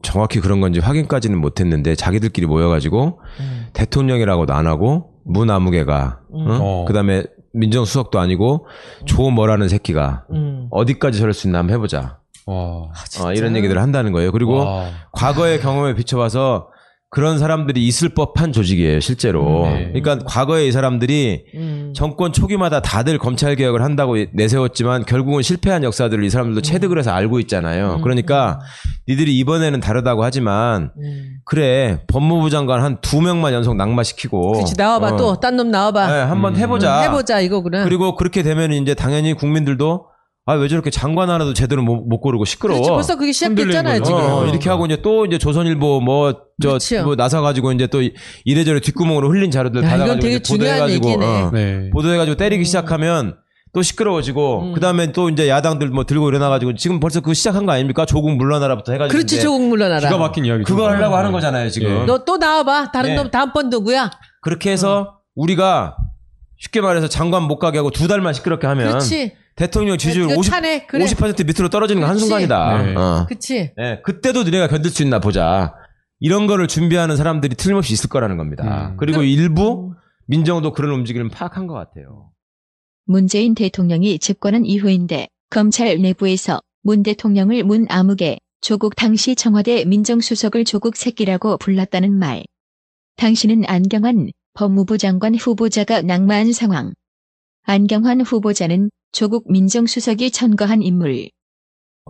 [0.02, 3.68] 정확히 그런 건지 확인까지는 못했는데 자기들끼리 모여가지고 음.
[3.74, 6.48] 대통령이라고도 안 하고 무나무개가 음.
[6.48, 6.60] 어?
[6.62, 6.86] 어.
[6.86, 7.24] 그다음에
[7.54, 8.68] 민정수석도 아니고
[9.06, 10.68] 조 뭐라는 새끼가 음.
[10.72, 12.56] 어디까지 저럴 수 있나 한번 해보자 와.
[12.56, 14.32] 어, 이런 얘기들을 한다는 거예요.
[14.32, 14.90] 그리고 와.
[15.12, 16.71] 과거의 경험에 비춰봐서
[17.14, 19.64] 그런 사람들이 있을 법한 조직이에요, 실제로.
[19.66, 19.92] 네.
[19.94, 21.92] 그러니까 과거에 이 사람들이 음.
[21.94, 27.42] 정권 초기마다 다들 검찰 개혁을 한다고 내세웠지만 결국은 실패한 역사들을 이 사람들도 체득을 해서 알고
[27.42, 27.96] 있잖아요.
[27.96, 28.62] 음, 그러니까
[29.10, 31.40] 니들이 이번에는 다르다고 하지만 음.
[31.44, 36.08] 그래 법무부 장관 한 두 명만 연속 낙마시키고 그렇지 나와봐 어, 또딴 놈 나와봐.
[36.08, 36.60] 네, 한번 음.
[36.60, 37.02] 해보자.
[37.02, 37.84] 해보자 이거구나.
[37.84, 40.06] 그리고 그렇게 되면 이제 당연히 국민들도
[40.52, 42.80] 아 왜 저렇게 장관 하나도 제대로 못, 못 고르고 시끄러워.
[42.82, 44.20] 그렇지 벌써 그게 시작됐잖아요 어, 지금.
[44.20, 47.04] 어, 이렇게 하고 이제 또 이제 조선일보 뭐저 그렇죠.
[47.04, 48.02] 뭐 나서 가지고 이제 또
[48.46, 51.26] 이래저래 뒷구멍으로 흘린 자료들 야, 다 이건 가지고 되게 이제 중요한 보도해가지고 얘기네.
[51.26, 51.90] 어, 네.
[51.92, 53.36] 보도해가지고 때리기 시작하면
[53.74, 54.74] 또 시끄러워지고 음.
[54.74, 58.06] 그다음에 또 이제 야당들 뭐 들고 일어나가지고 지금 벌써 그거 시작한 거 아닙니까?
[58.06, 60.02] 조국 물러나라부터 해가지고 그렇지 조국 물러나라.
[60.10, 60.66] 기가 막힌 이야기죠.
[60.66, 62.02] 그거 하려고 하는 거잖아요 지금.
[62.02, 62.06] 예.
[62.06, 62.92] 너또 나와봐.
[62.92, 63.16] 다른 네.
[63.16, 64.12] 놈 다음번 누구야?
[64.42, 65.96] 그렇게 해서 우리가
[66.60, 69.34] 쉽게 말해서 장관 못 가게 하고 두 달만 시끄럽게 하면 그렇지.
[69.56, 70.86] 대통령 지지율 이거 50, 차네.
[70.88, 71.06] 그래.
[71.06, 72.10] 50% 밑으로 떨어지는 건.
[72.10, 72.84] 한순간이다.
[72.84, 72.96] 네.
[72.96, 73.26] 어.
[73.28, 73.74] 그치.
[73.80, 75.74] 예, 그때도 너네가 견딜 수 있나 보자.
[76.20, 78.92] 이런 거를 준비하는 사람들이 틀림없이 있을 거라는 겁니다.
[78.92, 78.98] 음.
[78.98, 79.94] 그리고 일부
[80.28, 82.32] 민정도 그런 움직임을 파악한 것 같아요.
[83.06, 90.96] 문재인 대통령이 집권한 이후인데 검찰 내부에서 문 대통령을 문 아무개, 조국 당시 청와대 민정수석을 조국
[90.96, 92.44] 새끼라고 불렀다는 말.
[93.18, 96.94] 당시는 안경환 법무부 장관 후보자가 낙마한 상황.
[97.64, 101.30] 안경환 후보자는 조국 민정수석이 천거한 인물.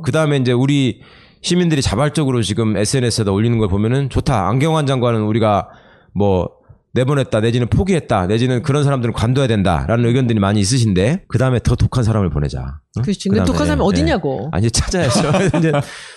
[0.03, 1.01] 그 다음에 이제 우리
[1.41, 4.47] 시민들이 자발적으로 지금 SNS에다 올리는 걸 보면은 좋다.
[4.47, 5.69] 안경환 장관은 우리가
[6.13, 6.49] 뭐
[6.93, 12.03] 내보냈다, 내지는 포기했다, 내지는 그런 사람들은 관둬야 된다라는 의견들이 많이 있으신데 그 다음에 더 독한
[12.03, 12.79] 사람을 보내자.
[12.97, 13.01] 응?
[13.01, 13.29] 그렇지.
[13.29, 13.85] 근데 독한 사람이 예.
[13.85, 14.49] 어디냐고.
[14.51, 15.31] 아니 찾아야죠.
[15.57, 15.71] 이제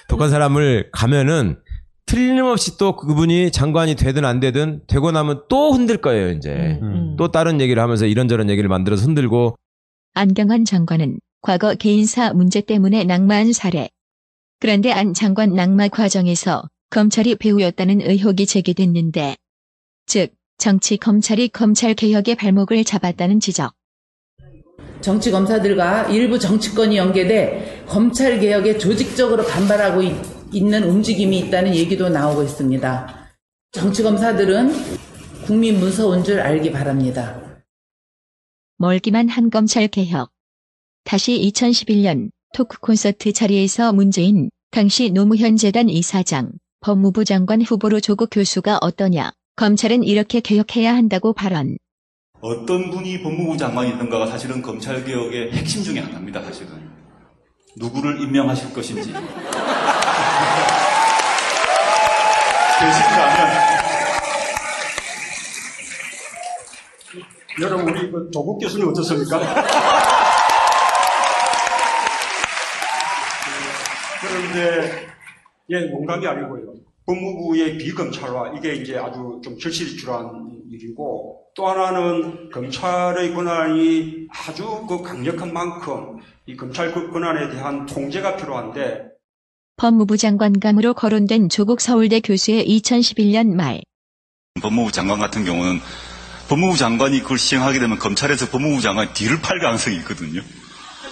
[0.09, 1.59] 독한 사람을 가면은
[2.07, 6.30] 틀림없이 또 그분이 장관이 되든 안 되든 되고 나면 또 흔들 거예요.
[6.32, 7.14] 이제 음.
[7.16, 9.57] 또 다른 얘기를 하면서 이런저런 얘기를 만들어서 흔들고
[10.17, 13.91] 안경환 장관은 과거 개인사 문제 때문에 낙마한 사례.
[14.61, 19.35] 그런데 안 장관 낙마 과정에서 검찰이 배후였다는 의혹이 제기됐는데,
[20.07, 23.73] 즉 정치 검찰이 검찰 개혁의 발목을 잡았다는 지적.
[25.01, 30.15] 정치 검사들과 일부 정치권이 연계돼 검찰 개혁에 조직적으로 반발하고 있,
[30.53, 33.29] 있는 움직임이 있다는 얘기도 나오고 있습니다.
[33.73, 34.73] 정치 검사들은
[35.45, 37.44] 국민 무서운 줄 알기 바랍니다.
[38.77, 40.31] 멀기만 한 검찰 개혁.
[41.05, 48.79] 다시 2011년 토크 콘서트 자리에서 문재인 당시 노무현 재단 이사장 법무부 장관 후보로 조국 교수가
[48.81, 49.33] 어떠냐.
[49.57, 51.77] 검찰은 이렇게 개혁해야 한다고 발언.
[52.41, 56.43] 어떤 분이 법무부 장관이든가가 사실은 검찰 개혁의 핵심 중에 하나입니다.
[56.43, 56.91] 사실은
[57.77, 59.12] 누구를 임명하실 것인지
[62.81, 63.74] 되신다면
[67.61, 69.39] 여러분 우리 그 조국 교수님 어떻습니까?
[74.21, 75.07] 그런데
[75.71, 76.75] 예 농담이 아니고요.
[77.07, 85.53] 법무부의 비검찰화 이게 이제 아주 좀 절실출한 일이고 또 하나는 검찰의 권한이 아주 그 강력한
[85.53, 89.05] 만큼 이 검찰 그 권한에 대한 통제가 필요한데
[89.77, 93.83] 법무부 장관감으로 거론된 조국 서울대 교수의 2011년 말.
[94.61, 95.81] 법무부 장관 같은 경우는
[96.49, 100.43] 법무부 장관이 그걸 시행하게 되면 검찰에서 법무부 장관이 뒤를 팔 가능성이 있거든요.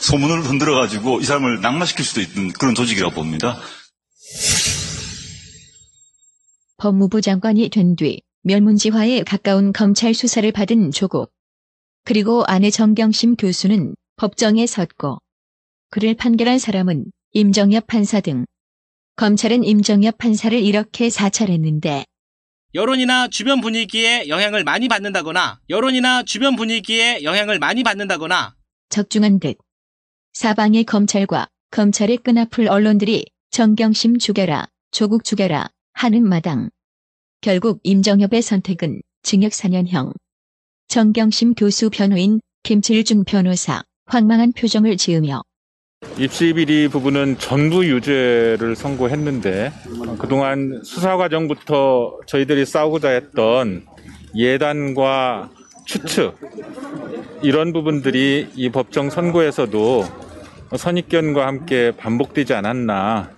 [0.00, 3.58] 소문을 흔들어 가지고 이 사람을 낙마시킬 수도 있는 그런 조직이라고 봅니다.
[6.78, 11.30] 법무부 장관이 된 뒤 멸문지화에 가까운 검찰 수사를 받은 조국.
[12.04, 15.18] 그리고 아내 정경심 교수는 법정에 섰고
[15.90, 18.44] 그를 판결한 사람은 임정엽 판사 등.
[19.14, 22.04] 검찰은 임정엽 판사를 이렇게 사찰했는데
[22.74, 28.54] 여론이나 주변 분위기에 영향을 많이 받는다거나 여론이나 주변 분위기에 영향을 많이 받는다거나
[28.88, 29.58] 적중한 듯.
[30.32, 36.70] 사방의 검찰과 검찰의 끈앞을 언론들이 정경심 죽여라, 조국 죽여라 하는 마당.
[37.42, 40.14] 결국 임정엽의 선택은 징역 4년형.
[40.88, 45.42] 정경심 교수 변호인 김칠중 변호사 황망한 표정을 지으며
[46.18, 49.72] 입시 비리 부분은 전부 유죄를 선고했는데
[50.18, 53.84] 그동안 수사 과정부터 저희들이 싸우고자 했던
[54.34, 55.50] 예단과
[55.86, 56.36] 추측
[57.42, 60.04] 이런 부분들이 이 법정 선고에서도
[60.76, 63.30] 선입견과 함께 반복되지 않았나.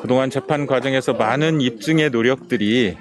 [0.00, 2.96] 그동안 재판 과정에서 많은 입증의 노력들이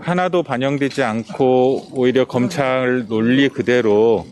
[0.00, 4.24] 하나도 반영되지 않고 오히려 검찰 논리 그대로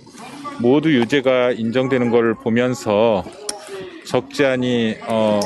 [0.60, 3.24] 모두 유죄가 인정되는 것을 보면서
[4.10, 5.38] 적지 않이 어,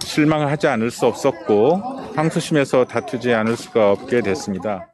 [0.00, 1.76] 실망을 하지 않을 수 없었고
[2.16, 4.88] 항소심에서 다투지 않을 수가 없게 됐습니다.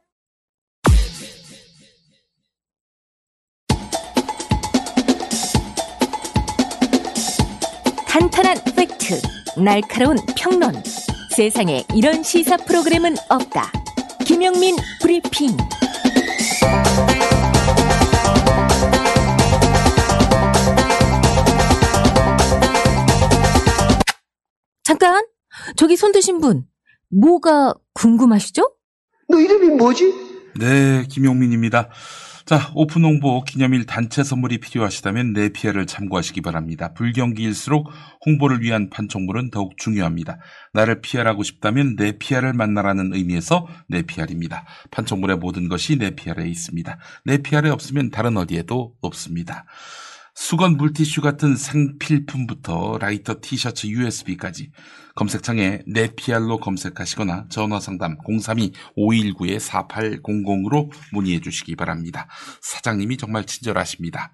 [8.07, 9.19] 탄탄한 팩트,
[9.59, 10.71] 날카로운 평론.
[11.35, 13.71] 세상에 이런 시사 프로그램은 없다.
[14.27, 15.57] 김영민 브리핑.
[24.89, 25.23] 잠깐,
[25.75, 26.65] 저기 손 드신 분,
[27.11, 28.73] 뭐가 궁금하시죠?
[29.27, 30.11] 너 이름이 뭐지?
[30.59, 31.89] 네, 김용민입니다.
[32.45, 36.95] 자, 오픈 홍보 기념일 단체 선물이 필요하시다면 네피아를 참고하시기 바랍니다.
[36.95, 37.87] 불경기일수록
[38.25, 40.39] 홍보를 위한 판촉물은 더욱 중요합니다.
[40.73, 44.65] 나를 피하라고 싶다면 네피아를 만나라는 의미에서 네피아입니다.
[44.89, 46.97] 판촉물의 모든 것이 네피아에 있습니다.
[47.25, 49.65] 네피아에 없으면 다른 어디에도 없습니다.
[50.41, 54.71] 수건 물티슈 같은 생필품부터 라이터 티셔츠 USB까지
[55.13, 62.27] 검색창에 네피알로 검색하시거나 전화상담 032-519-4800으로 문의해 주시기 바랍니다.
[62.61, 64.31] 사장님이 정말 친절하십니다.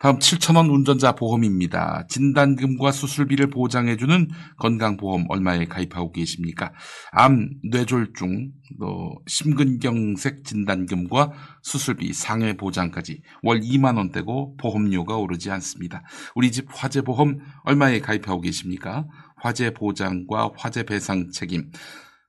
[0.00, 2.06] 다음 7천원 운전자 보험입니다.
[2.08, 6.72] 진단금과 수술비를 보장해주는 건강보험 얼마에 가입하고 계십니까?
[7.12, 16.02] 암, 뇌졸중, 또 심근경색 진단금과 수술비 상해 보장까지 월 2만 원대고 보험료가 오르지 않습니다.
[16.34, 19.06] 우리 집 화재 보험 얼마에 가입하고 계십니까?
[19.36, 21.70] 화재 보장과 화재 배상 책임,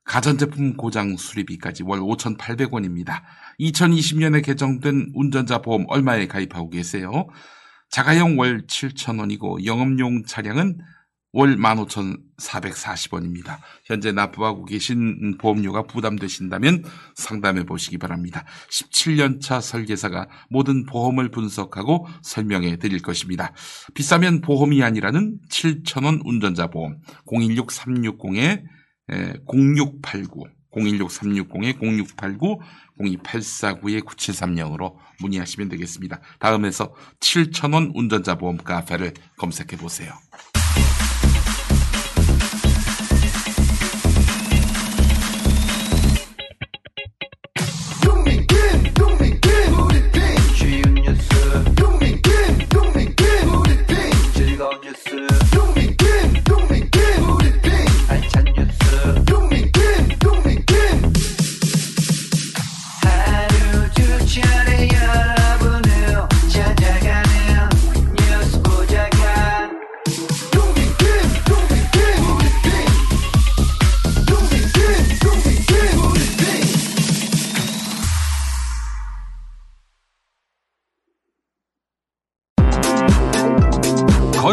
[0.03, 3.21] 가전제품 고장 수리비까지 월 5,800원입니다.
[3.61, 7.27] 2020년에 개정된 운전자 보험 얼마에 가입하고 계세요?
[7.91, 10.79] 자가용 월 7,000원이고 영업용 차량은
[11.33, 13.59] 월 15,440원입니다.
[13.85, 16.83] 현재 납부하고 계신 보험료가 부담되신다면
[17.15, 18.43] 상담해 보시기 바랍니다.
[18.69, 23.53] 17년차 설계사가 모든 보험을 분석하고 설명해 드릴 것입니다.
[23.93, 26.97] 비싸면 보험이 아니라는 7,000원 운전자 보험
[27.27, 28.63] 016-360에
[29.45, 32.59] 0689 016-360-0689,
[33.01, 36.19] 02-849-9730으로 문의하시면 되겠습니다.
[36.39, 40.13] 다음에서 7,000원 운전자 보험 카페를 검색해 보세요.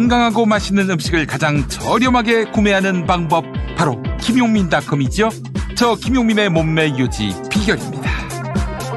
[0.08, 3.44] 건강하고 맛있는 음식을 가장 저렴하게 구매하는 방법
[3.76, 5.28] 바로 김용민닷컴이죠.
[5.76, 8.10] 저 김용민의 몸매 유지 비결입니다.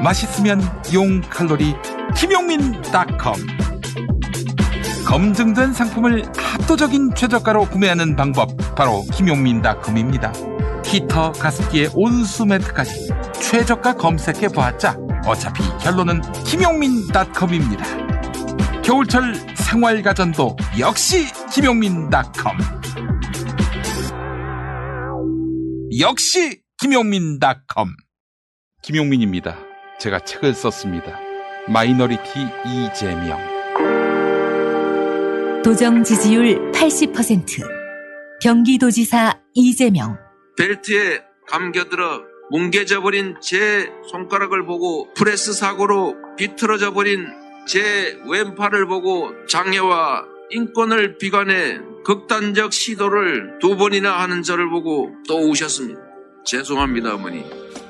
[0.02, 0.62] 맛있으면
[0.94, 1.74] 용 칼로리
[2.16, 3.34] 김용민닷컴
[5.06, 6.24] 검증된 상품을
[6.54, 10.32] 압도적인 최저가로 구매하는 방법 바로 김용민닷컴입니다.
[10.86, 17.84] 히터 가습기에 온수 매트까지 최저가 검색해 보았자 어차피 결론은 김용민닷컴입니다.
[18.82, 22.58] 겨울철 생활가전도 역시 김용민닷컴
[25.98, 27.94] 역시 김용민닷컴
[28.82, 29.56] 김용민입니다.
[29.98, 31.18] 제가 책을 썼습니다.
[31.68, 32.22] Minority
[32.66, 33.38] 이재명
[35.64, 37.62] 도정 지지율 80%.
[38.42, 40.18] 경기도지사 이재명.
[40.58, 42.20] 벨트에 감겨들어
[42.50, 52.72] 뭉개져버린 제 손가락을 보고 프레스 사고로 비틀어져 버린 제 왼팔을 보고 장애와 인권을 비관해 극단적
[52.72, 56.00] 시도를 두 번이나 하는 저를 보고 또 우셨습니다.
[56.44, 57.44] 죄송합니다, 어머니.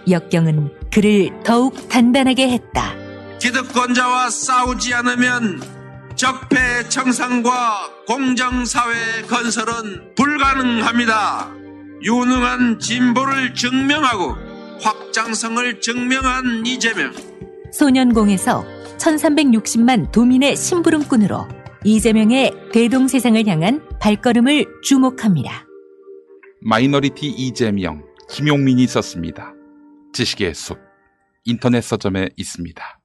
[0.08, 2.94] 역경은 그를 더욱 단단하게 했다.
[3.40, 5.62] 기득권자와 싸우지 않으면
[6.14, 11.50] 적폐 청산과 공정사회 건설은 불가능합니다.
[12.02, 14.36] 유능한 진보를 증명하고
[14.82, 17.12] 확장성을 증명한 이재명.
[17.72, 18.64] 소년공에서
[19.02, 21.48] 1360만 도민의 심부름꾼으로
[21.84, 25.66] 이재명의 대동세상을 향한 발걸음을 주목합니다.
[26.60, 29.52] 마이너리티 이재명 김용민이 썼습니다.
[30.12, 30.78] 지식의 숲
[31.44, 33.00] 인터넷 서점에 있습니다.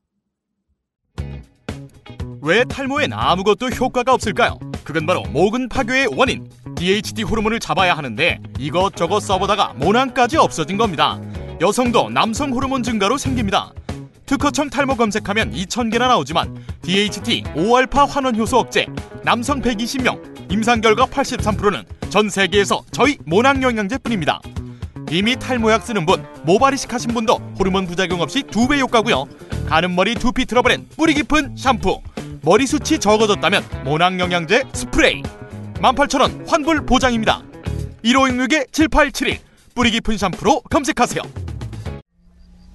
[2.41, 4.59] 왜 탈모엔 아무것도 효과가 없을까요?
[4.83, 11.19] 그건 바로 모근 파괴의 원인 DHT 호르몬을 잡아야 하는데 이것저것 써보다가 모낭까지 없어진 겁니다.
[11.59, 13.73] 여성도 남성 호르몬 증가로 생깁니다.
[14.27, 18.85] 특허청 탈모 검색하면 2,000개나 나오지만 DHT 5알파 환원 효소 억제
[19.23, 24.41] 남성 120명 임상 결과 83%는 전 세계에서 저희 모낭 영양제뿐입니다.
[25.09, 29.25] 이미 탈모약 쓰는 분, 모발 이식 하신 분도 호르몬 부작용 없이 두 배 효과고요.
[29.67, 32.01] 가는 머리 두피 트러블엔 뿌리 깊은 샴푸,
[32.41, 35.23] 머리 숱이 적어졌다면 모낭 영양제 스프레이
[35.81, 37.41] 18,000원 환불 보장입니다
[38.03, 39.37] 1566-7871
[39.75, 41.21] 뿌리 깊은 샴푸로 검색하세요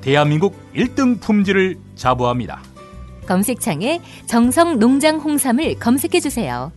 [0.00, 2.62] 대한민국 1등 품질을 자부합니다.
[3.26, 6.72] 검색창에 정성 농장 홍삼을 검색해 주세요.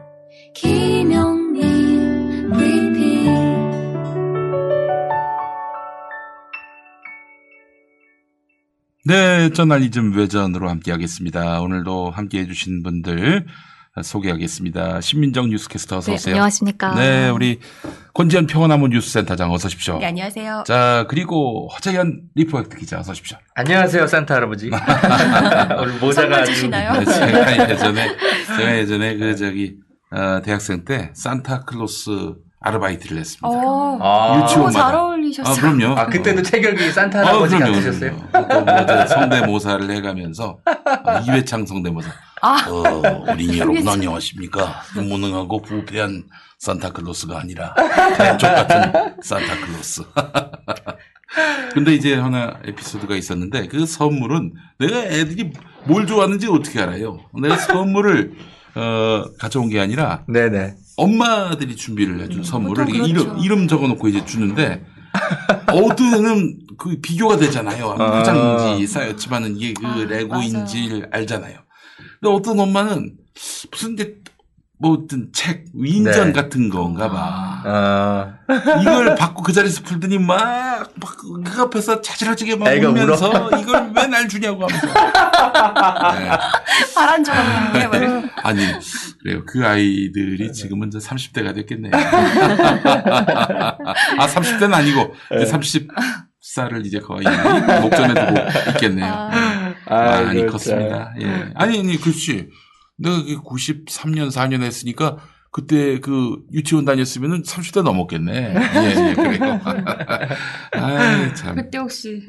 [0.55, 3.35] 김용민 브리핑
[9.07, 11.61] 네, 저널리즘 외전으로 함께하겠습니다.
[11.63, 13.47] 오늘도 함께해 주신 분들
[14.03, 15.01] 소개하겠습니다.
[15.01, 16.35] 신민정 뉴스캐스터 어서 네, 오세요.
[16.35, 16.95] 안녕하십니까.
[16.95, 17.61] 네, 우리
[18.15, 19.99] 권지현 평화나무 뉴스센터장 어서 오십시오.
[19.99, 20.65] 네, 안녕하세요.
[20.67, 23.39] 자, 그리고 허재현 리포트 기자 어서 오십시오.
[23.55, 24.69] 안녕하세요, 산타 할아버지.
[25.79, 26.99] 오늘 모자가 아주- 주시나요?
[26.99, 28.17] 네, 제가 예전에
[28.57, 29.77] 제가 예전에 그 저기
[30.11, 32.35] 어, 대학생 때 산타클로스
[32.65, 33.47] 아르바이트를 했습니다.
[33.47, 34.47] 어, 아.
[34.47, 35.53] 너무 잘 어울리셨어요.
[35.53, 35.99] 아, 그럼요.
[35.99, 38.29] 아, 그때도 체격이 산타 아, 할아버지 그럼요, 같으셨어요?
[38.89, 42.11] 저 성대모사를 해가면서 어, 이회창 성대모사.
[42.41, 42.67] 아.
[42.69, 43.87] 어, 어린이 여러분.
[43.87, 44.81] 안녕하십니까?
[44.95, 46.25] 무능하고 부패한
[46.59, 47.75] 산타클로스가 아니라
[48.19, 50.03] 왼쪽 같은 산타클로스.
[51.75, 55.53] 근데 이제 하나 에피소드가 있었는데 그 선물은 내가 애들이
[55.85, 57.19] 뭘 좋아하는지 어떻게 알아요?
[57.43, 58.33] 내가 선물을
[58.77, 60.77] 어, 가져온 게 아니라 네네.
[60.97, 63.31] 엄마들이 준비를 해준 선물을 보통 이게 그렇죠.
[63.31, 64.85] 이름, 이름 적어놓고 이제 주는데
[65.69, 67.97] 어떤 애는 그 비교가 되잖아요.
[67.99, 68.19] 아.
[68.19, 71.59] 포장지 쌓였지만은 이게 그 레고인지 알잖아요.
[72.21, 73.17] 근데 어떤 엄마는
[73.71, 74.17] 무슨 이제
[74.85, 76.33] 뭐 어떤 책 위인전 네.
[76.35, 77.63] 같은 건가 봐.
[77.65, 78.35] 아.
[78.83, 83.59] 이걸 받고 그 자리에서 풀더니 막, 막, 그 앞에서 자지러지게 막 울면서 울어?
[83.59, 84.87] 이걸 왜 날 주냐고 하면서.
[86.95, 87.87] 바란 적 없는데.
[87.87, 88.23] 뭐.
[88.43, 88.61] 아니,
[89.23, 89.43] 그래요.
[89.47, 91.91] 그 아이들이 지금은 이제 30대가 됐겠네요.
[94.19, 95.89] 아, 30대는 아니고, 이제 30
[96.43, 97.25] 살을 이제 거의
[97.81, 98.39] 목전에 두고
[98.73, 99.31] 있겠네요.
[99.33, 99.75] 네.
[99.89, 101.13] 많이 아이고, 컸습니다.
[101.19, 101.23] 참.
[101.23, 101.51] 예.
[101.55, 102.51] 아니, 아니, 그렇지.
[103.05, 105.19] 내가 그게 93년, 4년 했으니까,
[105.55, 108.55] 그때 그 유치원 다녔으면은 30대 넘었겠네.
[108.57, 109.61] 예, 예, 그래요.
[110.73, 111.55] 아 참.
[111.55, 112.25] 그때 혹시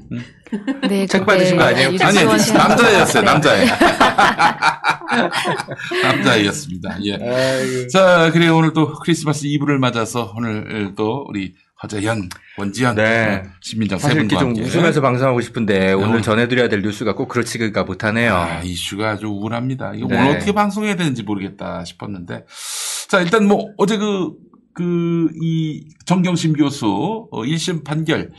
[0.88, 1.88] 네, 책 받으신 거 아니에요?
[2.02, 3.32] 아니, 남자였어요, 네.
[3.32, 3.66] 남자애.
[6.04, 7.00] 남자애였습니다.
[7.06, 7.88] 예.
[7.88, 14.08] 자, 그리고 오늘 또 크리스마스 이브를 맞아서 오늘 또 우리 허재현, 원지현, 어, 신민정 세
[14.08, 14.14] 네.
[14.14, 14.62] 사실 이렇게 좀 함께.
[14.62, 18.34] 웃으면서 방송하고 싶은데 오늘 오늘- 전해드려야 될 뉴스가 꼭 그렇지가 못하네요.
[18.34, 19.94] 아, 이슈가 아주 우울합니다.
[19.96, 20.18] 이거 네.
[20.20, 22.46] 오늘 어떻게 방송해야 되는지 모르겠다 싶었는데.
[23.10, 24.32] 자, 일단 뭐, 어제 그,
[24.74, 28.32] 그, 이, 정경심 교수, 어, 1심 판결,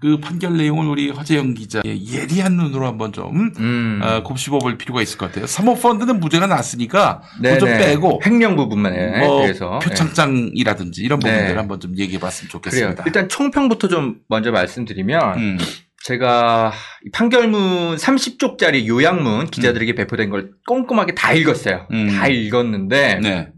[0.00, 4.00] 그 판결 내용을 우리 허재영 기자의 예리한 눈으로 한번 좀, 음.
[4.02, 5.46] 어, 곱씹어 볼 필요가 있을 것 같아요.
[5.46, 7.86] 사모펀드는 무죄가 났으니까, 그거 좀 네네.
[7.86, 11.30] 빼고, 횡령 부분만에 뭐, 대해서 표창장이라든지 이런 네.
[11.32, 12.62] 부분들 한번 좀 얘기해 봤으면 그래요.
[12.62, 13.04] 좋겠습니다.
[13.06, 15.58] 일단 총평부터 좀 먼저 말씀드리면 음.
[16.04, 16.72] 제가
[17.04, 21.88] 이 판결문 30쪽짜리 요약문 기자들에게 배포된 걸 꼼꼼하게 다 읽었어요.
[21.90, 22.10] 음.
[22.10, 23.48] 다 읽었는데 네.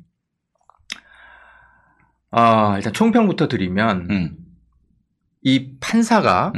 [2.30, 4.36] 아, 일단 총평부터 드리면 음.
[5.42, 6.52] 이 판사가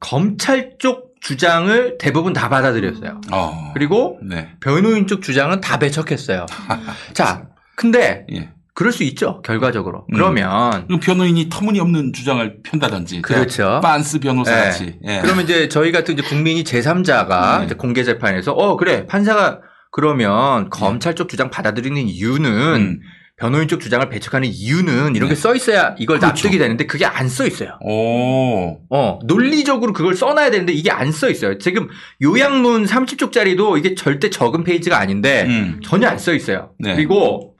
[0.00, 3.20] 검찰 쪽 주장을 대부분 다 받아들였어요.
[3.32, 3.70] 어.
[3.72, 4.50] 그리고 네.
[4.60, 6.44] 변호인 쪽 주장은 다 배척했어요.
[7.14, 8.26] 자, 근데
[8.74, 9.40] 그럴 수 있죠.
[9.42, 10.04] 결과적으로.
[10.12, 13.22] 그러면 그 변호인이 터무니없는 주장을 편다든지.
[13.22, 13.80] 그렇죠.
[13.82, 14.64] 빤스 변호사 네.
[14.64, 14.98] 같이.
[15.06, 15.20] 예.
[15.22, 17.74] 그러면 이제 저희 같은 이제 국민이 제3자가 네.
[17.74, 19.60] 공개 재판에서 어 그래 판사가
[19.92, 23.00] 그러면 검찰 쪽 주장 받아들이는 이유는 음.
[23.36, 26.26] 변호인 쪽 주장을 배척하는 이유는 이런 게써 있어야 이걸 그렇죠.
[26.34, 27.78] 납득이 되는데 그게 안 써 있어요.
[27.80, 28.78] 오.
[28.90, 31.58] 어 논리적으로 그걸 써놔야 되는데 이게 안 써 있어요.
[31.58, 31.88] 지금
[32.22, 35.48] 요약문 30쪽짜리도 이게 절대 적은 페이지가 아닌데
[35.84, 36.70] 전혀 안 써 있어요.
[36.78, 36.94] 네.
[36.94, 37.56] 그리고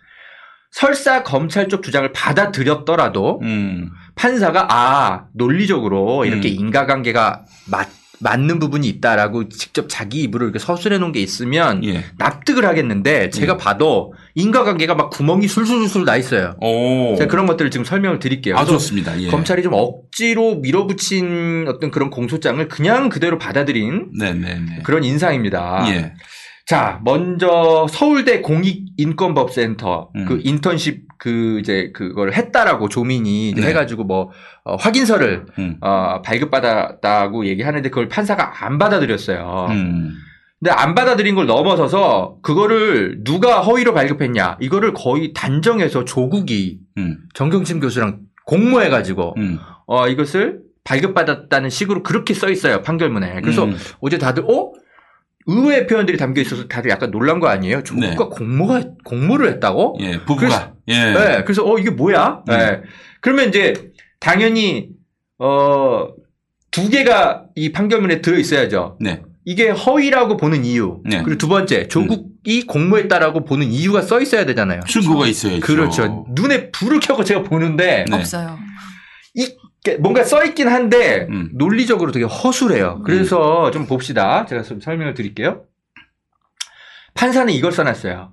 [0.70, 3.90] 설사 검찰 쪽 주장을 받아들였더라도 음.
[4.14, 7.88] 판사가 아 논리적으로 이렇게 인과관계가 맞
[8.20, 12.04] 맞는 부분이 있다라고 직접 자기 입으로 이렇게 서술해 놓은 게 있으면 예.
[12.16, 16.56] 납득을 하겠는데 제가 봐도 인과관계가 막 구멍이 술술술 나 있어요.
[17.16, 18.56] 제가 그런 것들을 지금 설명을 드릴게요.
[18.56, 19.20] 아, 좋습니다.
[19.20, 19.28] 예.
[19.28, 24.80] 검찰이 좀 억지로 밀어붙인 어떤 그런 공소장을 그냥 그대로 받아들인 네네네.
[24.82, 25.84] 그런 인상입니다.
[25.88, 26.14] 예.
[26.66, 33.68] 자, 먼저 서울대 공익인권법센터 그 인턴십 그 이제 그걸 했다라고 조민이 네.
[33.68, 34.30] 해가지고 뭐
[34.64, 35.46] 어, 확인서를
[35.80, 39.68] 어, 발급받았다고 얘기하는데 그걸 판사가 안 받아들였어요.
[39.70, 40.14] 음.
[40.60, 47.18] 근데 안 받아들인 걸 넘어서서 그거를 누가 허위로 발급했냐 이거를 거의 단정해서 조국이 음.
[47.34, 49.34] 정경심 교수랑 공모해가지고
[49.86, 53.40] 어 이것을 발급받았다는 식으로 그렇게 써 있어요 판결문에.
[53.40, 53.76] 그래서 음.
[54.00, 54.72] 어제 다들 어
[55.46, 57.82] 의외의 표현들이 담겨 있어서 다들 약간 놀란 거 아니에요?
[57.82, 59.98] 조국과 공모가 공모를 했다고?
[60.00, 60.36] 예, 부부가.
[60.38, 61.12] 그래서, 예.
[61.12, 62.42] 네, 그래서 어 이게 뭐야?
[62.46, 62.80] 네.
[63.20, 64.88] 그러면 이제 당연히
[65.38, 66.08] 어
[66.74, 68.98] 두 개가 이 판결문에 들어 있어야죠.
[69.00, 69.22] 네.
[69.44, 71.00] 이게 허위라고 보는 이유.
[71.04, 74.80] 그리고 두 번째 조국이 공모했다라고 보는 이유가 써 있어야 되잖아요.
[74.88, 75.60] 증거가 있어야죠.
[75.60, 76.26] 그렇죠.
[76.30, 78.16] 눈에 불을 켜고 제가 보는데 네.
[78.16, 78.58] 없어요.
[79.34, 81.50] 이게 뭔가 써 있긴 한데 음.
[81.54, 83.02] 논리적으로 되게 허술해요.
[83.04, 84.46] 그래서 좀 봅시다.
[84.46, 85.64] 제가 좀 설명을 드릴게요.
[87.14, 88.32] 판사는 이걸 써놨어요.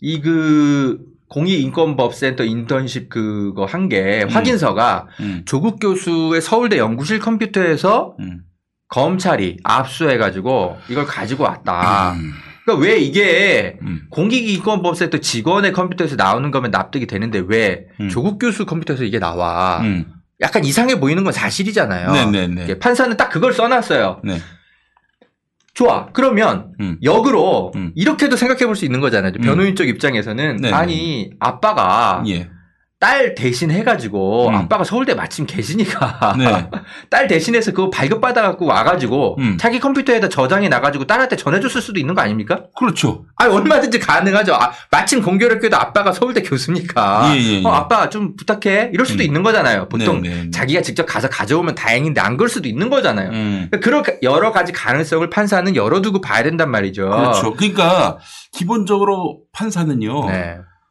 [0.00, 0.98] 이 그
[1.28, 5.42] 공익인권법센터 인턴십 그거 한 게 확인서가 음.
[5.44, 8.16] 조국 교수의 서울대 연구실 컴퓨터에서
[8.88, 12.12] 검찰이 압수해가지고 이걸 가지고 왔다.
[12.12, 12.32] 음.
[12.64, 13.78] 그러니까 왜 이게
[14.10, 18.08] 공익인권법센터 직원의 컴퓨터에서 나오는 거면 납득이 되는데 왜 음.
[18.08, 19.82] 조국 교수 컴퓨터에서 이게 나와?
[20.40, 22.12] 약간 이상해 보이는 건 사실이잖아요.
[22.12, 22.64] 네네네.
[22.64, 24.20] 이게 판사는 딱 그걸 써놨어요.
[24.24, 24.40] 네.
[25.74, 26.08] 좋아.
[26.12, 26.98] 그러면 음.
[27.02, 29.32] 역으로 이렇게도 생각해 볼 수 있는 거잖아요.
[29.32, 30.74] 변호인 쪽 입장에서는 네네.
[30.74, 32.50] 아니 아빠가 예.
[33.00, 36.38] 딸 대신 해가지고 아빠가 서울대 마침 계시니까 음.
[36.38, 36.70] 네.
[37.10, 39.56] 딸 대신해서 그거 발급받아갖고 와가지고 음.
[39.58, 42.64] 자기 컴퓨터에다 저장해 놔가지고 딸한테 전해줬을 수도 있는 거 아닙니까?
[42.76, 43.24] 그렇죠.
[43.36, 44.54] 아 얼마든지 가능하죠.
[44.54, 47.64] 아, 마침 공교롭게도 아빠가 서울대 교수니까 예, 예, 예.
[47.64, 49.88] 어, 아빠 좀 부탁해 이럴 수도 있는 거잖아요.
[49.88, 50.50] 보통 네, 네, 네.
[50.50, 53.30] 자기가 직접 가서 가져오면 다행인데 안 그럴 수도 있는 거잖아요.
[53.30, 53.68] 음.
[53.70, 57.08] 그러니까 그런 여러 가지 가능성을 판사는 열어두고 봐야 된단 말이죠.
[57.08, 57.54] 그렇죠.
[57.54, 58.18] 그러니까
[58.52, 60.26] 기본적으로 판사는요.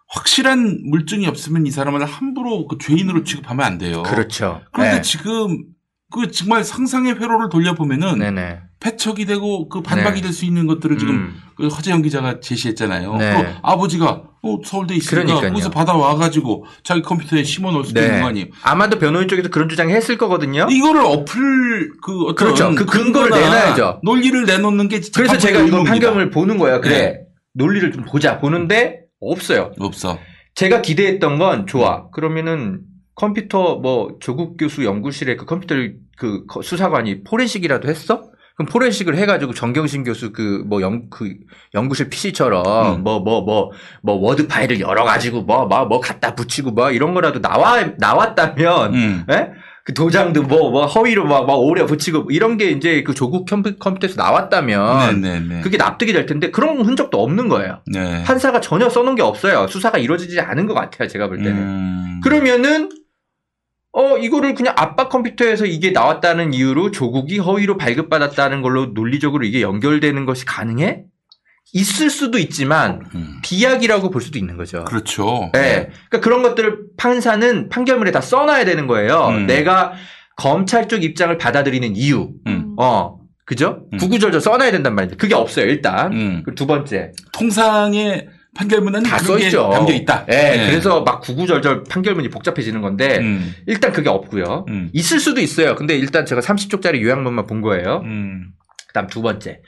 [0.07, 0.19] 네.
[0.19, 4.03] 확실한 물증이 없으면 이 사람을 함부로 그 죄인으로 취급하면 안 돼요.
[4.03, 4.61] 그렇죠.
[4.71, 5.01] 그런데 네.
[5.01, 5.65] 지금
[6.09, 8.59] 그 정말 상상의 회로를 돌려보면은 네네.
[8.79, 10.27] 패척이 되고 그 반박이 네.
[10.27, 11.41] 될수 있는 것들을 지금 음.
[11.55, 13.17] 그 허재영 기자가 제시했잖아요.
[13.17, 13.33] 네.
[13.33, 15.41] 또 아버지가 어, 서울대 있으니까.
[15.41, 18.47] 거기서 받아와 가지고 자기 컴퓨터에 심어 놓을 수도 있는 거 아니에요.
[18.61, 20.67] 아마도 변호인 쪽에서 그런 주장을 했을 거거든요.
[20.69, 22.75] 이거를 어플 그 어떤 그렇죠.
[22.75, 24.01] 그 근거를 내놔야죠.
[24.03, 26.79] 논리를 내놓는 게 그래서 제가 이거 판결을 보는 거예요.
[26.79, 26.97] 그래.
[26.97, 27.19] 네.
[27.53, 29.71] 논리를 좀 보자 보는데 없어요.
[29.79, 30.17] 없어.
[30.55, 32.09] 제가 기대했던 건 좋아.
[32.11, 32.81] 그러면은
[33.15, 35.75] 컴퓨터 뭐 조국 교수 연구실에 그 컴퓨터
[36.17, 38.23] 그 거- 수사관이 포렌식이라도 했어?
[38.55, 41.31] 그럼 포렌식을 해가지고 정경심 교수 그 뭐 연 그
[41.75, 43.71] 연구실 PC처럼 뭐 뭐 뭐뭐
[44.19, 49.25] 워드 파일을 열어 가지고 뭐 뭐 뭐 갖다 붙이고 뭐 이런 거라도 나와 나왔다면 음.
[49.31, 49.49] 예?
[49.87, 53.77] 그 도장도 뭐 뭐 허위로 막, 막 오래 붙이고 이런 게 이제 그 조국 컴퓨,
[53.79, 55.61] 컴퓨터에서 나왔다면 네네네.
[55.61, 57.79] 그게 납득이 될 텐데 그런 흔적도 없는 거예요.
[57.85, 58.21] 네.
[58.25, 59.65] 판사가 전혀 써놓은 게 없어요.
[59.67, 61.07] 수사가 이루어지지 않은 것 같아요.
[61.07, 61.57] 제가 볼 때는.
[61.57, 62.21] 음.
[62.21, 62.89] 그러면은
[63.93, 70.25] 어 이거를 그냥 아빠 컴퓨터에서 이게 나왔다는 이유로 조국이 허위로 발급받았다는 걸로 논리적으로 이게 연결되는
[70.25, 71.05] 것이 가능해?
[71.73, 73.01] 있을 수도 있지만
[73.43, 74.79] 비약이라고 볼 수도 있는 거죠.
[74.79, 74.85] 음.
[74.85, 75.49] 그렇죠.
[75.53, 75.89] 네.
[76.09, 79.27] 그러니까 그런 것들을 판사는 판결문에 다 써놔야 되는 거예요.
[79.29, 79.47] 음.
[79.47, 79.93] 내가
[80.35, 82.29] 검찰 쪽 입장을 받아들이는 이유.
[82.47, 82.75] 음.
[82.77, 83.17] 어.
[83.45, 83.85] 그죠?
[83.97, 85.15] 구구절절 써놔야 된단 말이죠.
[85.15, 86.43] 그게 없어요, 일단.
[86.43, 87.13] 그리고 두 번째.
[87.31, 89.69] 통상의 판결문은 다 써있죠.
[89.69, 90.25] 담겨 있다.
[90.29, 90.69] 예, 네.
[90.69, 93.55] 그래서 막 구구절절 판결문이 복잡해지는 건데, 음.
[93.65, 94.65] 일단 그게 없고요.
[94.91, 95.75] 있을 수도 있어요.
[95.75, 98.01] 근데 일단 제가 30쪽짜리 요약문만 본 거예요.
[98.03, 98.47] 음.
[98.85, 99.61] 그 다음 두 번째.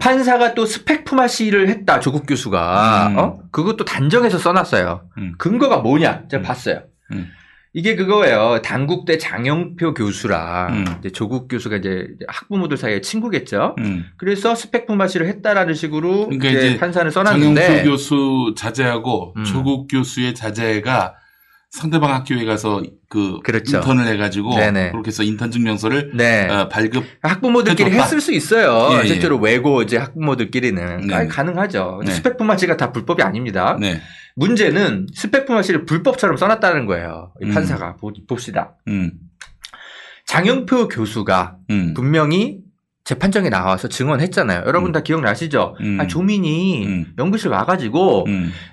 [0.00, 3.08] 판사가 또 스펙프마 시를 했다, 조국 교수가.
[3.08, 3.18] 음.
[3.18, 3.38] 어?
[3.52, 5.02] 그것도 단정해서 써놨어요.
[5.38, 6.24] 근거가 뭐냐?
[6.28, 6.82] 제가 봤어요.
[7.12, 7.30] 음.
[7.72, 8.62] 이게 그거예요.
[8.64, 10.84] 당국대 장영표 교수랑 음.
[10.98, 13.76] 이제 조국 교수가 이제 학부모들 사이에 친구겠죠.
[13.78, 14.06] 음.
[14.16, 19.44] 그래서 스펙프마 시를 했다라는 식으로 그러니까 이제 판사는 써놨는데 장영표 교수 자제하고 음.
[19.44, 21.14] 조국 교수의 자제가
[21.70, 23.76] 상대방 학교에 가서 그 그렇죠.
[23.78, 24.90] 인턴을 해가지고 네네.
[24.90, 26.48] 그렇게 해서 인턴 증명서를 네.
[26.48, 28.02] 어, 발급 학부모들끼리 해줬다.
[28.04, 28.88] 했을 수 있어요.
[28.96, 29.06] 예, 예.
[29.06, 31.14] 실제로 외고 이제 학부모들끼리는 네.
[31.14, 32.02] 아니, 가능하죠.
[32.04, 32.10] 네.
[32.12, 33.76] 스펙프마시가 다 불법이 아닙니다.
[33.80, 34.00] 네.
[34.34, 37.32] 문제는 스펙프마시를 불법처럼 써놨다는 거예요.
[37.40, 37.54] 이 음.
[37.54, 38.74] 판사가 보- 봅시다.
[38.88, 39.12] 음.
[40.26, 41.94] 장영표 교수가 음.
[41.94, 42.58] 분명히
[43.14, 44.62] 재판정에 나와서 증언했잖아요.
[44.66, 45.74] 여러분 다 기억나시죠?
[45.80, 45.98] 음.
[46.00, 48.26] 아, 조민이 연구실 와가지고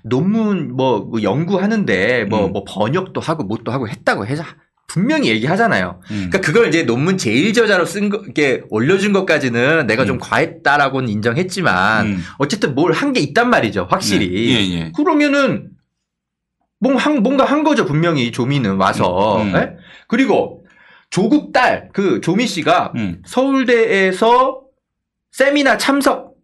[0.03, 2.29] 논문 뭐, 뭐 연구하는데 음.
[2.29, 4.43] 뭐, 뭐 번역도 하고 뭣도 하고 했다고 해서
[4.87, 5.99] 분명히 얘기하잖아요.
[6.11, 6.27] 음.
[6.29, 12.17] 그러니까 그걸 이제 논문 제일 저자로 쓴 거, 이렇게 올려준 것까지는 내가 좀 과했다라고는 인정했지만
[12.37, 13.87] 어쨌든 뭘 한 게 있단 말이죠.
[13.89, 14.27] 확실히.
[14.27, 14.31] 음.
[14.33, 14.53] 네.
[14.53, 14.91] 예, 예.
[14.95, 15.71] 그러면은
[16.79, 17.85] 뭔가 한, 뭔가 한 거죠.
[17.85, 19.41] 분명히 조미는 와서.
[19.41, 19.55] 음, 음.
[19.55, 19.71] 예?
[20.07, 20.63] 그리고
[21.09, 23.21] 조국 딸, 그 조미 씨가 음.
[23.25, 24.61] 서울대에서
[25.31, 26.35] 세미나 참석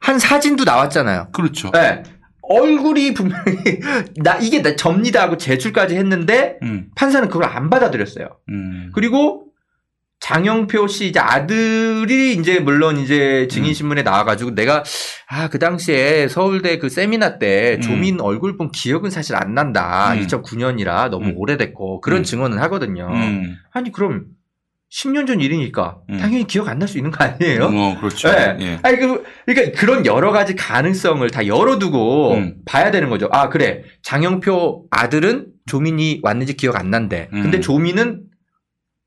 [0.00, 1.28] 한 사진도 나왔잖아요.
[1.32, 1.70] 그렇죠.
[1.76, 2.02] 예.
[2.42, 3.54] 얼굴이 분명히
[4.22, 6.90] 나 이게 나 접니다 하고 제출까지 했는데 음.
[6.94, 8.38] 판사는 그걸 안 받아들였어요.
[8.50, 8.90] 음.
[8.94, 9.46] 그리고
[10.24, 14.82] 장영표 씨 이제 아들이 이제 물론 이제 증인 신문에 나와가지고 내가
[15.28, 17.80] 아 그 당시에 서울대 그 세미나 때 음.
[17.82, 20.14] 조민 얼굴 본 기억은 사실 안 난다.
[20.14, 20.20] 음.
[20.26, 22.24] 2009년이라 너무 오래됐고 그런 음.
[22.24, 23.08] 증언을 하거든요.
[23.12, 23.56] 음.
[23.70, 24.24] 아니 그럼
[24.90, 27.64] 10년 전 일이니까 당연히 기억 안 날 수 있는 거 아니에요?
[27.64, 28.30] 어, 그렇죠.
[28.30, 28.56] 네.
[28.60, 28.78] 예.
[28.82, 32.54] 아니 그 그러니까 그런 여러 가지 가능성을 다 열어두고 음.
[32.64, 33.28] 봐야 되는 거죠.
[33.30, 37.28] 아 그래 장영표 아들은 조민이 왔는지 기억 안 난대.
[37.34, 37.42] 음.
[37.42, 38.22] 근데 조민은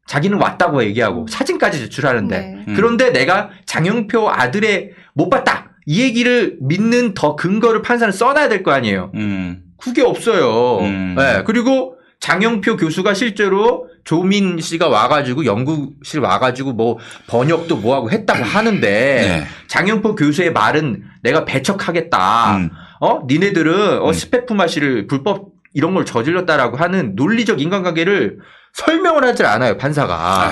[0.08, 2.64] 자기는 왔다고 얘기하고 사진까지 제출하는데 네.
[2.68, 2.74] 음.
[2.76, 8.72] 그런데 내가 장영표 아들의 못 봤다 이 얘기를 믿는 더 근거를 판사는 써놔야 될 거
[8.72, 9.12] 아니에요.
[9.16, 9.62] 음.
[9.78, 10.82] 그게 없어요.
[11.16, 16.98] 네, 그리고 장영표 교수가 실제로 조민 씨가 와가지고 연구실 와가지고 뭐
[17.28, 19.44] 번역도 뭐하고 했다고 하는데 네.
[19.68, 22.58] 장영표 교수의 말은 내가 배척하겠다.
[22.58, 22.70] 음.
[23.00, 28.40] 어 니네들은 어 스펙프마시를 불법 이런 걸 저질렀다라고 하는 논리적 인간관계를
[28.86, 30.52] 설명을 하질 않아요 판사가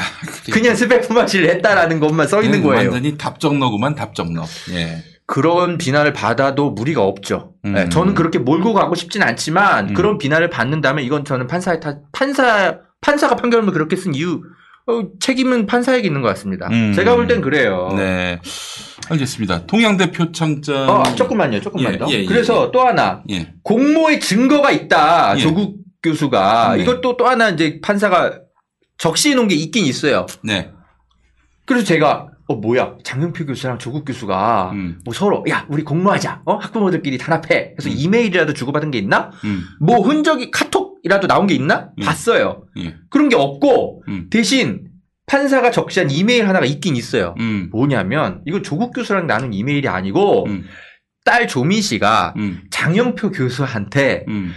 [0.51, 2.91] 그냥 스펙프마시를 했다라는 것만 써 있는 그냥 거예요.
[2.91, 4.43] 완전히 답정너구만 답정너.
[4.71, 5.03] 예.
[5.27, 7.53] 그런 비난을 받아도 무리가 없죠.
[7.65, 7.73] 음.
[7.73, 12.77] 네, 저는 그렇게 몰고 가고 싶진 않지만 그런 비난을 받는다면 이건 저는 판사의 탓, 판사
[13.01, 14.41] 판사가 판결문을 그렇게 쓴 이유
[14.87, 16.67] 어, 책임은 판사에게 있는 것 같습니다.
[16.71, 16.93] 음.
[16.93, 17.91] 제가 볼 땐 그래요.
[17.95, 18.39] 네.
[19.09, 19.65] 알겠습니다.
[19.65, 20.89] 통양대 표창장.
[20.89, 22.07] 어, 조금만요, 조금만 예, 더.
[22.09, 22.71] 예, 예, 그래서 예.
[22.71, 23.51] 또 하나 예.
[23.63, 25.33] 공모의 증거가 있다.
[25.37, 25.41] 예.
[25.41, 26.83] 조국 교수가 네.
[26.83, 28.39] 이것도 또 하나 이제 판사가
[28.97, 30.25] 적시해 놓은 게 있긴 있어요.
[30.43, 30.71] 네.
[31.65, 34.99] 그래서 제가 어 뭐야 장영표 교수랑 조국 교수가 음.
[35.03, 39.63] 뭐 서로 야 우리 공모하자 어 학부모들끼리 단합해 그래서 이메일이라도 주고받은 게 있나 음.
[39.81, 42.05] 뭐 흔적이 카톡이라도 나온 게 있나 예.
[42.05, 42.95] 봤어요 예.
[43.09, 44.27] 그런 게 없고 음.
[44.29, 44.89] 대신
[45.25, 47.69] 판사가 적시한 이메일 하나가 있긴 있어요 음.
[47.71, 50.65] 뭐냐면 이거 조국 교수랑 나눈 이메일이 아니고 음.
[51.23, 52.61] 딸 조민 씨가 음.
[52.69, 54.53] 장영표 교수한테 음.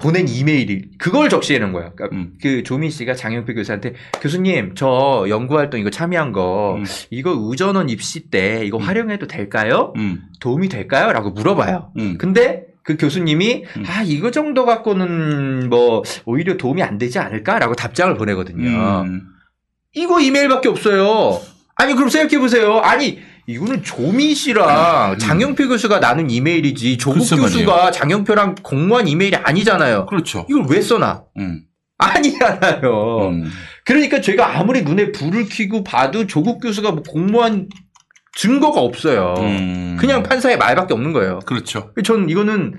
[0.00, 1.92] 보낸 이메일이 그걸 적시해 놓은 거예요.
[1.94, 2.32] 그러니까 음.
[2.40, 6.84] 그 조민 씨가 장영표 교수한테 교수님 저 연구 활동 이거 참여한 거 음.
[7.10, 9.92] 이거 의전원 입시 때 이거 활용해도 될까요?
[9.96, 10.22] 음.
[10.40, 11.92] 도움이 될까요?라고 물어봐요.
[11.98, 12.16] 음.
[12.18, 19.02] 근데 그 교수님이 아 이거 정도 갖고는 뭐 오히려 도움이 안 되지 않을까라고 답장을 보내거든요.
[19.02, 19.22] 음.
[19.94, 21.40] 이거 이메일밖에 없어요.
[21.76, 22.78] 아니 그럼 생각해 보세요.
[22.78, 23.20] 아니
[23.52, 27.20] 이거는 조민 씨랑 장영표 교수가 나눈 이메일이지 조국 음.
[27.20, 27.90] 글쎄 교수가 말이에요.
[27.92, 30.06] 장영표랑 공무원 이메일이 아니잖아요.
[30.06, 30.46] 그렇죠.
[30.48, 31.24] 이걸 왜 써놔?
[31.38, 31.62] 음.
[31.98, 33.32] 아니잖아요.
[33.84, 37.68] 그러니까 저희가 아무리 눈에 불을 켜고 봐도 조국 교수가 뭐 공무원
[38.36, 39.34] 증거가 없어요.
[39.98, 41.34] 그냥 판사의 말밖에 없는 거예요.
[41.34, 41.40] 음.
[41.46, 41.92] 그렇죠.
[42.04, 42.74] 전 이거는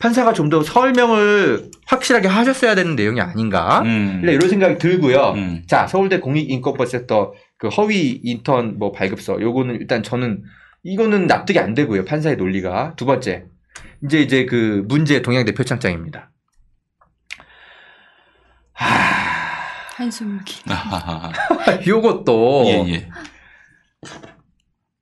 [0.00, 3.82] 판사가 좀 더 설명을 확실하게 하셨어야 되는 내용이 아닌가.
[3.84, 4.20] 음.
[4.22, 5.34] 일단 이런 생각이 들고요.
[5.66, 10.44] 자, 서울대 공익인권버센터 그 허위 인턴 뭐 발급서 요거는 일단 저는
[10.84, 12.04] 이거는 납득이 안 되고요.
[12.04, 12.94] 판사의 논리가.
[12.96, 13.46] 두 번째.
[14.04, 16.30] 이제 이제 그 문제 동양대 표창장입니다.
[19.96, 20.62] 한숨기.
[21.86, 23.08] 요것도 예, 예.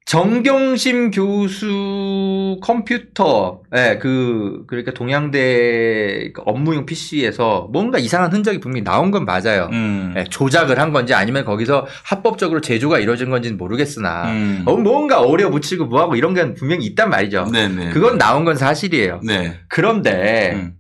[0.06, 9.10] 정경심 교수 컴퓨터, 예, 그, 그러니까 동양대 그 업무용 PC에서 뭔가 이상한 흔적이 분명히 나온
[9.10, 9.68] 건 맞아요.
[9.72, 10.14] 음.
[10.16, 14.62] 예, 조작을 한 건지 아니면 거기서 합법적으로 제조가 이루어진 건지는 모르겠으나, 음.
[14.64, 17.46] 어, 뭔가 어려 붙이고 뭐하고 이런 게 분명히 있단 말이죠.
[17.52, 17.90] 네네.
[17.90, 19.20] 그건 나온 건 사실이에요.
[19.24, 19.58] 네.
[19.68, 20.74] 그런데, 음.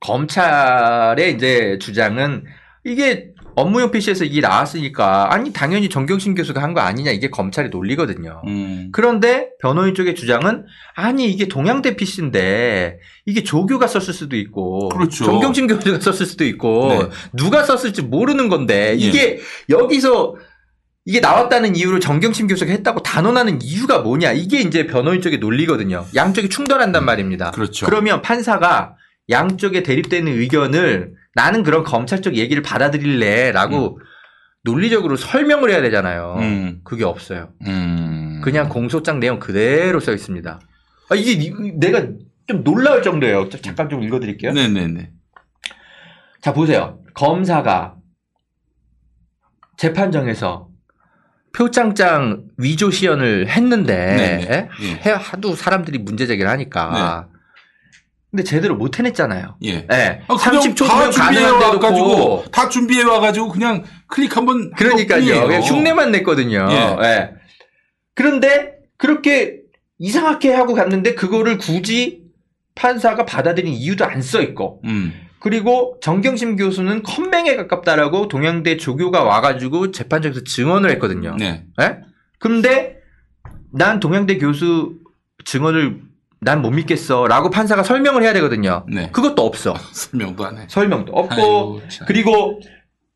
[0.00, 2.44] 검찰의 이제 주장은
[2.82, 8.42] 이게 업무용 PC에서 이게 나왔으니까 아니 당연히 정경심 교수가 한 거 아니냐 이게 검찰의 논리거든요.
[8.46, 8.90] 음.
[8.92, 15.24] 그런데 변호인 쪽의 주장은 아니 이게 동양대 PC인데 이게 조교가 썼을 수도 있고 그렇죠.
[15.24, 17.08] 정경심 교수가 썼을 수도 있고 네.
[17.32, 18.94] 누가 썼을지 모르는 건데 예.
[19.04, 20.36] 이게 여기서
[21.06, 26.04] 이게 나왔다는 이유로 정경심 교수가 했다고 단언하는 이유가 뭐냐 이게 이제 변호인 쪽의 논리거든요.
[26.14, 27.52] 양쪽이 충돌한단 말입니다.
[27.52, 27.86] 그렇죠.
[27.86, 28.96] 그러면 판사가
[29.30, 34.00] 양쪽에 대립되는 의견을 나는 그런 검찰 쪽 얘기를 받아들일래라고
[34.64, 36.36] 논리적으로 설명을 해야 되잖아요.
[36.40, 36.80] 음.
[36.82, 37.52] 그게 없어요.
[37.66, 38.40] 음.
[38.42, 40.58] 그냥 공소장 내용 그대로 써 있습니다.
[41.10, 42.06] 아, 이게 이- 내가
[42.46, 43.50] 좀 놀라울 정도예요.
[43.50, 44.52] 자, 잠깐 좀 읽어드릴게요.
[44.52, 45.10] 네네네.
[46.40, 47.00] 자 보세요.
[47.12, 47.96] 검사가
[49.76, 50.68] 재판정에서
[51.54, 54.68] 표창장 위조 시연을 했는데.
[55.04, 57.28] 해 하도 사람들이 문제 제기를 하니까
[58.30, 59.56] 근데 제대로 못 해냈잖아요.
[59.64, 59.86] 예.
[59.90, 60.22] 예.
[60.28, 65.46] 아, 그냥 30초 다면 준비해 와가지고 다 준비해 와가지고 그냥 클릭 한번 그러니까요.
[65.46, 66.66] 그냥 흉내만 냈거든요.
[66.70, 66.96] 예.
[67.06, 67.30] 예.
[68.14, 69.60] 그런데 그렇게
[69.98, 72.24] 이상하게 하고 갔는데 그거를 굳이
[72.74, 75.14] 판사가 받아들인 이유도 안 써 있고 음.
[75.38, 81.36] 그리고 정경심 교수는 컴맹에 가깝다라고 동양대 조교가 와가지고 재판장에서 증언을 했거든요.
[81.38, 81.64] 네.
[81.80, 81.98] 예?
[82.38, 82.96] 근데
[83.72, 84.94] 난 동양대 교수
[85.44, 86.00] 증언을
[86.40, 88.84] 난 못 믿겠어 라고 판사가 설명을 해야 되거든요.
[88.92, 89.10] 네.
[89.12, 89.74] 그것도 없어.
[89.92, 90.66] 설명도 안 해.
[90.68, 92.06] 설명도 없고 아이고, 참.
[92.06, 92.60] 그리고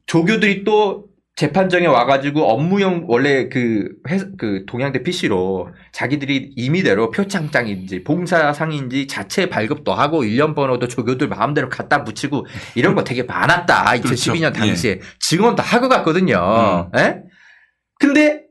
[0.07, 1.05] 조교들이 또
[1.37, 9.95] 재판정에 와가지고 업무용 원래 그, 회, 그 동양대 PC로 자기들이 임의대로 표창장인지 봉사상인지 자체 발급도
[9.95, 13.85] 하고 일련 번호도 조교들 마음대로 갖다 붙이고 이런 거 되게 많았다.
[13.85, 14.61] 2012년 그렇죠.
[14.61, 16.91] 당시에 증언도 하고 갔거든요.
[16.95, 16.99] 음.
[16.99, 17.23] 예?
[17.99, 18.43] 근데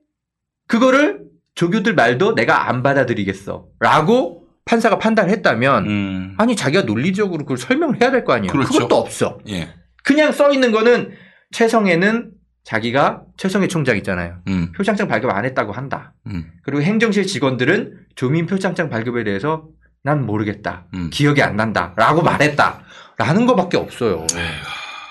[0.68, 1.20] 그거를
[1.56, 3.66] 조교들 말도 내가 안 받아들이겠어.
[3.80, 4.39] 라고
[4.70, 8.52] 판사가 판단을 했다면 아니 자기가 논리적으로 그걸 설명을 해야 될 거 아니에요.
[8.52, 8.54] 음.
[8.54, 8.72] 그렇죠.
[8.74, 9.40] 그것도 없어.
[9.50, 9.70] 예.
[10.04, 11.12] 그냥 써 있는 거는
[11.52, 12.32] 최성애는
[12.64, 14.38] 자기가 최성애 총장 있잖아요.
[14.48, 14.72] 음.
[14.76, 16.14] 표창장 발급 안 했다고 한다.
[16.28, 16.52] 음.
[16.64, 19.66] 그리고 행정실 직원들은 조민 표창장 발급에 대해서
[20.04, 20.86] 난 모르겠다.
[20.94, 21.10] 음.
[21.12, 21.94] 기억이 안 난다.
[21.98, 22.84] 라고 말했다.
[23.18, 24.28] 라는 거밖에 없어요.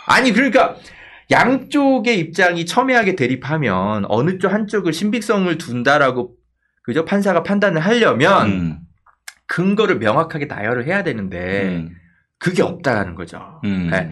[0.06, 0.76] 아니, 그러니까
[1.32, 6.34] 양쪽의 입장이 첨예하게 대립하면 어느 쪽 한쪽을 신빙성을 둔다라고
[6.84, 7.04] 그죠?
[7.04, 8.78] 판사가 판단을 하려면 음.
[9.48, 11.86] 근거를 명확하게 나열을 해야 되는데
[12.38, 13.60] 그게 없다라는 거죠.
[13.64, 13.88] 음.
[13.90, 14.10] 네.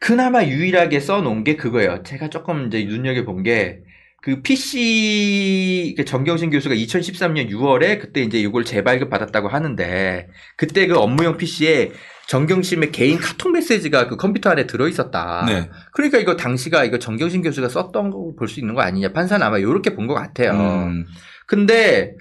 [0.00, 2.02] 그나마 유일하게 써놓은 게 그거예요.
[2.02, 3.78] 제가 조금 이제 눈여겨 본 게,
[4.20, 10.26] 그 PC, 그 정경신 교수가 2013년 6월에 그때 이제 이걸 재발급 받았다고 하는데,
[10.56, 11.92] 그때 그 업무용 PC에
[12.28, 15.44] 정경심의 개인 카톡 메시지가 그 컴퓨터 안에 들어 있었다.
[15.46, 15.70] 네.
[15.92, 19.12] 그러니까 이거 당시가 이거 정경심 교수가 썼던 거 볼 수 있는 거 아니냐.
[19.12, 20.52] 판사는 아마 이렇게 본 것 같아요.
[20.52, 21.04] 음.
[21.46, 22.14] 근데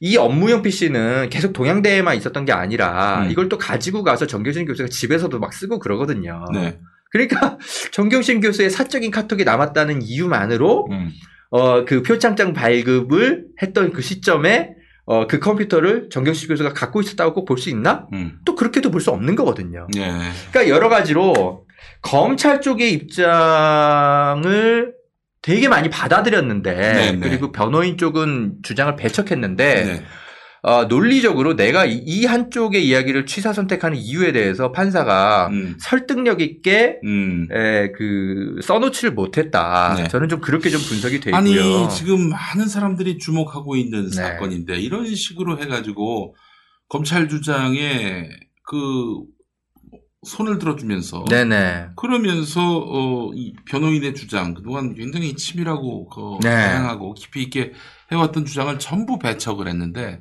[0.00, 3.30] 이 업무용 PC는 계속 동양대에만 있었던 게 아니라 음.
[3.30, 6.44] 이걸 또 가지고 가서 정경심 교수가 집에서도 막 쓰고 그러거든요.
[6.52, 6.78] 네.
[7.10, 7.58] 그러니까
[7.92, 11.12] 정경심 교수의 사적인 카톡이 남았다는 이유만으로 음.
[11.50, 14.70] 어, 그 표창장 발급을 했던 그 시점에
[15.06, 18.06] 어, 그 컴퓨터를 정경심 교수가 갖고 있었다고 꼭 볼 수 있나?
[18.14, 18.38] 음.
[18.44, 19.86] 또 그렇게도 볼 수 없는 거거든요.
[19.96, 20.12] 예.
[20.50, 21.66] 그러니까 여러 가지로
[22.00, 24.93] 검찰 쪽의 입장을
[25.44, 27.18] 되게 많이 받아들였는데 네, 네.
[27.18, 30.04] 그리고 변호인 쪽은 주장을 배척했는데 네.
[30.62, 35.76] 어, 논리적으로 내가 이, 이 한쪽의 이야기를 취사 선택하는 이유에 대해서 판사가 음.
[35.78, 37.46] 설득력 있게 음.
[37.52, 39.96] 에, 그 써놓지를 못했다.
[39.98, 40.08] 네.
[40.08, 41.36] 저는 좀 그렇게 좀 분석이 돼 있고요.
[41.36, 44.16] 아니 지금 많은 사람들이 주목하고 있는 네.
[44.16, 46.34] 사건인데 이런 식으로 해가지고
[46.88, 48.30] 검찰 주장에
[48.62, 49.20] 그
[50.24, 51.90] 손을 들어주면서 네네.
[51.96, 56.50] 그러면서 어, 이 변호인의 주장 그동안 굉장히 치밀하고 그 네.
[56.50, 57.72] 다양하고 깊이 있게
[58.12, 60.20] 해왔던 주장을 전부 배척을 했는데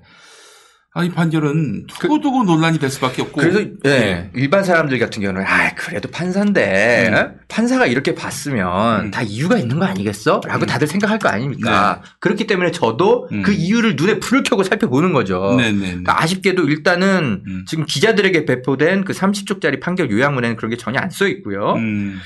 [0.95, 5.43] 아, 이 판결은 두고두고 논란이 될 수밖에 없고 그 그래서 예, 일반 사람들 같은 경우는
[5.43, 7.15] 아 그래도 판사인데 음.
[7.15, 7.31] 어?
[7.47, 10.41] 판사가 이렇게 봤으면 다 이유가 있는 거 아니겠어?
[10.43, 10.47] 음.
[10.47, 12.01] 라고 다들 생각할 거 아닙니까?
[12.03, 12.09] 네.
[12.19, 15.55] 그렇기 때문에 저도 그 이유를 눈에 불을 켜고 살펴보는 거죠.
[15.57, 15.71] 네네.
[15.71, 15.79] 음.
[15.79, 21.27] 그러니까 아쉽게도 일단은 지금 기자들에게 배포된 그 30쪽짜리 판결 요약문에는 그런 게 전혀 안 써
[21.27, 21.73] 있고요.
[21.73, 22.19] 음.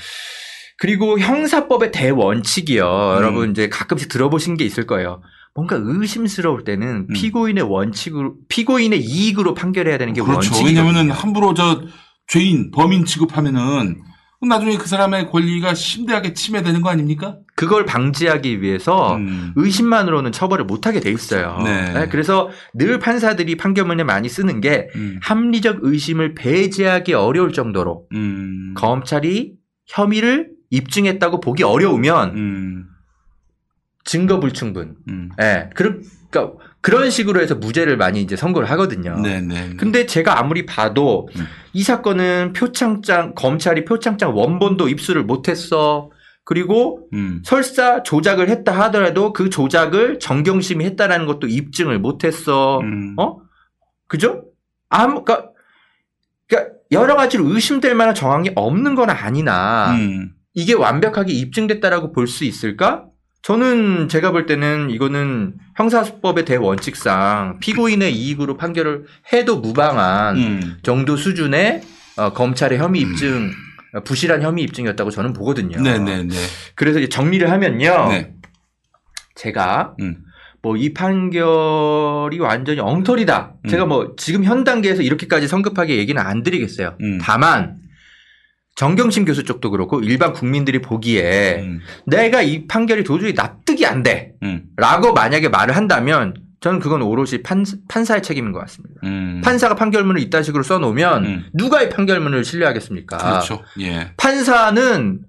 [0.78, 2.82] 그리고 형사법의 대원칙이요.
[3.16, 5.22] 여러분 이제 가끔씩 들어보신 게 있을 거예요.
[5.54, 10.36] 뭔가 의심스러울 때는 피고인의 원칙으로 피고인의 이익으로 판결해야 되는 게 그렇죠.
[10.36, 10.80] 원칙이거든요.
[10.80, 11.82] 왜냐면은 함부로 저
[12.28, 14.02] 죄인 범인 취급하면은
[14.40, 17.38] 나중에 그 사람의 권리가 심대하게 침해되는 거 아닙니까?
[17.56, 19.18] 그걸 방지하기 위해서
[19.56, 21.56] 의심만으로는 처벌을 못하게 돼 있어요.
[21.58, 21.64] 음.
[21.64, 21.92] 네.
[21.92, 25.18] 네, 그래서 늘 판사들이 판결문에 많이 쓰는 게 음.
[25.22, 28.74] 합리적 의심을 배제하기 어려울 정도로 음.
[28.76, 29.54] 검찰이
[29.88, 32.84] 혐의를 입증했다고 보기 어려우면 음.
[34.08, 34.96] 증거 불충분.
[35.42, 35.68] 예.
[35.74, 39.20] 그러니까 그런 식으로 해서 무죄를 많이 이제 선고를 하거든요.
[39.20, 39.74] 네네.
[39.76, 41.28] 근데 제가 아무리 봐도
[41.74, 46.10] 이 사건은 표창장 검찰이 표창장 원본도 입수를 못했어.
[46.44, 47.42] 그리고 음.
[47.44, 52.80] 설사 조작을 했다 하더라도 그 조작을 정경심이 했다라는 것도 입증을 못했어.
[52.80, 53.14] 음.
[53.18, 53.40] 어?
[54.06, 54.44] 그죠?
[54.88, 55.50] 아무 그러니까,
[56.48, 60.30] 그러니까 여러 가지로 의심될 만한 정황이 없는 건 아니나 음.
[60.54, 63.04] 이게 완벽하게 입증됐다라고 볼 수 있을까?
[63.42, 70.76] 저는 제가 볼 때는 이거는 형사수법의 대원칙상 피고인의 이익으로 판결을 해도 무방한 음.
[70.82, 71.82] 정도 수준의
[72.16, 73.52] 어, 검찰의 혐의 입증
[73.94, 75.80] 어, 부실한 혐의 입증이었다고 저는 보거든요.
[75.80, 76.34] 네네네.
[76.74, 78.08] 그래서 이제 정리를 하면요.
[78.10, 78.34] 네.
[79.36, 80.16] 제가 음.
[80.60, 83.54] 뭐이 판결이 완전히 엉터리다.
[83.64, 83.68] 음.
[83.68, 86.96] 제가 뭐 지금 현 단계에서 이렇게까지 성급하게 얘기는 안 드리겠어요.
[87.00, 87.18] 음.
[87.22, 87.76] 다만
[88.78, 91.80] 정경심 교수 쪽도 그렇고 일반 국민들이 보기에 음.
[92.06, 94.34] 내가 이 판결이 도저히 납득이 안 돼.
[94.76, 99.00] 라고 만약에 말을 한다면 저는 그건 오롯이 판, 판사의 책임인 것 같습니다.
[99.02, 99.40] 음.
[99.42, 103.16] 판사가 판결문을 이딴 식으로 써놓으면 누가 이 판결문을 신뢰하겠습니까?
[103.16, 103.64] 그렇죠.
[103.80, 104.12] 예.
[104.16, 105.22] 판사는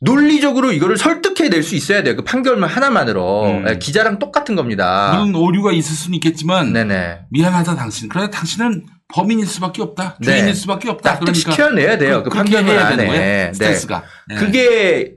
[0.00, 2.16] 논리적으로 이거를 설득해낼 수 있어야 돼요.
[2.16, 3.62] 그 판결문 하나만으로.
[3.68, 5.22] 예, 기자랑 똑같은 겁니다.
[5.22, 5.30] 음.
[5.30, 7.26] 물론 오류가 있을 수는 있겠지만 네네.
[7.30, 8.08] 미안하다 당신.
[8.08, 10.16] 그러나 당신은 범인일 수밖에 없다.
[10.20, 10.26] 네.
[10.26, 11.18] 죄인일 수밖에 없다.
[11.18, 12.22] 그러니까 납득시켜내야 돼요.
[12.22, 13.04] 그, 그렇게 판결문 안에.
[13.06, 13.52] 네.
[13.52, 14.02] 스탠스가.
[14.28, 14.36] 네.
[14.36, 15.14] 그게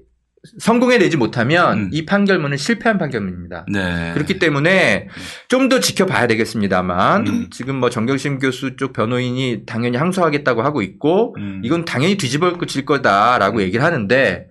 [0.60, 3.66] 성공해내지 못하면 이 판결문은 실패한 판결문입니다.
[3.68, 3.74] 음.
[3.74, 4.12] 네.
[4.14, 5.08] 그렇기 때문에
[5.50, 7.48] 좀 더 지켜봐야 되겠습니다만 음.
[7.52, 11.62] 지금 뭐 정경심 교수 쪽 변호인이 당연히 항소하겠다고 하고 있고 음.
[11.66, 14.48] 이건 당연히 뒤집어질 거다라고 얘기를 하는데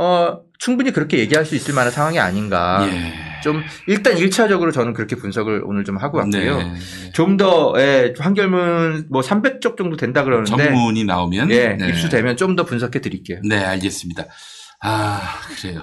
[0.00, 2.86] 어 충분히 그렇게 얘기할 수 있을 만한 상황이 아닌가.
[2.88, 3.12] 예.
[3.42, 6.58] 좀 일단 1차적으로 저는 그렇게 분석을 오늘 좀 하고 왔고요.
[6.58, 6.74] 네.
[7.12, 11.88] 좀더 예, 판결문 뭐 300쪽 정도 된다 그러는데 정문이 나오면 예, 네.
[11.88, 13.40] 입수되면 좀 더 분석해 드릴게요.
[13.44, 14.24] 네, 알겠습니다.
[14.82, 15.82] 아, 그래요.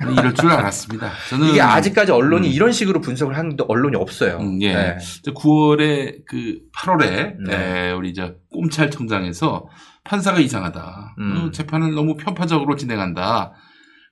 [0.00, 1.10] 이럴 줄 알았습니다.
[1.28, 2.52] 저는 이게 아직까지 언론이 음.
[2.52, 4.40] 이런 식으로 분석을 하는 언론이 없어요.
[4.60, 4.74] 예.
[4.74, 4.96] 네.
[5.26, 7.88] 9월에 그 8월에 네.
[7.88, 9.66] 에, 우리 저 꼼찰 청장에서
[10.04, 11.14] 판사가 이상하다.
[11.18, 11.36] 음.
[11.36, 13.52] 어, 재판을 너무 편파적으로 진행한다.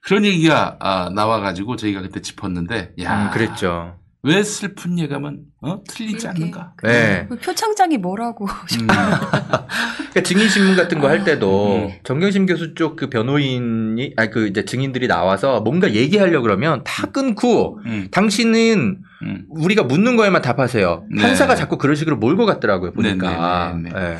[0.03, 3.95] 그런 얘기가 아, 나와가지고 저희가 그때 짚었는데, 야, 음, 그랬죠.
[4.21, 5.81] 왜 슬픈 예감은 어?
[5.87, 6.73] 틀리지 않는가?
[6.83, 7.25] 네.
[7.29, 8.47] 그 표창장이 뭐라고.
[8.67, 14.65] 그러니까 증인 신문 같은 거 할 때도 정경심 교수 쪽 그 변호인이 아니 그 이제
[14.65, 17.79] 증인들이 나와서 뭔가 얘기하려 그러면 다 끊고
[18.11, 18.97] 당신은
[19.49, 21.05] 우리가 묻는 거에만 답하세요.
[21.15, 21.21] 네.
[21.21, 23.73] 판사가 자꾸 그런 식으로 몰고 갔더라고요 보니까.
[23.81, 24.17] 네, 네, 네, 예.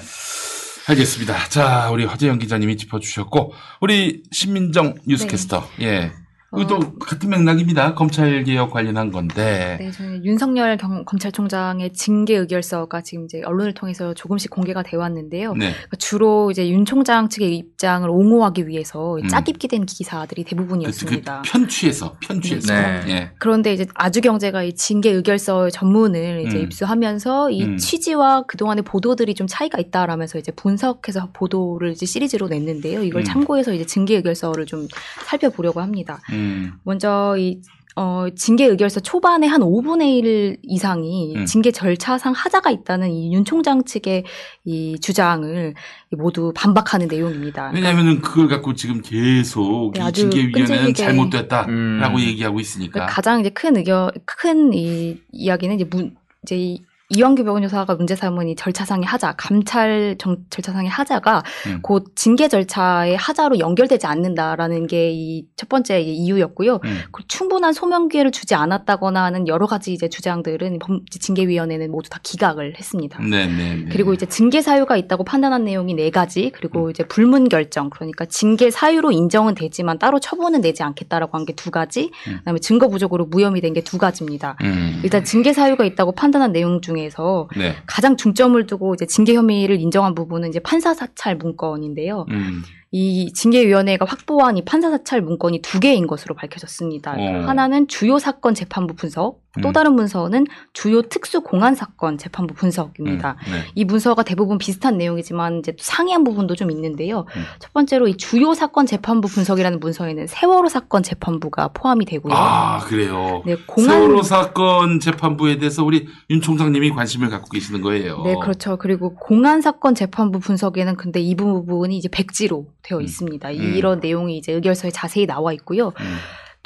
[0.90, 1.50] 알겠습니다.
[1.50, 5.86] 자, 우리 허재영 기자님이 짚어주셨고, 우리 신민정 뉴스캐스터, 네.
[5.86, 6.12] 예.
[6.58, 7.94] 이것도 같은 맥락입니다.
[7.94, 9.78] 검찰 개혁 관련한 건데.
[9.80, 15.54] 네, 저는 윤석열 경- 검찰총장의 징계 의결서가 지금 이제 언론을 통해서 조금씩 공개가 되어 왔는데요.
[15.54, 15.72] 네.
[15.72, 19.28] 그러니까 주로 이제 윤 총장 측의 입장을 옹호하기 위해서 음.
[19.28, 21.44] 짜깁기 된 기사들이 대부분이었습니다.
[21.46, 22.74] 편취해서, 편취해서.
[22.74, 23.04] 네.
[23.10, 23.32] 예.
[23.38, 26.64] 그런데 이제 아주경제가 이 징계 의결서 전문을 이제 음.
[26.64, 27.78] 입수하면서 이 음.
[27.78, 33.04] 취지와 그동안의 보도들이 좀 차이가 있다라면서 이제 분석해서 보도를 이제 시리즈로 냈는데요.
[33.04, 33.24] 이걸 음.
[33.26, 34.88] 참고해서 이제 징계 의결서를 좀
[35.28, 36.20] 살펴보려고 합니다.
[36.40, 36.72] 음.
[36.84, 37.60] 먼저 이
[37.96, 41.46] 어, 징계 의결서 초반에 한 5분의 1 이상이 음.
[41.46, 44.24] 징계 절차상 하자가 있다는 이 윤 총장 측의
[44.64, 45.74] 이 주장을
[46.12, 47.72] 모두 반박하는 내용입니다.
[47.74, 53.06] 왜냐면은 그걸 갖고 지금 계속 네, 징계위원회는 끈질기게- 잘못됐다라고 얘기하고 있으니까.
[53.08, 56.82] 가장 이제 큰 의견, 큰 이 이야기는 이제 문, 이제 이
[57.12, 61.80] 이완규 변호사가 문제 삼은 이 절차상의 하자, 감찰 정- 절차상의 하자가 음.
[61.82, 66.76] 곧 징계 절차의 하자로 연결되지 않는다라는 게 이 첫 번째 이유였고요.
[66.86, 67.00] 음.
[67.12, 72.20] 그 충분한 소명 기회를 주지 않았다거나 하는 여러 가지 이제 주장들은 범- 징계위원회는 모두 다
[72.22, 73.20] 기각을 했습니다.
[73.24, 73.86] 네, 네, 네.
[73.92, 78.70] 그리고 이제 징계 사유가 있다고 판단한 내용이 네 가지, 그리고 이제 불문 결정, 그러니까 징계
[78.70, 82.12] 사유로 인정은 되지만 따로 처분은 내지 않겠다라고 한 게 두 가지,
[82.44, 84.56] 그다음에 증거 부족으로 무혐의 된 게 두 가지입니다.
[84.62, 85.02] 음.
[85.04, 87.76] 일단 징계 사유가 있다고 판단한 내용 중에 서 네.
[87.86, 92.26] 가장 중점을 두고 이제 징계 혐의를 인정한 부분은 이제 판사 사찰 문건인데요.
[92.30, 92.64] 음.
[92.92, 97.12] 이 징계위원회가 확보한 이 판사 사찰 문건이 두 개인 것으로 밝혀졌습니다.
[97.12, 97.48] 어.
[97.48, 99.74] 하나는 주요 사건 재판부 분석, 또 음.
[99.74, 103.36] 다른 문서는 주요 특수 공안 사건 재판부 분석입니다.
[103.48, 103.64] 음, 네.
[103.76, 107.26] 이 문서가 대부분 비슷한 내용이지만 이제 상이한 부분도 좀 있는데요.
[107.36, 107.44] 음.
[107.60, 112.34] 첫 번째로 이 주요 사건 재판부 분석이라는 문서에는 세월호 사건 재판부가 포함이 되고요.
[112.34, 113.44] 아, 그래요.
[113.46, 118.22] 네, 공안 세월호 사건 재판부에 대해서 우리 윤 총장님이 관심을 갖고 계시는 거예요.
[118.24, 118.78] 네, 그렇죠.
[118.78, 123.50] 그리고 공안 사건 재판부 분석에는 근데 이 부분이 이제 백지로 되어 있습니다.
[123.50, 123.74] 음.
[123.76, 125.94] 이런 내용이 이제 의결서에 자세히 나와 있고요.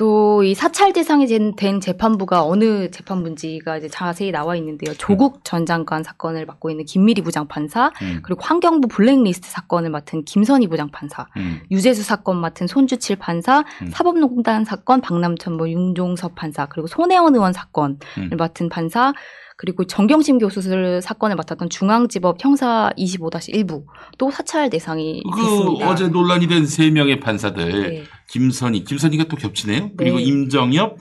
[0.04, 4.94] 또 이 사찰 대상이 된- 된 재판부가 어느 재판부인지가 이제 자세히 나와 있는데요.
[4.98, 8.20] 조국 전 장관 사건을 맡고 있는 김미리 부장판사, 음.
[8.24, 11.62] 그리고 환경부 블랙리스트 사건을 맡은 김선희 부장판사, 음.
[11.72, 13.88] 유재수 사건 맡은 손주칠 판사, 음.
[13.88, 18.30] 사법농단 사건 박남천 뭐 윤종섭 판사, 그리고 손혜원 의원 사건을 음.
[18.38, 19.14] 맡은 판사,
[19.56, 20.62] 그리고 정경심 교수
[21.02, 23.84] 사건을 맡았던 중앙지법 형사 25-1부
[24.18, 25.90] 또 사찰 대상이 그 됐습니다.
[25.90, 28.04] 어제 논란이 된 세 명의 판사들 네.
[28.30, 29.92] 김선희, 김선희가 또 겹치네요.
[29.98, 30.24] 그리고 네.
[30.24, 30.98] 임정엽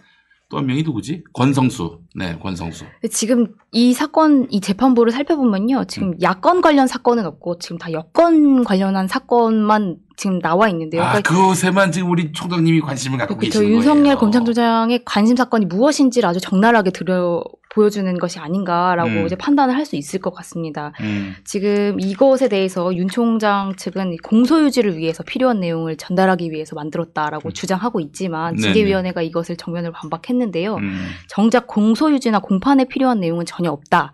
[0.53, 1.25] 또 한 명이 누구지?
[1.33, 2.01] 권성수.
[2.15, 2.85] 네, 권성수.
[3.11, 5.87] 지금 이 사건, 이 재판부를 살펴보면요.
[5.87, 6.15] 지금 음.
[6.21, 11.03] 야권 관련 사건은 없고 지금 다 여권 관련한 사건만 지금 나와 있는데요.
[11.03, 14.19] 아, 그러니까 그것에만 지금 우리 총장님이 관심을 갖고 그쵸, 계시는 윤석열 거예요.
[14.19, 17.43] 검찰총장의 관심 사건이 무엇인지를 아주 적나라하게 들여
[17.73, 19.27] 보여주는 것이 아닌가라고 음.
[19.27, 20.93] 이제 판단을 할 수 있을 것 같습니다.
[21.01, 21.35] 음.
[21.45, 28.55] 지금 이것에 대해서 윤 총장 측은 공소유지를 위해서 필요한 내용을 전달하기 위해서 만들었다라고 주장하고 있지만
[28.55, 28.59] 음.
[28.59, 30.77] 징계위원회가 이것을 정면으로 반박했는데요.
[30.77, 31.09] 음.
[31.27, 34.13] 정작 공소유지나 공판에 필요한 내용은 전혀 없다.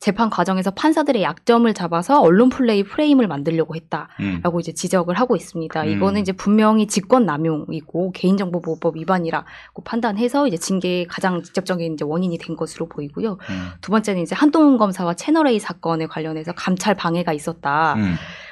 [0.00, 0.10] 음.
[0.10, 4.60] 재판 과정에서 판사들의 약점을 잡아서 언론 플레이 프레임을 만들려고 했다라고 음.
[4.60, 5.82] 이제 지적을 하고 있습니다.
[5.82, 5.88] 음.
[5.88, 12.56] 이거는 이제 분명히 직권 남용이고 개인정보보호법 위반이라고 판단해서 이제 징계의 가장 직접적인 이제 원인이 된
[12.56, 13.32] 것으로 보이고요.
[13.32, 13.68] 음.
[13.82, 17.96] 두 번째는 이제 한동훈 검사와 채널 A 사건에 관련해서 감찰 방해가 있었다.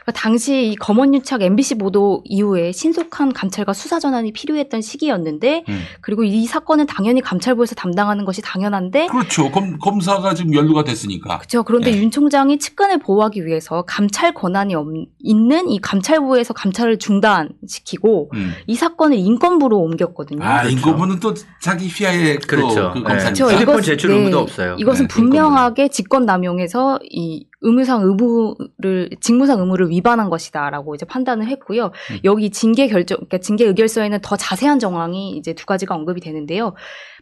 [0.09, 0.11] 음.
[0.11, 5.81] 그러니까 당시 이 검언유착 MBC 보도 이후에 신속한 감찰과 수사 전환이 필요했던 시기였는데 음.
[6.01, 9.51] 그리고 이 사건은 당연히 감찰부에서 담당하는 것이 당연한데 그렇죠.
[9.51, 11.39] 검, 검사가 지금 연루가 됐으니까.
[11.39, 11.63] 그렇죠.
[11.63, 11.99] 그런데 예.
[11.99, 14.87] 윤 총장이 측근을 보호하기 위해서 감찰 권한이 없,
[15.19, 18.53] 있는 이 감찰부에서 감찰을 중단시키고 음.
[18.67, 20.43] 이 사건을 인권부로 옮겼거든요.
[20.45, 22.75] 아, 인권부는 또 자기 휘하에 그렇죠.
[22.75, 23.05] 또그 네.
[23.05, 23.19] 검사니까.
[23.25, 23.45] 그렇죠.
[23.51, 24.77] 휴대폰 이것- 제출 의무도 없어요.
[24.79, 31.87] 이것은 네, 분명하게 직권 남용해서 이 의무상 의무를 직무상 의무를 위반한 것이다라고 이제 판단을 했고요.
[31.87, 32.19] 음.
[32.25, 36.75] 여기 징계 결정, 그러니까 징계 의결서에는 더 자세한 정황이 이제 두 가지가 언급이 되는데요.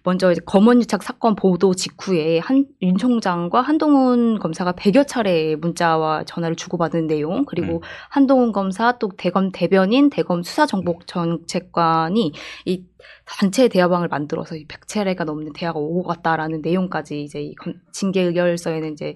[0.02, 6.54] 먼저 이제 검언유착 사건 보도 직후에 한 윤 총장과 한동훈 검사가 100여 차례 문자와 전화를
[6.54, 12.32] 주고받은 내용, 그리고 한동훈 검사 또 대검 대변인, 대검 수사정보정책관이
[12.66, 12.84] 이
[13.24, 19.14] 단체 대화방을 만들어서 100차례가 넘는 대화가 오고 갔다라는 내용까지 이제 이 검- 징계 의결서에는 이제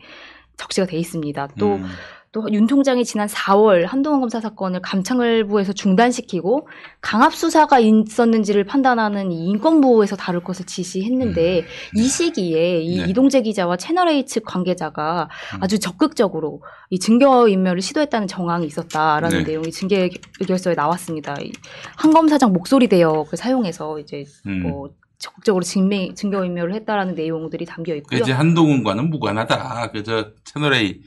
[0.61, 1.49] 적시가 돼 있습니다.
[1.59, 1.87] 또 음.
[2.33, 6.69] 또윤 총장이 지난 4월 한동훈 검사 사건을 감찰부에서 중단시키고
[7.01, 11.65] 강압 수사가 있었는지를 판단하는 이 인권부에서 다룰 것을 지시했는데
[11.97, 13.05] 이 시기에 이 음.
[13.05, 13.11] 네.
[13.11, 15.63] 이동재 기자와 채널 A 측 관계자가 음.
[15.63, 19.45] 아주 적극적으로 이 증거 인멸을 시도했다는 정황이 있었다라는 네.
[19.45, 20.11] 내용이 징계
[20.41, 21.35] 의결서에 나왔습니다.
[21.41, 24.63] 이한 검사장 목소리 대역을 사용해서 이제 음.
[24.63, 24.91] 뭐
[25.21, 28.21] 적극적으로 증명, 증거 인멸을 했다라는 내용들이 담겨 그 있고요.
[28.21, 29.93] 이제 한동훈과는 무관하다.
[29.93, 31.01] 그저 채널 A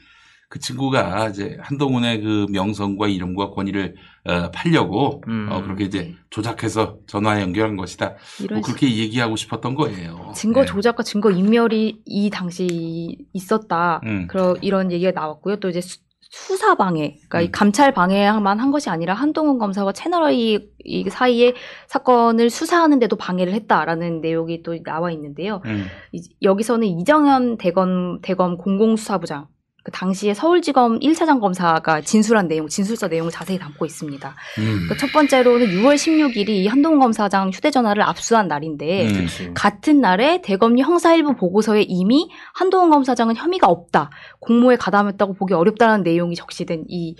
[0.48, 5.48] 그 친구가 이제 한동훈의 그 명성과 이름과 권위를 어, 팔려고 음.
[5.50, 8.14] 어, 그렇게 이제 조작해서 전화 연결한 것이다.
[8.50, 10.32] 뭐 그렇게 얘기하고 싶었던 거예요.
[10.36, 10.66] 증거 네.
[10.66, 14.00] 조작과 증거 인멸이 이 당시 있었다.
[14.04, 14.28] 음.
[14.28, 15.56] 그런 이런 얘기가 나왔고요.
[15.56, 15.98] 또 이제 수,
[16.36, 17.42] 수사 방해, 그러니까 음.
[17.44, 21.54] 이 감찰 방해만 한 것이 아니라 한동훈 검사와 채널 A 이 사이에
[21.86, 25.62] 사건을 수사하는데도 방해를 했다라는 내용이 또 나와 있는데요.
[25.64, 25.86] 음.
[26.12, 29.46] 이- 여기서는 이정현 대검 대검 공공수사부장
[29.84, 34.34] 그 당시에 서울지검 1차장 검사가 진술한 내용, 진술서 내용을 자세히 담고 있습니다.
[34.58, 34.86] 음.
[34.88, 39.26] 그 첫 번째로는 6월 16일이 한동훈 검사장 휴대전화를 압수한 날인데 음.
[39.52, 44.08] 같은 날에 대검 형사 일부 보고서에 이미 한동훈 검사장은 혐의가 없다,
[44.40, 47.16] 공모에 가담했다고 보기 어렵다는 내용이 적시된 이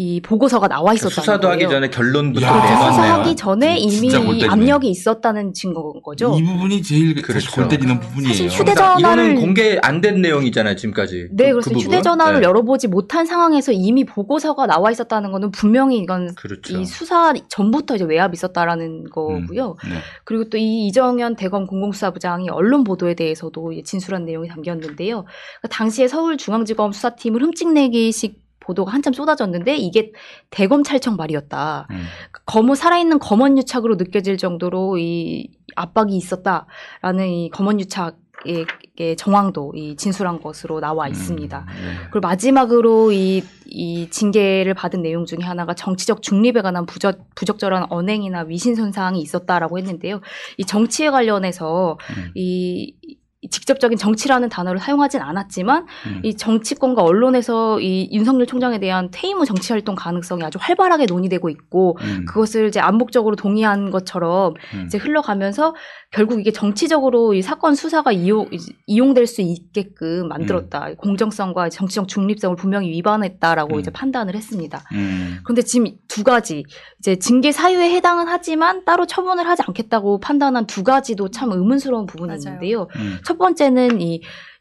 [0.00, 1.52] 이 보고서가 나와 있었다는 수사도 거예요.
[1.54, 2.64] 하기 전에 결론부터 그렇죠.
[2.64, 2.92] 내놨네요.
[2.92, 4.44] 수사하기 전에 이미.
[4.46, 6.36] 압력이 있었다는 증거인 거죠.
[6.38, 8.32] 이 부분이 제일 사실 골 때리는 부분이에요.
[8.32, 11.30] 사실 휴대전화를- 이거는 공개 안 된 내용이잖아요 지금까지.
[11.32, 11.78] 네, 그- 그래서 그.
[11.80, 12.46] 휴대전화를 네.
[12.46, 16.78] 열어보지 못한 상황에서 이미 보고서가 나와 있었다는 거는 분명히 이건 그렇죠.
[16.78, 19.74] 이 수사 전부터 이제 외압이 있었다라는 거고요.
[19.84, 19.94] 네.
[20.22, 25.24] 그리고 또 이 이정현 대검 공공수사부장이 언론 보도에 대해서도 진술한 내용이 담겼는데요.
[25.24, 30.12] 그러니까 당시에 서울중앙지검 수사팀을 흠집내기식 보도가 한참 쏟아졌는데 이게
[30.50, 31.88] 대검찰청 말이었다.
[31.90, 32.04] 음.
[32.44, 38.66] 검은 살아있는 검언 유착으로 느껴질 정도로 이 압박이 있었다라는 이 검언 유착의
[39.00, 41.66] 의 정황도 이 진술한 것으로 나와 있습니다.
[42.10, 48.40] 그리고 마지막으로 이, 이 징계를 받은 내용 중에 하나가 정치적 중립에 관한 부적, 부적절한 언행이나
[48.40, 50.20] 위신 손상이 있었다라고 했는데요.
[50.56, 51.96] 이 정치에 관련해서
[52.34, 53.17] 이, 이
[53.50, 56.20] 직접적인 정치라는 단어를 사용하진 않았지만 음.
[56.24, 61.48] 이 정치권과 언론에서 이 윤석열 총장에 대한 퇴임 후 정치 활동 가능성이 아주 활발하게 논의되고
[61.48, 62.24] 있고 음.
[62.26, 64.84] 그것을 이제 암묵적으로 동의한 것처럼 음.
[64.86, 65.74] 이제 흘러가면서
[66.10, 68.48] 결국 이게 정치적으로 이 사건 수사가 이용
[68.86, 70.94] 이용될 수 있게끔 만들었다.
[70.96, 74.82] 공정성과 정치적 중립성을 분명히 위반했다라고 이제 판단을 했습니다.
[74.92, 75.38] 음.
[75.44, 76.64] 그런데 지금 두 가지
[76.98, 82.32] 이제 징계 사유에 해당은 하지만 따로 처분을 하지 않겠다고 판단한 두 가지도 참 의문스러운 부분이
[82.34, 82.88] 있는데요.
[82.96, 83.18] 음.
[83.38, 84.20] 첫 번째는 이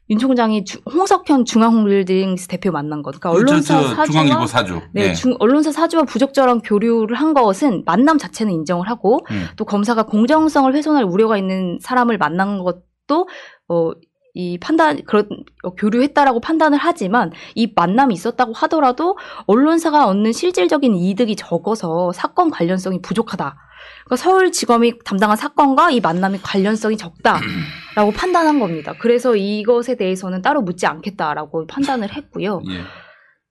[0.10, 3.20] 윤 총장이 주- 홍석현 중앙홀딩스 대표 만난 것.
[3.20, 4.80] 그러니까 언론사 저 사주와 사주.
[4.94, 5.14] 네, 예.
[5.14, 9.48] 중- 언론사 사주와 부적절한 교류를 한 것은 만남 자체는 인정을 하고 음.
[9.58, 13.28] 또 검사가 공정성을 훼손할 우려가 있는 사람을 만난 것도
[13.68, 13.92] 어,
[14.34, 15.28] 이 판단 그런
[15.64, 23.02] 어, 교류했다라고 판단을 하지만 이 만남이 있었다고 하더라도 언론사가 얻는 실질적인 이득이 적어서 사건 관련성이
[23.02, 23.58] 부족하다.
[24.08, 28.94] 그러니까 서울지검이 담당한 사건과 이 만남의 관련성이 적다라고 판단한 겁니다.
[28.98, 32.62] 그래서 이것에 대해서는 따로 묻지 않겠다라고 판단을 했고요.
[32.70, 32.82] 예.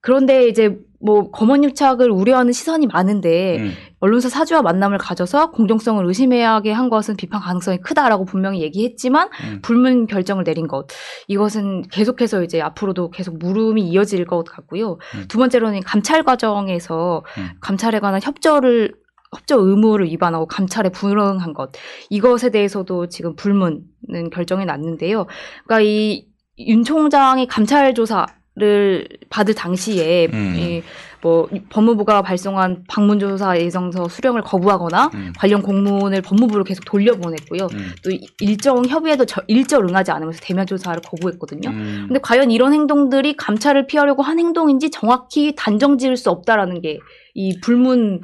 [0.00, 3.72] 그런데 이제 뭐 검언 유착을 우려하는 시선이 많은데 음.
[4.00, 9.58] 언론사 사주와 만남을 가져서 공정성을 의심하게 한 것은 비판 가능성이 크다라고 분명히 얘기했지만 음.
[9.62, 10.86] 불문 결정을 내린 것
[11.26, 14.98] 이것은 계속해서 이제 앞으로도 계속 물음이 이어질 것 같고요.
[15.16, 15.24] 음.
[15.28, 17.50] 두 번째로는 감찰 과정에서 음.
[17.60, 18.94] 감찰에 관한 협조를
[19.36, 21.72] 협조 의무를 위반하고 감찰에 불응한 것
[22.10, 25.26] 이것에 대해서도 지금 불문은 결정이 났는데요.
[25.66, 26.26] 그러니까 이
[26.58, 30.54] 윤 총장이 감찰 조사를 받을 당시에 음.
[30.56, 30.82] 이
[31.22, 35.32] 뭐 법무부가 발송한 방문조사 예정서 수령을 거부하거나 음.
[35.36, 37.62] 관련 공문을 법무부로 계속 돌려보냈고요.
[37.72, 37.90] 음.
[38.04, 41.70] 또 이- 일정 협의에도 저- 일절 응하지 않으면서 대면 조사를 거부했거든요.
[41.70, 42.04] 음.
[42.06, 46.98] 근데 과연 이런 행동들이 감찰을 피하려고 한 행동인지 정확히 단정 지을 수 없다라는 게
[47.36, 48.22] 이 불문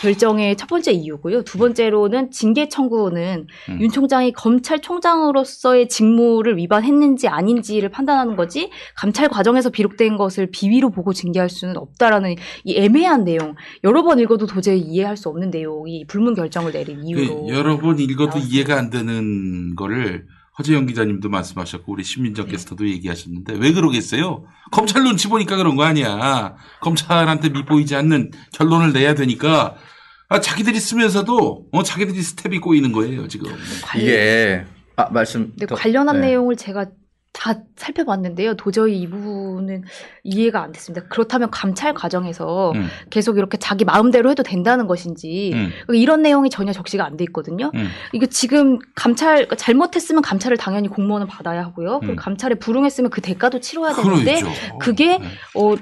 [0.00, 1.42] 결정의 첫 번째 이유고요.
[1.42, 3.80] 두 번째로는 징계 청구는 음.
[3.82, 11.50] 윤 총장이 검찰총장으로서의 직무를 위반했는지 아닌지를 판단하는 거지 감찰 과정에서 비록된 것을 비위로 보고 징계할
[11.50, 16.72] 수는 없다라는 이 애매한 내용 여러 번 읽어도 도저히 이해할 수 없는 내용이 불문 결정을
[16.72, 20.24] 내린 이유로 그 여러 번 읽어도 이해가 안 되는 거를
[20.58, 22.08] 허재영 기자님도 말씀하셨고 우리 네.
[22.08, 24.44] 신민정 캐스터도 얘기하셨는데 왜 그러겠어요?
[24.72, 26.56] 검찰 눈치 보니까 그런 거 아니야.
[26.80, 29.76] 검찰한테 미보이지 않는 결론을 내야 되니까
[30.28, 33.52] 아, 자기들이 쓰면서도 어, 자기들이 스텝이 꼬이는 거예요 지금.
[33.96, 34.64] 이게
[34.96, 35.52] 아 말씀.
[35.56, 36.28] 네, 더- 관련한 네.
[36.28, 36.86] 내용을 제가
[37.36, 38.54] 다 살펴봤는데요.
[38.54, 39.84] 도저히 이 부분은
[40.24, 41.06] 이해가 안 됐습니다.
[41.08, 42.86] 그렇다면 감찰 과정에서 음.
[43.10, 45.70] 계속 이렇게 자기 마음대로 해도 된다는 것인지 음.
[45.94, 47.70] 이런 내용이 전혀 적시가 안 돼 있거든요.
[47.74, 47.88] 음.
[48.12, 52.00] 이거 지금 감찰 그러니까 잘못했으면 감찰을 당연히 공무원은 받아야 하고요.
[52.00, 52.16] 그리고 음.
[52.16, 54.78] 감찰에 불응했으면 그 대가도 치러야 되는데 그러죠.
[54.78, 55.18] 그게
[55.54, 55.74] 어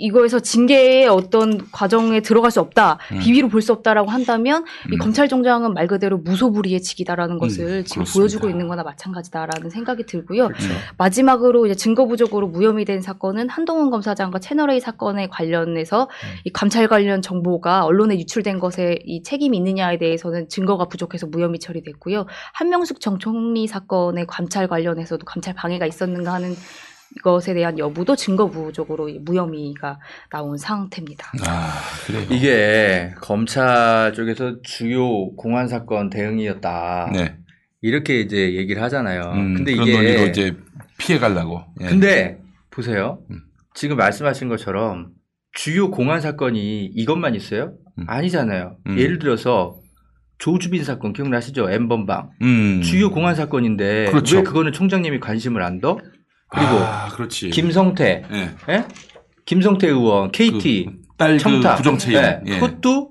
[0.00, 3.18] 이거에서 징계의 어떤 과정에 들어갈 수 없다, 음.
[3.20, 4.98] 비위로 볼 수 없다라고 한다면 이 음.
[4.98, 8.18] 검찰총장은 말 그대로 무소불위의 직이다라는 것을 지금 그렇습니다.
[8.18, 10.48] 보여주고 있는 거나 마찬가지다라는 생각이 들고요.
[10.48, 10.68] 그렇죠.
[10.96, 16.38] 마지막으로 이제 증거 부족으로 무혐의 된 사건은 한동훈 검사장과 채널A 사건에 관련해서 음.
[16.44, 22.24] 이 감찰 관련 정보가 언론에 유출된 것에 이 책임이 있느냐에 대해서는 증거가 부족해서 무혐의 처리됐고요.
[22.54, 26.54] 한명숙 전 총리 사건의 감찰 관련해서도 감찰 방해가 있었는가 하는
[27.22, 29.98] 것에 대한 여부도 증거 부족으로 이 무혐의가
[30.30, 31.32] 나온 상태입니다.
[31.46, 32.26] 아 그래요.
[32.30, 37.10] 이게 검찰 쪽에서 주요 공안 사건 대응이었다.
[37.12, 37.36] 네.
[37.82, 39.32] 이렇게 이제 얘기를 하잖아요.
[39.34, 40.56] 음, 근데 그런 이게 논리로 이제
[40.98, 41.64] 피해 가려고.
[41.80, 41.86] 예.
[41.86, 42.38] 근데
[42.70, 43.20] 보세요.
[43.30, 43.40] 음.
[43.74, 45.08] 지금 말씀하신 것처럼
[45.52, 47.74] 주요 공안 사건이 이것만 있어요?
[48.06, 48.76] 아니잖아요.
[48.86, 48.98] 음.
[48.98, 49.80] 예를 들어서
[50.38, 51.70] 조주빈 사건 기억나시죠?
[51.70, 52.30] 엠번방.
[52.42, 52.80] 음.
[52.82, 54.38] 주요 공안 사건인데 그렇죠.
[54.38, 55.98] 왜 그거는 총장님이 관심을 안 둬?
[56.50, 57.50] 그리고 아, 그렇지.
[57.50, 58.50] 김성태, 예.
[58.68, 58.84] 예?
[59.46, 62.22] 김성태 의원, KT, 딸그 청탁, 부정채용.
[62.22, 62.58] 예, 예.
[62.58, 63.10] 그것도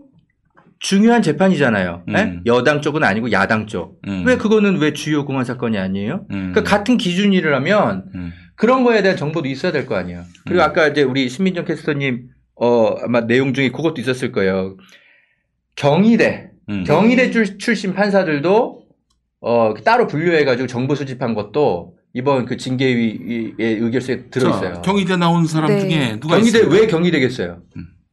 [0.79, 2.03] 중요한 재판이잖아요.
[2.09, 2.13] 예?
[2.21, 2.41] 음.
[2.45, 3.99] 여당 쪽은 아니고 야당 쪽.
[4.07, 4.23] 음.
[4.25, 6.25] 왜 그거는 왜 주요 공안 사건이 아니에요?
[6.31, 6.51] 음.
[6.53, 8.33] 그러니까 같은 기준이라면 음.
[8.55, 10.23] 그런 거에 대한 정보도 있어야 될 거 아니에요.
[10.45, 10.65] 그리고 음.
[10.65, 14.75] 아까 이제 우리 신민정 캐스터님 어, 아마 내용 중에 그것도 있었을 거예요.
[15.75, 16.83] 경희대, 음.
[16.83, 18.83] 경희대 출, 출신 판사들도
[19.41, 24.75] 어, 따로 분류해가지고 정보 수집한 것도 이번 그 징계위의 의결서에 들어있어요.
[24.75, 25.79] 자, 경희대 나온 사람 네.
[25.79, 26.71] 중에 누가 경희대 있어요?
[26.71, 27.61] 왜 경희대겠어요?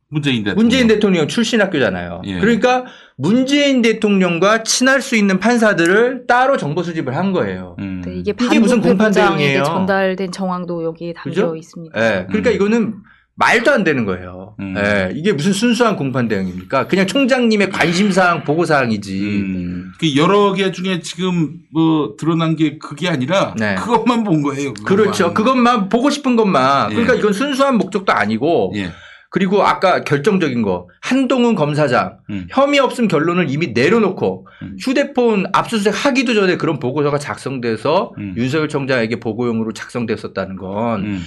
[0.09, 0.57] 문재인 대통령.
[0.57, 2.23] 문재인 대통령 출신 학교잖아요.
[2.27, 2.39] 예.
[2.39, 2.85] 그러니까
[3.17, 7.75] 문재인 대통령과 친할 수 있는 판사들을 따로 정보 수집을 한 거예요.
[7.81, 8.03] 음.
[8.05, 9.65] 네, 이게, 이게 무슨 공판 대응이에요?
[9.65, 11.57] 전달된 정황도 여기에 담겨 그죠?
[11.57, 11.99] 있습니다.
[12.01, 12.95] 예, 그러니까 이거는
[13.37, 14.57] 말도 안 되는 거예요.
[14.61, 14.75] 음.
[14.79, 16.89] 예, 이게 무슨 순수한 공판 대응입니까?
[16.89, 19.21] 그냥 총장님의 관심사항, 보고사항이지.
[19.21, 19.93] 음.
[20.01, 24.73] 그 여러 개 중에 지금 뭐 드러난 게 그게 아니라 그것만 본 거예요.
[24.73, 24.97] 그것만.
[24.97, 25.03] 네.
[25.03, 25.35] 그렇죠.
[25.35, 26.91] 그것만 보고 싶은 것만.
[26.91, 26.95] 예.
[26.95, 28.73] 그러니까 이건 순수한 목적도 아니고.
[28.77, 28.91] 예.
[29.29, 32.47] 그리고 아까 결정적인 거 한동훈 검사장 음.
[32.49, 34.47] 혐의 없음 결론을 이미 내려놓고
[34.81, 38.35] 휴대폰 압수수색 하기도 전에 그런 보고서가 작성돼서 음.
[38.37, 41.23] 윤석열 총장에게 보고용으로 작성됐었다는 건 음.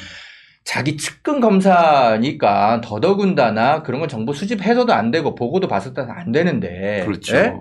[0.69, 7.37] 자기 측근 검사니까 더더군다나 그런 건 정보 수집해서도 안 되고 보고도 봤었다는 안 되는데 그렇죠.
[7.37, 7.53] 예?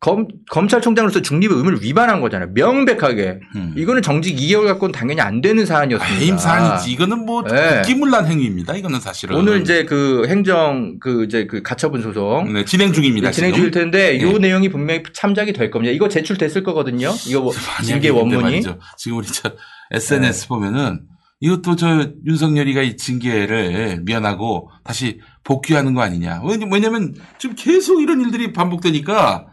[0.00, 2.52] 검, 검찰총장으로서 중립의 의무를 위반한 거잖아요.
[2.54, 3.40] 명백하게.
[3.76, 6.16] 이거는 정직 2개월 갖고는 당연히 안 되는 사안이었습니다.
[6.16, 6.22] 음.
[6.22, 6.92] 해임 사안이지.
[6.92, 7.82] 이거는 뭐 네.
[7.84, 8.74] 기물난 행위입니다.
[8.74, 9.36] 이거는 사실은.
[9.36, 13.32] 오늘 이제 그 행정 그 이제 그 가처분 소송 네, 진행 중입니다.
[13.32, 13.58] 진행 지금.
[13.58, 14.38] 중일 텐데 요 네.
[14.38, 15.92] 내용이 분명히 참작이 될 겁니다.
[15.92, 17.10] 이거 제출됐을 거거든요.
[17.26, 17.52] 이거 뭐
[17.84, 18.62] 징계 원문이.
[18.96, 19.50] 지금 우리 저
[19.90, 26.40] SNS 보면은 이것도 저 윤석열이가 이 징계를 면하고 다시 복귀하는 거 아니냐.
[26.44, 29.46] 왜냐- 왜냐면 지금 계속 이런 일들이 반복되니까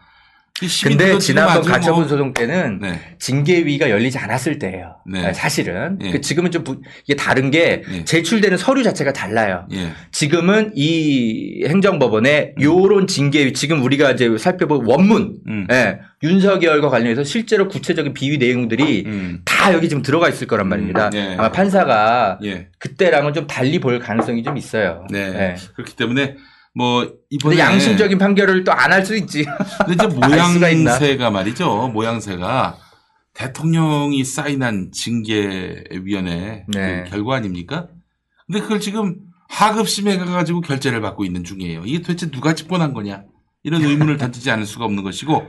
[0.84, 2.80] 근데 지난번 가처분 뭐- 소송 때는
[3.18, 4.94] 징계위가 열리지 않았을 때예요.
[5.04, 5.32] 네.
[5.32, 6.12] 사실은 예.
[6.12, 9.66] 그 지금은 좀 부- 이게 다른 게 제출되는 서류 자체가 달라요.
[9.72, 9.88] 예.
[10.12, 15.66] 지금은 이 행정법원에 요런 징계위 지금 우리가 이제 살펴본 원문, 음.
[15.72, 21.10] 예, 윤석열과 관련해서 실제로 구체적인 비위 내용들이 다 여기 지금 들어가 있을 거란 말입니다.
[21.14, 21.34] 예.
[21.36, 22.68] 아마 판사가 예.
[22.78, 25.04] 그때랑은 좀 달리 볼 가능성이 좀 있어요.
[25.10, 25.18] 네.
[25.18, 25.56] 예.
[25.74, 26.36] 그렇기 때문에
[26.74, 29.44] 뭐 이번에 양심적인 판결을 또 안 할 수 있지.
[29.86, 30.06] 근데 이제?
[30.18, 31.88] 모양새가 말이죠.
[31.88, 32.78] 모양새가
[33.34, 37.04] 대통령이 사인한 징계위원회 네.
[37.04, 37.88] 그 결과 아닙니까?
[38.46, 39.16] 근데 그걸 지금
[39.48, 41.82] 하급심에 가가지고 결재를 받고 있는 중이에요.
[41.84, 43.24] 이게 도대체 누가 집권한 거냐?
[43.66, 45.48] 이런 의문을 던지지 않을 수가 없는 것이고,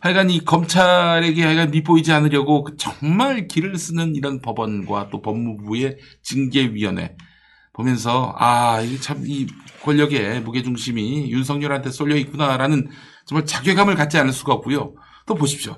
[0.00, 7.16] 하여간 이 검찰에게 하여간 밑보이지 않으려고 그 정말 길을 쓰는 이런 법원과 또 법무부의 징계위원회
[7.74, 9.46] 보면서, 아, 이게 참 이
[9.82, 12.88] 권력의 무게중심이 윤석열한테 쏠려 있구나라는
[13.26, 14.94] 정말 자괴감을 갖지 않을 수가 없고요.
[15.26, 15.76] 또 보십시오.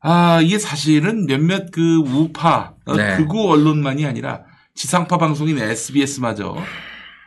[0.00, 3.16] 아, 이게 사실은 몇몇 그 우파, 어, 네.
[3.16, 4.42] 극우 언론만이 아니라
[4.74, 6.56] 지상파 방송인 SBS마저,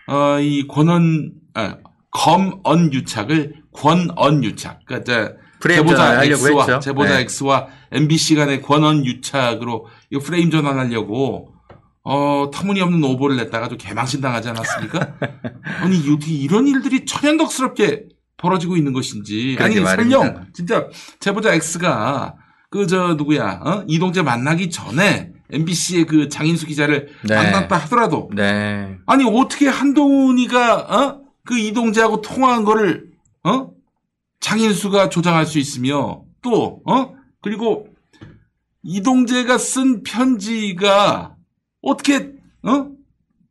[0.07, 1.77] 어, 이 권언, 아,
[2.11, 4.79] 검언 유착을 권언 유착.
[4.85, 6.79] 그러니까 제보자 X와.
[6.79, 7.25] 제보자 네.
[7.29, 11.54] X와 MBC 간의 권언 유착으로 이거 프레임 전환하려고
[12.07, 15.15] 어, 터무니없는 오보를 냈다가 좀 개망신 당하지 않았습니까?
[15.81, 18.05] 아니, 어떻게 이런 일들이 천연덕스럽게
[18.37, 19.57] 벌어지고 있는 것인지.
[19.59, 20.19] 아니, 말입니다.
[20.19, 20.87] 설령, 진짜,
[21.19, 22.35] 제보자 X가,
[22.69, 23.83] 그, 저, 누구야, 어?
[23.87, 27.35] 이동재 만나기 전에 MBC의 그 장인수 기자를 네.
[27.35, 28.29] 만났다 하더라도.
[28.35, 28.97] 네.
[29.07, 31.21] 아니, 어떻게 한동훈이가, 어?
[31.43, 33.07] 그 이동재하고 통화한 거를,
[33.43, 33.71] 어?
[34.41, 37.15] 장인수가 조장할 수 있으며, 또, 어?
[37.41, 37.87] 그리고
[38.83, 41.34] 이동재가 쓴 편지가
[41.85, 42.31] 어떻게,
[42.63, 42.87] 어?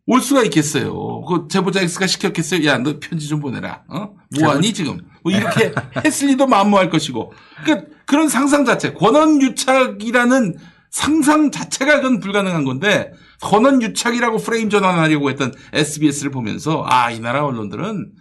[0.06, 1.23] 올 수가 있겠어요.
[1.23, 2.66] 그 제보자 X가 시켰겠어요.
[2.66, 3.85] 야, 너 편지 좀 보내라.
[3.89, 4.15] 어?
[4.39, 4.98] 뭐하니 지금?
[5.23, 5.73] 뭐 이렇게
[6.05, 7.32] 했을 리도 만무할 것이고.
[7.62, 10.56] 그러니까 그런 상상 자체, 권한 유착이라는
[10.90, 17.44] 상상 자체가 그건 불가능한 건데 권한 유착이라고 프레임 전환하려고 했던 SBS를 보면서 아, 이 나라
[17.44, 18.12] 언론들은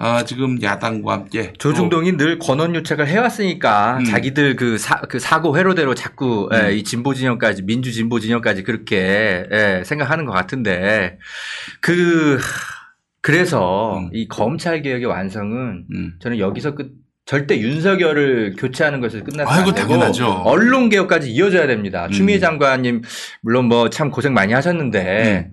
[0.00, 3.08] 아, 지금 야당과 함께 조중동이 늘 권원 유착을 음.
[3.08, 8.62] 해왔으니까 자기들 그, 사, 그 사고 회로대로 자꾸 예, 이 진보 진영까지 민주 진보 진영까지
[8.62, 11.18] 그렇게 예, 생각하는 것 같은데
[11.80, 12.38] 그
[13.20, 14.10] 그래서 음.
[14.12, 15.86] 이 검찰 개혁의 완성은
[16.20, 16.92] 저는 여기서 끝
[17.26, 20.24] 절대 윤석열을 교체하는 것을 끝나서 아이고, 안 되고.
[20.48, 22.06] 언론 개혁까지 이어져야 됩니다.
[22.06, 22.10] 음.
[22.12, 23.02] 추미애 장관님
[23.42, 25.50] 물론 뭐 참 고생 많이 하셨는데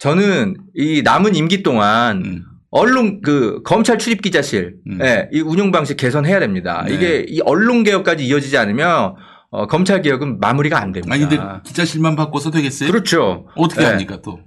[0.00, 2.44] 저는 이 남은 임기 동안 음.
[2.76, 6.84] 언론 그 검찰 출입 기자실 예, 이 운영 방식 개선해야 됩니다.
[6.84, 6.94] 네.
[6.94, 9.14] 이게 이 언론 개혁까지 이어지지 않으면
[9.50, 11.14] 어, 검찰 개혁은 마무리가 안 됩니다.
[11.14, 12.90] 아니 근데 기자실만 바꿔서 되겠어요?
[12.90, 13.46] 그렇죠.
[13.54, 13.86] 어떻게 네.
[13.86, 14.40] 합니까 또?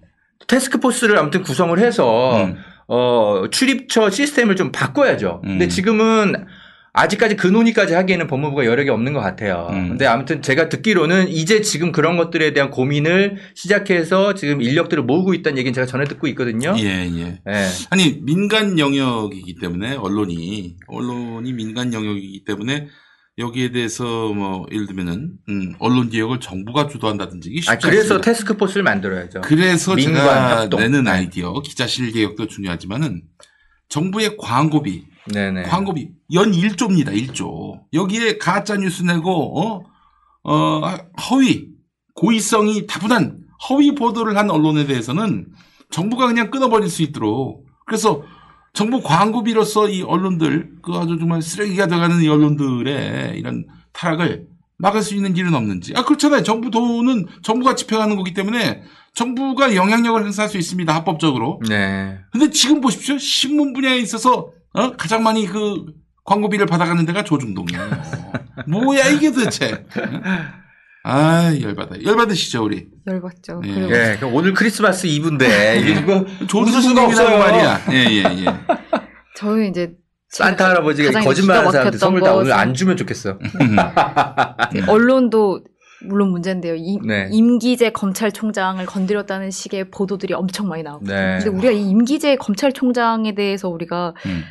[0.46, 2.58] 테스크포스를 아무튼 구성을 해서 음.
[2.90, 5.40] 어, 출입처 시스템을 좀 바꿔야죠.
[5.46, 5.48] 음.
[5.52, 6.48] 근데 지금은
[6.98, 9.68] 아직까지 그 논의까지 하기에는 법무부가 여력이 없는 것 같아요.
[9.72, 9.90] 음.
[9.90, 15.60] 근데 아무튼 제가 듣기로는 이제 지금 그런 것들에 대한 고민을 시작해서 지금 인력들을 모으고 있다는
[15.60, 16.76] 얘기는 제가 전해 듣고 있거든요.
[16.80, 17.40] 예, 예.
[17.48, 17.68] 예.
[17.92, 22.88] 아니 민간 영역이기 때문에 언론이 언론이 민간 영역이기 때문에
[23.38, 28.22] 여기에 대해서 뭐 예를 들면은 음, 언론 개혁을 정부가 주도한다든지 이게 쉽지 아, 그래서 않습니다.
[28.22, 29.42] 테스크포스를 만들어야죠.
[29.42, 30.80] 그래서 민관 제가 협동.
[30.80, 31.12] 내는 네.
[31.12, 33.22] 아이디어 기자실 개혁도 중요하지만은
[33.90, 35.64] 정부의 광고비 네네.
[35.64, 37.14] 광고비 연 1조입니다.
[37.14, 37.82] 1조.
[37.94, 39.84] 여기에 가짜 뉴스 내고 어?
[40.44, 40.82] 어,
[41.30, 41.68] 허위
[42.16, 43.40] 고의성이 다분한
[43.70, 45.48] 허위 보도를 한 언론에 대해서는
[45.90, 48.24] 정부가 그냥 끊어버릴 수 있도록 그래서
[48.74, 54.48] 정부 광고비로서 이 언론들 그 아주 정말 쓰레기가 돼가는 이 언론들의 이런 타락을
[54.78, 58.84] 막을 수 있는 길은 없는지 아 그렇잖아요 정부 돈은 정부가 집행하는 거기 때문에
[59.16, 62.20] 정부가 영향력을 행사할 수 있습니다 합법적으로 네.
[62.32, 63.18] 근데 지금 보십시오.
[63.18, 64.94] 신문 분야에 있어서 어?
[64.96, 65.86] 가장 많이 그
[66.24, 67.82] 광고비를 받아가는 데가 조중동이에요.
[68.68, 69.86] 뭐야 이게 도대체.
[71.04, 72.04] 아 열받아.
[72.04, 72.88] 열받으시죠 우리.
[73.08, 73.62] 열받죠.
[73.66, 73.74] 예.
[73.74, 77.40] 그리고 예, 그럼 오늘 크리스마스 이브인데 이게 뭐 웃을 수가 없어요.
[77.40, 77.82] 말이야.
[77.92, 78.46] 예예 예.
[79.36, 79.94] 저는 이제
[80.30, 83.38] 산타 할아버지가 거짓말하는 사람들 선물 다 오늘 안 주면 좋겠어.
[83.40, 85.62] 그 언론도
[86.06, 86.76] 물론 문제인데요.
[86.76, 87.30] 임, 네.
[87.32, 91.06] 임기재 검찰총장을 건드렸다는 식의 보도들이 엄청 많이 나오고.
[91.06, 91.40] 네.
[91.42, 94.44] 근데 우리가 이 임기재 검찰총장에 대해서 우리가 음.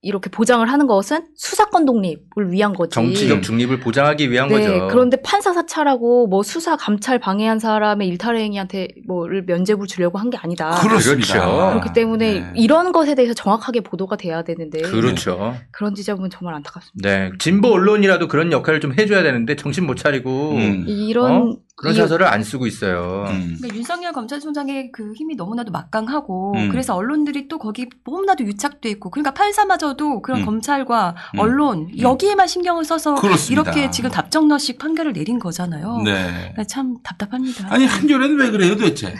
[0.00, 2.94] 이렇게 보장을 하는 것은 수사권 독립을 위한 거지.
[2.94, 4.88] 정치적 중립을 보장하기 위한 네, 거죠.
[4.88, 10.70] 그런데 판사 사찰하고 뭐 수사 감찰 방해한 사람의 일탈행위한테 뭐를 면죄부 주려고 한 게 아니다.
[10.82, 11.32] 그렇습니다.
[11.40, 11.68] 그렇죠.
[11.70, 12.52] 그렇기 때문에 네.
[12.54, 15.56] 이런 것에 대해서 정확하게 보도가 돼야 되는데 그렇죠.
[15.72, 17.08] 그런 지점은 정말 안타깝습니다.
[17.08, 20.52] 네, 진보 언론이라도 그런 역할을 좀 해줘야 되는데 정신 못 차리고
[20.86, 21.56] 이런 어?
[21.78, 23.24] 그런 이- 사설을 안 쓰고 있어요.
[23.28, 26.68] 그러니까 윤석열 검찰총장의 그 힘이 너무나도 막강하고 음.
[26.70, 30.44] 그래서 언론들이 또 거기 너무나도 유착돼 있고 그러니까 판사마저도 그런 음.
[30.44, 31.38] 검찰과 음.
[31.38, 33.62] 언론 여기에만 신경을 써서 그렇습니다.
[33.62, 36.02] 이렇게 지금 답정너식 판결을 내린 거잖아요.
[36.04, 36.12] 네.
[36.38, 37.68] 그러니까 참 답답합니다.
[37.72, 39.14] 아니 한겨레는 왜 그래요 도대체?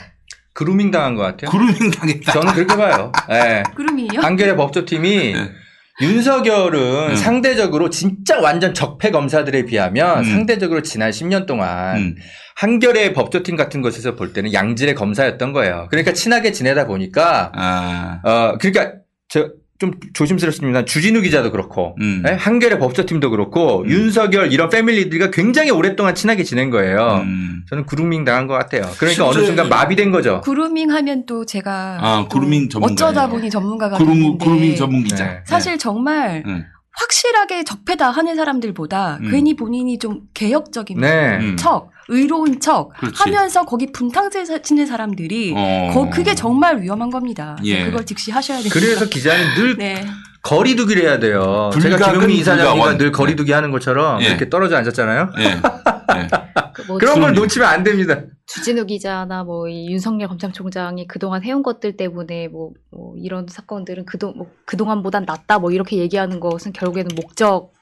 [0.52, 1.50] 그루밍 당한 것 같아요.
[1.52, 2.32] 그루밍 당했다.
[2.32, 3.12] 저는 그렇게 봐요.
[3.28, 3.62] 네.
[3.76, 4.20] 그루밍이요?
[4.20, 5.34] 한겨레 법조팀이
[6.00, 7.16] 윤석열은 음.
[7.16, 10.24] 상대적으로 진짜 완전 적폐 검사들에 비하면 음.
[10.24, 12.16] 상대적으로 지난 10년 동안 음.
[12.56, 15.86] 한겨레 법조팀 같은 곳에서 볼 때는 양질의 검사였던 거예요.
[15.90, 18.20] 그러니까 친하게 지내다 보니까 아.
[18.24, 18.94] 어 그러니까
[19.28, 20.84] 저 좀 조심스럽습니다.
[20.84, 22.24] 주진우 기자도 그렇고 음.
[22.28, 22.32] 예?
[22.32, 27.20] 한겨레 법조팀도 그렇고 윤석열 이런 패밀리들과 굉장히 오랫동안 친하게 지낸 거예요.
[27.22, 27.62] 음.
[27.68, 28.82] 저는 그루밍 당한 것 같아요.
[28.98, 30.40] 그러니까 어느 순간 마비된 거죠.
[30.40, 32.92] 그루밍 하면 또 제가 아 또 그루밍 전문가.
[32.92, 35.24] 어쩌다 보니 전문가가 그루밍, 됐는데 그루밍 전문 기자.
[35.24, 35.40] 네.
[35.44, 36.64] 사실 정말 네.
[36.98, 39.30] 확실하게 적폐다 하는 사람들보다 음.
[39.30, 41.38] 괜히 본인이 좀 개혁적인 네.
[41.38, 41.56] 음.
[41.56, 43.22] 척, 의로운 척 그렇지.
[43.22, 45.90] 하면서 거기 분탕질 치는 사람들이 어.
[45.94, 47.56] 거, 그게 정말 위험한 겁니다.
[47.64, 47.84] 예.
[47.84, 48.74] 그걸 직시하셔야 됩니다.
[48.74, 50.06] 그래서 기자는 늘 네.
[50.42, 51.70] 거리두기를 해야 돼요.
[51.80, 52.98] 제가 김용민 이사장님과.
[52.98, 54.26] 늘 거리두기 하는 것처럼 예.
[54.26, 55.32] 이렇게 떨어져 앉았잖아요.
[55.38, 55.60] 예.
[56.86, 58.20] 뭐 그런 걸 놓치면 안 됩니다.
[58.46, 64.34] 주진우 기자나 뭐 이 윤석열 검찰총장이 그동안 해온 것들 때문에 뭐, 뭐 이런 사건들은 그동
[64.36, 67.72] 뭐 그동안보단 낫다 뭐 이렇게 얘기하는 것은 결국에는 목적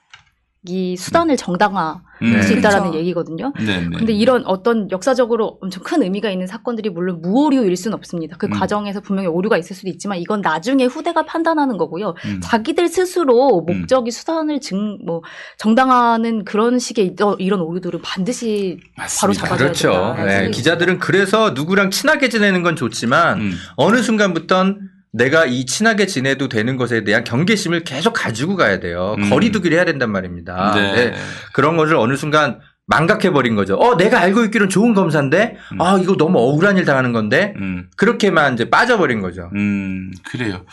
[0.69, 2.43] 이 수단을 정당화할 음.
[2.43, 2.99] 수 있다라는 그렇죠.
[2.99, 3.53] 얘기거든요.
[3.59, 3.97] 네, 네.
[3.97, 8.37] 근데 이런 어떤 역사적으로 엄청 큰 의미가 있는 사건들이 물론 무오류일 수는 없습니다.
[8.39, 8.51] 그 음.
[8.51, 12.15] 과정에서 분명히 오류가 있을 수도 있지만 이건 나중에 후대가 판단하는 거고요.
[12.25, 12.41] 음.
[12.43, 15.23] 자기들 스스로 목적이 수단을 증, 뭐,
[15.59, 18.79] 정당화하는 그런 식의 이- 이런 오류들은 반드시
[19.21, 19.91] 바로 잡아줘야 그렇죠.
[20.17, 20.25] 된다.
[20.25, 23.53] 네, 기자들은 그래서 누구랑 친하게 지내는 건 좋지만 음.
[23.77, 29.17] 어느 순간부턴 내가 이 친하게 지내도 되는 것에 대한 경계심을 계속 가지고 가야 돼요.
[29.19, 29.31] 음.
[29.31, 30.75] 거리두기를 해야 된단 말입니다.
[30.75, 30.93] 네.
[30.95, 31.15] 네,
[31.53, 33.77] 그런 것을 어느 순간 망각해 버린 거죠.
[33.77, 37.89] 어, 내가 알고 있기로는 좋은 검사인데, 아, 이거 너무 억울한 일 당하는 건데, 음.
[37.97, 39.51] 그렇게만 이제 빠져버린 거죠.
[39.55, 40.65] 음, 그래요.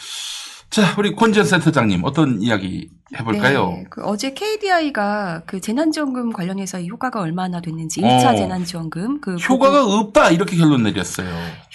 [0.69, 3.69] 자, 우리 권지현 센터장님 어떤 이야기 해볼까요?
[3.69, 8.35] 네, 그 어제 KDI가 그 재난지원금 관련해서 이 효과가 얼마나 됐는지 1차 어.
[8.35, 11.27] 재난지원금 그 효과가 없다 이렇게 결론 내렸어요.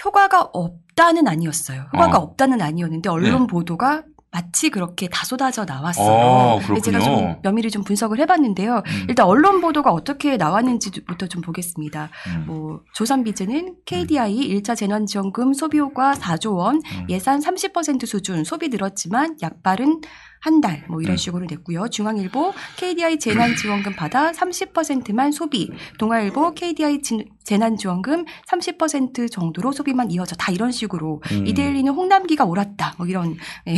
[0.05, 1.87] 효과가 없다는 아니었어요.
[1.93, 2.23] 효과가 어.
[2.23, 3.47] 없다는 아니었는데 언론 네.
[3.47, 6.07] 보도가 마치 그렇게 다 쏟아져 나왔어요.
[6.07, 7.01] 어, 근데 제가.
[7.01, 8.83] 좀 면밀히 좀 분석을 해봤는데요.
[8.87, 9.07] 음.
[9.09, 12.11] 일단 언론 보도가 어떻게 나왔는지부터 좀 보겠습니다.
[12.29, 12.45] 음.
[12.47, 17.07] 뭐 조선비즈는 KDI 1차 재난지원금 소비효과 4조 원, 음.
[17.09, 20.03] 예산 30% 수준, 소비 늘었지만 약발은
[20.41, 21.17] 한 달, 뭐 이런 음.
[21.17, 21.89] 식으로 냈고요.
[21.89, 30.53] 중앙일보 KDI 재난지원금 받아 30%만 소비, 동아일보 KDI 진- 재난지원금 30% 정도로 소비만 이어져 다
[30.53, 31.47] 이런 식으로 음.
[31.47, 33.37] 이데일리는 홍남기가 옳았다, 뭐 이런
[33.67, 33.77] 예,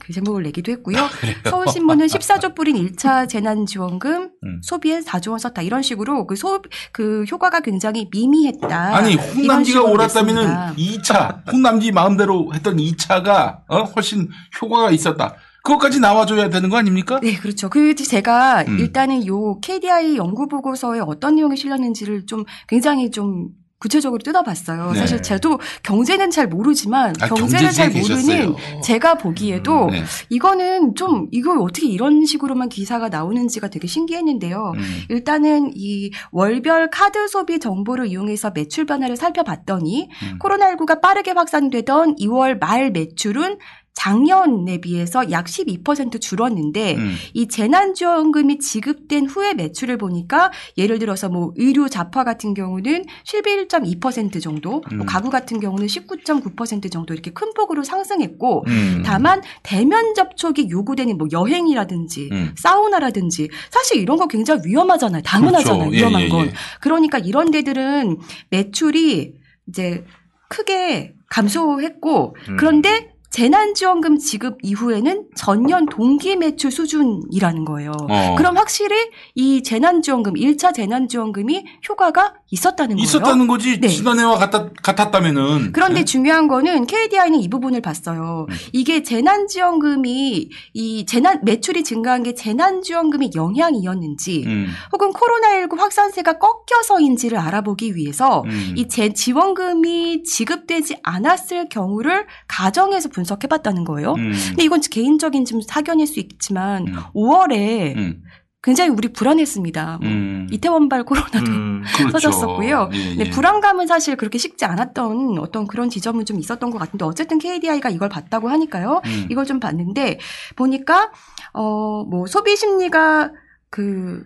[0.00, 0.96] 그 제목을 내기도 했고요.
[0.98, 1.10] 아?
[1.50, 4.60] 서울신문은 14조 뿌린 1차 재난지원금 음.
[4.62, 6.62] 소비에 4조 원 썼다 이런 식으로 그 소
[6.92, 8.96] 그 효과가 굉장히 미미했다.
[8.96, 10.42] 아니 홍남기가 옳았다면은
[10.74, 10.74] 냈습니다.
[10.76, 13.82] 2차 홍남기 마음대로 했던 2차가 어?
[13.84, 14.28] 훨씬
[14.60, 15.36] 효과가 있었다.
[15.62, 17.20] 그것까지 나와줘야 되는 거 아닙니까?
[17.20, 17.68] 네, 그렇죠.
[17.70, 18.78] 그 제가 음.
[18.78, 23.50] 일단은 요 KDI 연구 보고서에 어떤 내용이 실렸는지를 좀 굉장히 좀
[23.82, 24.92] 구체적으로 뜯어봤어요.
[24.92, 24.98] 네.
[25.00, 28.54] 사실 저도 경제는 잘 모르지만 아, 경제를 잘 모르는.
[28.84, 30.04] 제가 보기에도 네.
[30.30, 34.72] 이거는 좀 이걸 어떻게 이런 식으로만 기사가 나오는지가 되게 신기했는데요.
[34.76, 35.00] 음.
[35.08, 40.38] 일단은 이 월별 카드 소비 정보를 이용해서 매출 변화를 살펴봤더니 음.
[40.38, 43.58] 코로나19가 빠르게 확산되던 2월 말 매출은
[43.94, 47.14] 작년에 비해서 약 12% 줄었는데 음.
[47.34, 54.70] 이 재난지원금이 지급된 후에 매출을 보니까 예를 들어서 뭐 의류 잡화 같은 경우는 11.2% 정도,
[54.70, 55.06] 뭐 음.
[55.06, 59.02] 가구 같은 경우는 19.9% 정도 이렇게 큰 폭으로 상승했고 음.
[59.04, 62.54] 다만 대면 접촉이 요구되는 뭐 여행이라든지 음.
[62.56, 65.22] 사우나라든지 사실 이런 거 굉장히 위험하잖아요.
[65.22, 65.90] 당연하잖아요.
[65.90, 65.94] 그렇죠.
[65.94, 66.46] 예, 위험한 예, 건.
[66.46, 66.52] 예.
[66.80, 68.18] 그러니까 이런 데들은
[68.50, 69.34] 매출이
[69.68, 70.04] 이제
[70.48, 72.56] 크게 감소했고 음.
[72.58, 77.92] 그런데 재난지원금 지급 이후에는 전년 동기 매출 수준이라는 거예요.
[78.10, 78.34] 어.
[78.36, 78.94] 그럼 확실히
[79.34, 83.02] 이 재난지원금, 1차 재난지원금이 효과가 있었다는 거예요.
[83.02, 83.88] 있었다는 거지 네.
[83.88, 86.04] 지난해와 같았, 같았 다면은 그런데 네?
[86.04, 88.46] 중요한 거는 KDI는 이 부분을 봤어요.
[88.50, 88.54] 음.
[88.74, 94.66] 이게 재난지원금이 이 재난 매출이 증가한 게 재난지원금의 영향이었는지 음.
[94.92, 98.74] 혹은 코로나19 확산세가 꺾여서인지를 알아보기 위해서 음.
[98.76, 104.12] 이 재, 지원금이 지급되지 않았을 경우를 가정해서 분 석해봤다는 거예요.
[104.14, 104.32] 음.
[104.48, 106.94] 근데 이건 개인적인 좀 사견일 수 있지만 음.
[107.14, 108.22] 5월에 음.
[108.64, 109.98] 굉장히 우리 불안했습니다.
[110.00, 110.46] 뭐 음.
[110.52, 111.32] 이태원발 코로나도
[111.98, 112.10] 그렇죠.
[112.12, 112.90] 터졌었고요.
[112.92, 113.30] 예, 네, 예.
[113.30, 118.08] 불안감은 사실 그렇게 식지 않았던 어떤 그런 지점은 좀 있었던 것 같은데 어쨌든 KDI가 이걸
[118.08, 119.00] 봤다고 하니까요.
[119.04, 119.26] 음.
[119.30, 120.20] 이걸 좀 봤는데
[120.54, 121.10] 보니까
[121.54, 123.32] 어 뭐 소비 심리가
[123.68, 124.22] 그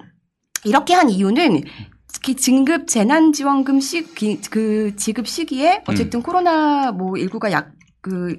[0.65, 1.63] 이렇게 한 이유는
[2.13, 7.71] 특히 진급 재난지원금 시, 기- 그 지급 시기에 어쨌든 코로나 뭐 19가 약
[8.03, 8.37] 그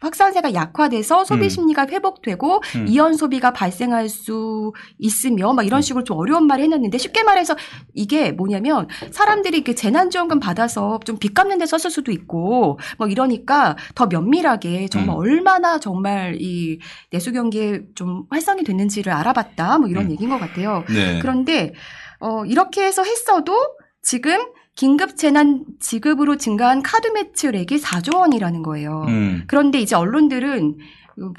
[0.00, 1.48] 확산세가 약화돼서 소비 음.
[1.48, 2.86] 심리가 회복되고 음.
[2.88, 7.56] 이연 소비가 발생할 수 있으며 막 이런 식으로 좀 어려운 말을 해놨는데 쉽게 말해서
[7.94, 13.76] 이게 뭐냐면 사람들이 이렇게 재난지원금 받아서 좀 빚 갚는 데 썼을 수도 있고 뭐 이러니까
[13.94, 15.20] 더 면밀하게 정말 음.
[15.20, 16.78] 얼마나 정말 이
[17.10, 20.10] 내수 경기에 좀 활성이 됐는지를 알아봤다 뭐 이런 음.
[20.12, 20.84] 얘기인 것 같아요.
[20.88, 21.18] 네.
[21.20, 21.74] 그런데
[22.20, 23.54] 어 이렇게 해서 했어도
[24.02, 24.38] 지금
[24.78, 29.06] 긴급 재난 지급으로 증가한 카드 매출액이 4조 원이라는 거예요.
[29.08, 29.42] 음.
[29.48, 30.76] 그런데 이제 언론들은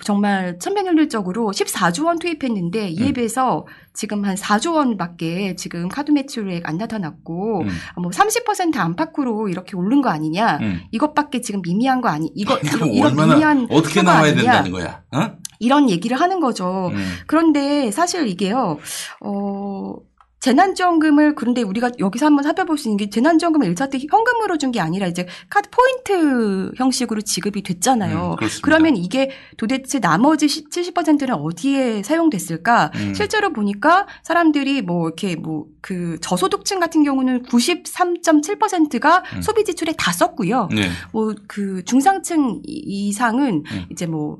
[0.03, 3.13] 정말 천편일률적으로 14조 원 투입했는데 이에 음.
[3.13, 7.69] 비해서 지금 한 4조 원밖에 지금 카드 매출액 안 나타났고 음.
[7.95, 10.81] 뭐30% 안팎으로 이렇게 오른 거 아니냐 음.
[10.91, 14.41] 이것밖에 지금 미미한 거 아니 이거 이거 이런, 이런 얼마나 미미한 어떻게 나와야 아니냐.
[14.41, 15.01] 된다는 거야?
[15.13, 15.31] 어?
[15.59, 16.89] 이런 얘기를 하는 거죠.
[16.93, 17.13] 음.
[17.27, 18.79] 그런데 사실 이게요,
[19.21, 19.95] 어,
[20.39, 24.79] 재난지원금을, 그런데 우리가 여기서 한번 살펴볼 수 있는 게 재난지원금을 1차 때 현금으로 준 게
[24.79, 28.35] 아니라 이제 카드 포인트 형식으로 지급이 됐잖아요.
[28.39, 28.47] 음.
[28.61, 32.91] 그러면 이게 도대체 나머지 70%는 어디에 사용됐을까?
[32.95, 33.13] 음.
[33.15, 39.41] 실제로 보니까 사람들이 뭐 이렇게 뭐 그 저소득층 같은 경우는 93.7%가 음.
[39.41, 40.67] 소비 지출에 다 썼고요.
[40.75, 40.89] 네.
[41.13, 43.85] 뭐그 중상층 이- 이상은 음.
[43.89, 44.39] 이제 뭐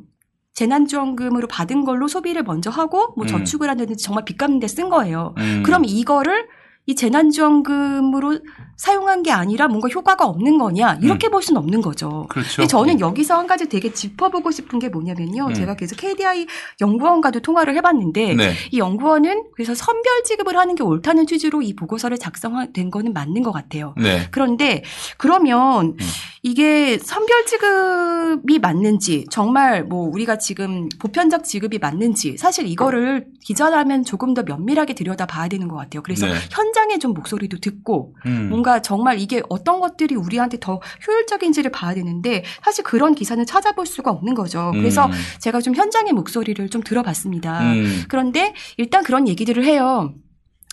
[0.60, 3.28] 재난지원금으로 받은 걸로 소비를 먼저 하고 뭐 음.
[3.28, 5.34] 저축을 한다든지 정말 빚 갚는 데 쓴 거예요.
[5.38, 5.64] 음.
[5.66, 6.48] 그럼 이거를
[6.86, 8.40] 이 재난지원금으로
[8.78, 12.22] 사용한 게 아니라 뭔가 효과가 없는 거냐 이렇게 볼 수는 없는 거죠.
[12.24, 12.28] 음.
[12.28, 12.58] 그렇죠.
[12.58, 13.00] 근데 저는 네.
[13.00, 15.48] 여기서 한 가지 되게 짚어보고 싶은 게 뭐냐면요.
[15.48, 15.54] 음.
[15.54, 16.48] 제가 계속 KDI
[16.82, 18.54] 연구원과도 통화를 해봤는데 네.
[18.72, 23.52] 이 연구원은 그래서 선별 지급을 하는 게 옳다는 취지로 이 보고서를 작성된 거는 맞는 것
[23.52, 23.94] 같아요.
[23.98, 24.28] 네.
[24.32, 24.84] 그런데
[25.18, 25.96] 그러면
[26.42, 34.34] 이게 선별 지급이 맞는지 정말 뭐 우리가 지금 보편적 지급이 맞는지 사실 이거를 기자라면 조금
[34.34, 36.02] 더 면밀하게 들여다 봐야 되는 것 같아요.
[36.02, 36.34] 그래서 네.
[36.52, 38.50] 현장의 좀 목소리도 듣고 음.
[38.50, 44.12] 뭔가 정말 이게 어떤 것들이 우리한테 더 효율적인지를 봐야 되는데 사실 그런 기사는 찾아볼 수가
[44.12, 44.72] 없는 거죠.
[44.74, 45.12] 그래서 음.
[45.40, 47.74] 제가 좀 현장의 목소리를 좀 들어봤습니다.
[47.74, 48.04] 음.
[48.08, 50.14] 그런데 일단 그런 얘기들을 해요.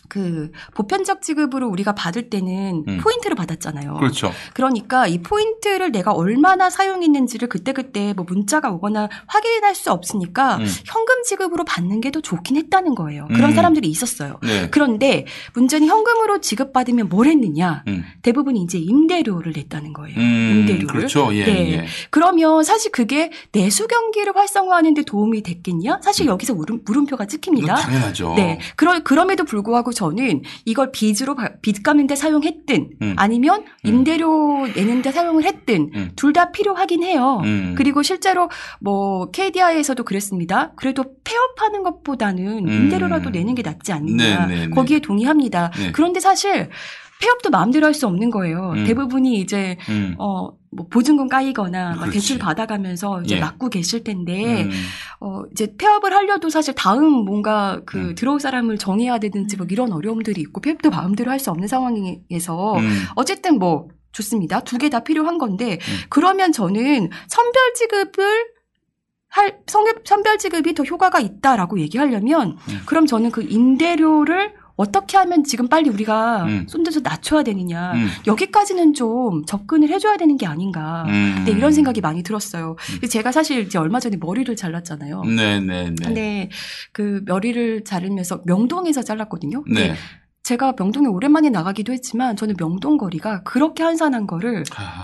[0.09, 2.99] 그 보편적 지급으로 우리가 받을 때는 음.
[2.99, 3.95] 포인트를 받았잖아요.
[3.95, 4.33] 그렇죠.
[4.55, 10.67] 그러니까 이 포인트를 내가 얼마나 사용했는지를 그때그때 뭐 문자가 오거나 확인할 수 없으니까 음.
[10.87, 13.27] 현금 지급으로 받는 게 더 좋긴 했다는 거예요.
[13.29, 13.55] 그런 음.
[13.55, 14.39] 사람들이 있었어요.
[14.43, 14.69] 네.
[14.71, 17.83] 그런데 문제는 현금으로 지급받으면 뭘 했느냐?
[17.89, 18.05] 음.
[18.23, 20.17] 대부분 이제 임대료를 냈다는 거예요.
[20.17, 20.87] 음, 임대료를.
[20.87, 21.35] 그렇죠.
[21.35, 21.73] 예, 네.
[21.73, 21.87] 예.
[22.11, 26.01] 그러면 사실 그게 내수 경기를 활성화하는 데 도움이 됐겠냐?
[26.03, 27.75] 사실 여기서 물음, 물음표가 찍힙니다.
[27.75, 27.81] 음.
[27.83, 28.35] 당연하죠.
[28.37, 28.61] 네.
[28.77, 33.15] 그러, 그럼에도 불구하고 저는 이걸 빚으로, 바- 빚 갚는 데 사용했든 음.
[33.17, 36.11] 아니면 임대료 내는 데 사용을 했든 음.
[36.17, 37.41] 둘다 필요하긴 해요.
[37.45, 37.75] 음.
[37.77, 38.51] 그리고 실제로
[38.81, 40.73] 뭐 KDI에서도 그랬습니다.
[40.77, 42.69] 그래도 폐업하는 것보다는 음.
[42.69, 44.47] 임대료라도 내는 게 낫지 않느냐.
[44.47, 44.71] 네, 네, 네.
[44.71, 45.71] 거기에 동의합니다.
[45.77, 45.93] 네.
[45.93, 46.69] 그런데 사실
[47.21, 48.73] 폐업도 마음대로 할 수 없는 거예요.
[48.77, 48.85] 음.
[48.85, 50.15] 대부분이 이제 음.
[50.19, 51.95] 어, 뭐 보증금 까이거나.
[52.13, 53.41] 대출 받아가면서 이제 예.
[53.41, 54.71] 맡고 계실 텐데 음.
[55.21, 60.41] 어, 이제 폐업을 하려도 사실 다음 뭔가 그 들어올 사람을 정해야 되든지 뭐 이런 어려움들이
[60.43, 63.05] 있고 폐업도 마음대로 할 수 없는 상황에서 음.
[63.17, 64.61] 어쨌든 뭐 좋습니다.
[64.61, 65.97] 두 개 다 필요한 건데 음.
[66.11, 68.47] 그러면 저는 선별 지급을
[69.29, 69.59] 할
[70.05, 72.81] 선별 지급이 더 효과가 있다라고 얘기하려면 음.
[72.87, 76.67] 그럼 저는 그 임대료를 어떻게 하면 지금 빨리 우리가 음.
[76.69, 78.09] 손대서 낮춰야 되느냐 음.
[78.27, 81.45] 여기까지는 좀 접근을 해줘야 되는 게 아닌가 음.
[81.47, 82.77] 네, 이런 생각이 많이 들었어요.
[83.11, 85.25] 제가 사실 이제 얼마 전에 머리를 잘랐잖아요.
[85.25, 85.95] 네네네.
[86.03, 86.51] 근데
[86.93, 89.65] 그 머리를 자르면서 명동에서 잘랐거든요.
[89.67, 89.95] 네.
[90.47, 94.63] 제가 명동에 오랜만에 나가기도 했지만 저는 명동 거리가 그렇게 한산한 거를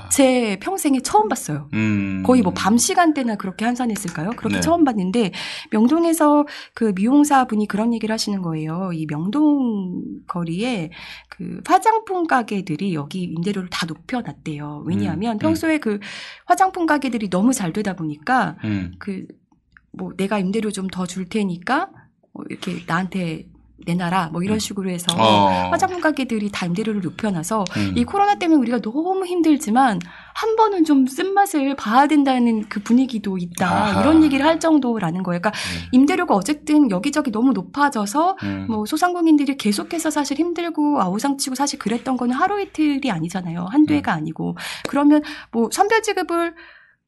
[0.09, 1.69] 제 평생에 처음 봤어요.
[1.73, 2.23] 음.
[2.25, 4.31] 거의 뭐 밤 시간대나 그렇게 한산했을까요?
[4.37, 4.61] 그렇게 네.
[4.61, 5.33] 처음 봤는데
[5.73, 8.93] 명동에서 그 미용사 분이 그런 얘기를 하시는 거예요.
[8.95, 10.91] 이 명동 거리에
[11.29, 14.85] 그 화장품 가게들이 여기 임대료를 다 높여놨대요.
[14.87, 15.99] 왜냐하면 음, 평소에 그
[16.45, 18.93] 화장품 가게들이 너무 잘 되다 보니까 음.
[19.01, 21.91] 그뭐 내가 임대료 좀 더 줄 테니까
[22.33, 23.47] 뭐 이렇게 나한테
[23.87, 25.71] 내놔라 뭐 이런 식으로 해서 어.
[25.71, 27.95] 화장품 가게들이 다 임대료를 높여놔서 음.
[27.97, 30.01] 이 코로나 때문에 우리가 너무 힘들지만
[30.35, 34.01] 한 번은 좀 쓴맛을 봐야 된다는 그 분위기도 있다 아하.
[34.01, 35.41] 이런 얘기를 할 정도라는 거예요.
[35.41, 35.53] 그러니까
[35.93, 38.67] 임대료가 어쨌든 여기저기 너무 높아져서 음.
[38.69, 43.67] 뭐 소상공인들이 계속해서 사실 힘들고 아우상치고 사실 그랬던 거는 하루 이틀이 아니잖아요.
[43.71, 44.57] 한두 해가 아니고
[44.89, 46.55] 그러면 뭐 선별 지급을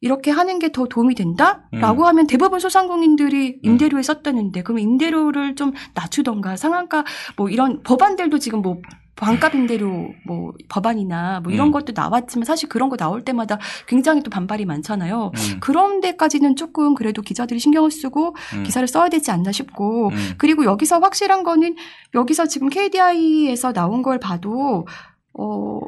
[0.00, 2.06] 이렇게 하는 게 더 도움이 된다라고 음.
[2.06, 7.04] 하면 대부분 소상공인들이 임대료에 썼다는데 그럼 임대료를 좀 낮추던가 상한가
[7.36, 8.80] 뭐 이런 법안들도 지금 뭐
[9.16, 11.72] 반값 임대료 뭐 법안이나 뭐 이런 음.
[11.72, 15.30] 것도 나왔지만 사실 그런 거 나올 때마다 굉장히 또 반발이 많잖아요.
[15.32, 15.60] 음.
[15.60, 18.62] 그런 데까지는 조금 그래도 기자들이 신경을 쓰고 음.
[18.64, 20.34] 기사를 써야 되지 않나 싶고 음.
[20.38, 21.76] 그리고 여기서 확실한 거는
[22.14, 24.86] 여기서 지금 KDI에서 나온 걸 봐도
[25.32, 25.80] 어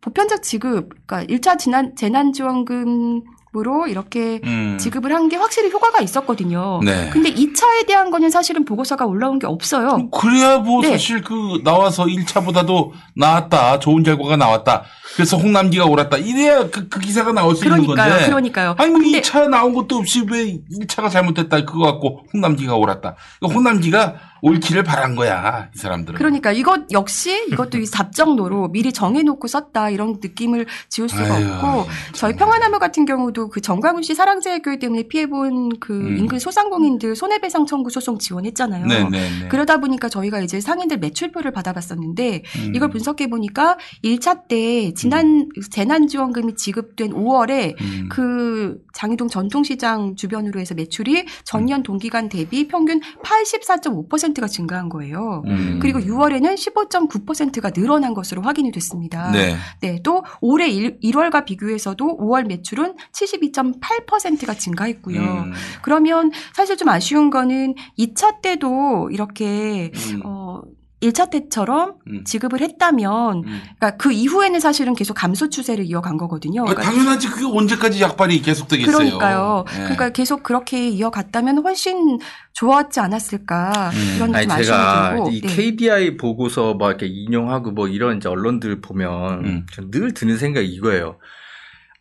[0.00, 3.22] 보편적 지급 그러니까 1차 재난 재난지원금
[3.56, 4.76] 으로 이렇게 음.
[4.78, 6.80] 지급을 한 게 확실히 효과가 있었거든요.
[6.84, 7.08] 네.
[7.12, 10.08] 근데 2차에 대한 거는 사실은 보고서가 올라온 게 없어요.
[10.10, 10.90] 그래야 뭐 네.
[10.92, 13.78] 사실 그 나와서 1차보다도 나았다.
[13.80, 14.84] 좋은 결과가 나왔다.
[15.14, 16.18] 그래서 홍남기가 옳았다.
[16.18, 18.10] 이래야 그, 그 기사가 나올 수 있는 그러니까요.
[18.10, 18.26] 건데.
[18.26, 18.74] 그러니까요.
[18.78, 21.64] 아니 뭐 2차 나온 것도 없이 왜 1차가 잘못됐다.
[21.64, 23.16] 그거 갖고 홍남기가 옳았다.
[23.42, 25.68] 이거 홍남기가 옳기를 바란 거야.
[25.74, 26.16] 이 사람들은.
[26.16, 31.86] 그러니까 이것 역시 이것도 이 잡정도로 미리 정해놓고 썼다 이런 느낌을 지울 수가 아유, 없고
[32.14, 36.16] 저희 평화나무 같은 경우도 그 정광훈 씨 사랑제일교회 때문에 피해본 그 음.
[36.16, 38.86] 인근 소상공인들 손해배상 청구 소송 지원했잖아요.
[38.86, 39.48] 네네네.
[39.48, 42.72] 그러다 보니까 저희가 이제 상인들 매출표를 받아봤었는데 음.
[42.74, 48.08] 이걸 분석해 보니까 1차 때 지난 재난지원금이 지급된 5월에 음.
[48.10, 55.42] 그 장희동 전통시장 주변으로 해서 매출이 전년 동기간 대비 평균 84.5%가 증가한 거예요.
[55.46, 55.78] 음.
[55.80, 59.30] 그리고 6월에는 15.9%가 늘어난 것으로 확인이 됐습니다.
[59.30, 59.56] 네.
[59.80, 65.20] 네, 또 올해 1, 1월과 비교해서도 5월 매출은 72.8%가 증가했고요.
[65.20, 65.52] 음.
[65.82, 70.20] 그러면 사실 좀 아쉬운 거는 2차 때도 이렇게 음.
[70.24, 70.60] 어
[71.02, 72.24] 1차 때처럼 음.
[72.24, 76.62] 지급을 했다면 그러니까 그 이후에는 사실은 계속 감소 추세를 이어간 거거든요.
[76.62, 77.28] 아, 그러니까 당연하지.
[77.30, 78.96] 그게 언제까지 약발이 계속되겠어요.
[78.96, 79.64] 그러니까요.
[79.68, 79.78] 네.
[79.78, 82.18] 그러니까 계속 그렇게 이어갔다면 훨씬
[82.52, 85.30] 좋았지 않았을까 이런 아니 좀 아쉬움이 제가 들고.
[85.30, 85.48] 이 네.
[85.48, 89.66] KDI 보고서 막 이렇게 인용하고 뭐 이런 이제 언론들 보면 음.
[89.72, 91.18] 저늘 드는 생각이 이거예요.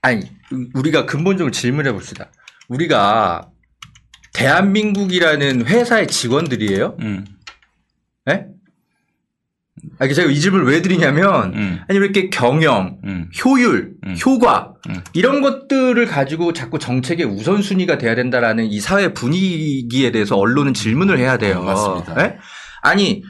[0.01, 0.29] 아니
[0.73, 2.31] 우리가 근본적으로 질문해 봅시다.
[2.67, 3.49] 우리가
[4.33, 6.97] 대한민국이라는 회사의 직원들이에요?
[6.99, 7.25] 음.
[9.83, 9.89] 예?
[9.99, 11.79] 아니 제가 이 질문을 왜 드리냐면 음.
[11.87, 12.97] 아니 왜 이렇게 경영,
[13.43, 13.93] 효율,
[14.25, 14.73] 효과
[15.13, 21.37] 이런 것들을 가지고 자꾸 정책의 우선순위가 돼야 된다라는 이 사회 분위기에 대해서 언론은 질문을 해야
[21.37, 21.61] 돼요.
[21.63, 22.23] 맞습니다.
[22.23, 22.37] 예?
[22.81, 23.23] 아니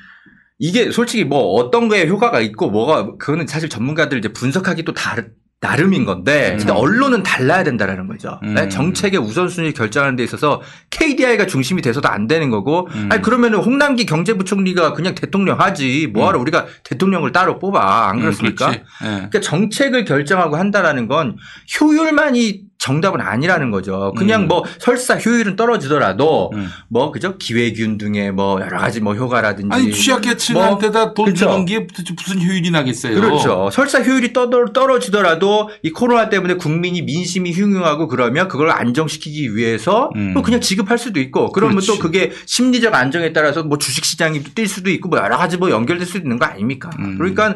[0.60, 5.30] 이게 솔직히 뭐 어떤 거에 효과가 있고 뭐가 그거는 사실 전문가들 이제 분석하기 또 다르
[5.62, 8.40] 나름인 건데 근데 언론은 달라야 된다라는 거죠.
[8.44, 8.54] 음.
[8.54, 8.70] 네?
[8.70, 13.10] 정책의 우선순위 결정하는 데 있어서 KDI가 중심이 돼서도 안 되는 거고 음.
[13.12, 18.72] 아니 그러면은 홍남기 경제부총리가 그냥 대통령 하지 뭐하러 우리가 대통령을 따로 뽑아 안 음, 그렇습니까?
[18.72, 18.84] 예.
[19.02, 21.36] 그러니까 정책을 결정하고 한다라는 건
[21.80, 24.14] 효율만이 정답은 아니라는 거죠.
[24.18, 24.48] 그냥 음.
[24.48, 26.52] 뭐 설사 효율은 떨어지더라도
[26.88, 31.52] 뭐 그죠 기회균 등의 뭐 여러 가지 뭐 효과라든지 아니 취약계층한테다 돈 그렇죠.
[31.52, 31.86] 주는 게
[32.18, 33.16] 무슨 효율이 나겠어요.
[33.20, 33.70] 그렇죠.
[33.72, 40.42] 설사 효율이 떠- 떨어지더라도 이 코로나 때문에 국민이 민심이 흉흉하고 그러면 그걸 안정시키기 위해서 또
[40.42, 41.80] 그냥 지급할 수도 있고 그러면 음.
[41.82, 41.88] 그렇지.
[41.88, 46.08] 또 그게 심리적 안정에 따라서 뭐 주식시장이 뛸 수도 있고 뭐 여러 가지 뭐 연결될
[46.08, 46.90] 수도 있는 거 아닙니까?
[47.00, 47.18] 음.
[47.18, 47.56] 그러니까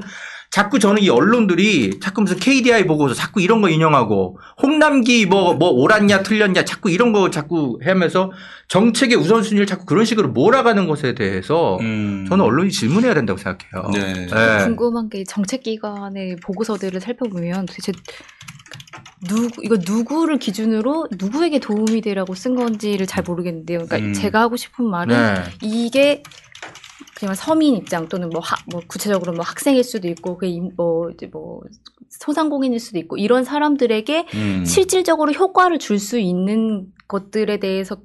[0.54, 5.70] 자꾸 저는 이 언론들이 자꾸 무슨 KDI 보고서 자꾸 이런 거 인용하고 홍남기 뭐, 뭐
[5.70, 8.32] 옳았냐 틀렸냐 자꾸 이런 거 자꾸 하면서
[8.68, 13.90] 정책의 우선순위를 자꾸 그런 식으로 몰아가는 것에 대해서 저는 언론이 질문해야 된다고 생각해요.
[13.94, 14.28] 네.
[14.28, 14.64] 네.
[14.66, 17.92] 궁금한 게 정책기관의 보고서들을 살펴보면 도대체
[19.28, 23.86] 누구 이거 누구를 기준으로 누구에게 도움이 되라고 쓴 건지를 잘 모르겠는데요.
[23.88, 24.14] 그러니까 음.
[24.14, 25.44] 제가 하고 싶은 말은 네.
[25.64, 26.22] 이게
[27.24, 31.62] 그냥 서민 입장 또는 뭐, 학, 뭐 구체적으로 뭐 학생일 수도 있고 그뭐 이제 뭐
[32.10, 34.66] 소상공인일 수도 있고 이런 사람들에게 음.
[34.66, 37.96] 실질적으로 효과를 줄 수 있는 것들에 대해서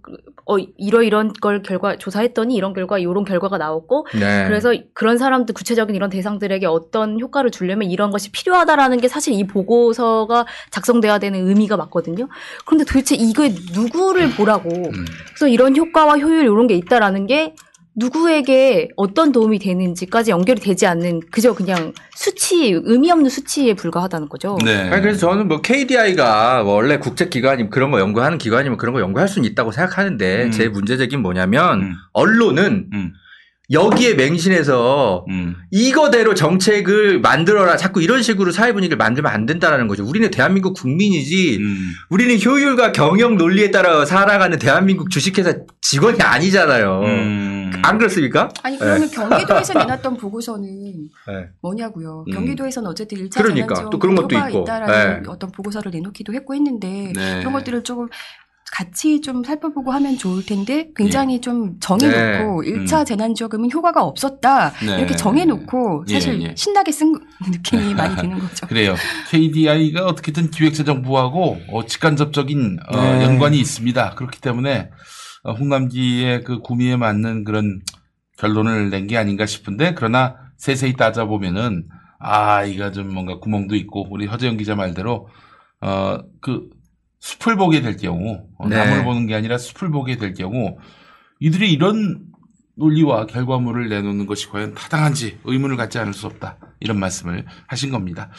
[0.44, 4.44] 어 이러 이런 걸 결과 조사했더니 이런 결과 이런 결과가 나왔고 네.
[4.46, 9.46] 그래서 그런 사람들 구체적인 이런 대상들에게 어떤 효과를 주려면 이런 것이 필요하다라는 게 사실 이
[9.46, 12.28] 보고서가 작성돼야 되는 의미가 맞거든요.
[12.66, 15.04] 그런데 도대체 이거에 누구를 보라고 음.
[15.28, 17.54] 그래서 이런 효과와 효율 이런 게 있다라는 게
[17.98, 24.56] 누구에게 어떤 도움이 되는지까지 연결이 되지 않는 그저 그냥 수치 의미 없는 수치에 불과하다는 거죠.
[24.64, 24.88] 네.
[24.88, 29.28] 아니, 그래서 저는 뭐 KDI가 원래 국제 기관이면 그런 거 연구하는 기관이면 그런 거 연구할
[29.28, 30.50] 수는 있다고 생각하는데 음.
[30.52, 32.88] 제 문제적인 뭐냐면 언론은
[33.70, 35.54] 여기에 맹신해서 음.
[35.70, 40.06] 이거대로 정책을 만들어라 자꾸 이런 식으로 사회 분위기를 만들면 안 된다라는 거죠.
[40.06, 41.92] 우리는 대한민국 국민이지 음.
[42.08, 47.02] 우리는 효율과 경영 논리에 따라 살아가는 대한민국 주식회사 직원이 아니잖아요.
[47.74, 47.82] 음.
[47.84, 48.48] 안 그렇습니까?
[48.62, 49.14] 아니 그러면 네.
[49.14, 51.48] 경기도에서 내놨던 보고서는 네.
[51.60, 52.24] 뭐냐고요.
[52.28, 52.32] 음.
[52.32, 54.60] 경기도에서는 어쨌든 1차 그러니까, 재난지원 또 그런 것도 효과가 있고.
[54.62, 55.28] 있다라는 네.
[55.28, 57.38] 어떤 보고서를 내놓기도 했고 했는데 네.
[57.40, 58.08] 그런 것들을 조금
[58.70, 62.70] 같이 좀 살펴보고 하면 좋을 텐데 굉장히 좀 정해놓고 네.
[62.72, 63.04] 1차 음.
[63.06, 64.98] 재난지원금은 효과가 없었다 네.
[64.98, 66.54] 이렇게 정해놓고 예, 사실 예.
[66.54, 67.14] 신나게 쓴
[67.50, 68.66] 느낌이 많이 드는 거죠.
[68.66, 68.94] 그래요.
[69.30, 73.24] KDI가 어떻게든 기획재정부하고 어, 직간접적인 어, 네.
[73.24, 74.14] 연관이 있습니다.
[74.14, 74.96] 그렇기 때문에 어,
[75.44, 77.80] 홍남기의 그 구미에 맞는 그런
[78.38, 81.88] 결론을 낸 게 아닌가 싶은데 그러나 세세히 따져보면은
[82.20, 85.28] 아 이가 좀 뭔가 구멍도 있고 우리 허재영 기자 말대로
[85.80, 86.68] 어 그
[87.20, 88.76] 숲을 보게 될 경우 어, 네.
[88.76, 90.78] 나무를 보는 게 아니라 숲을 보게 될 경우
[91.40, 92.20] 이들이 이런
[92.76, 96.58] 논리와 결과물을 내놓는 것이 과연 타당한지 의문을 갖지 않을 수 없다.
[96.78, 98.30] 이런 말씀을 하신 겁니다.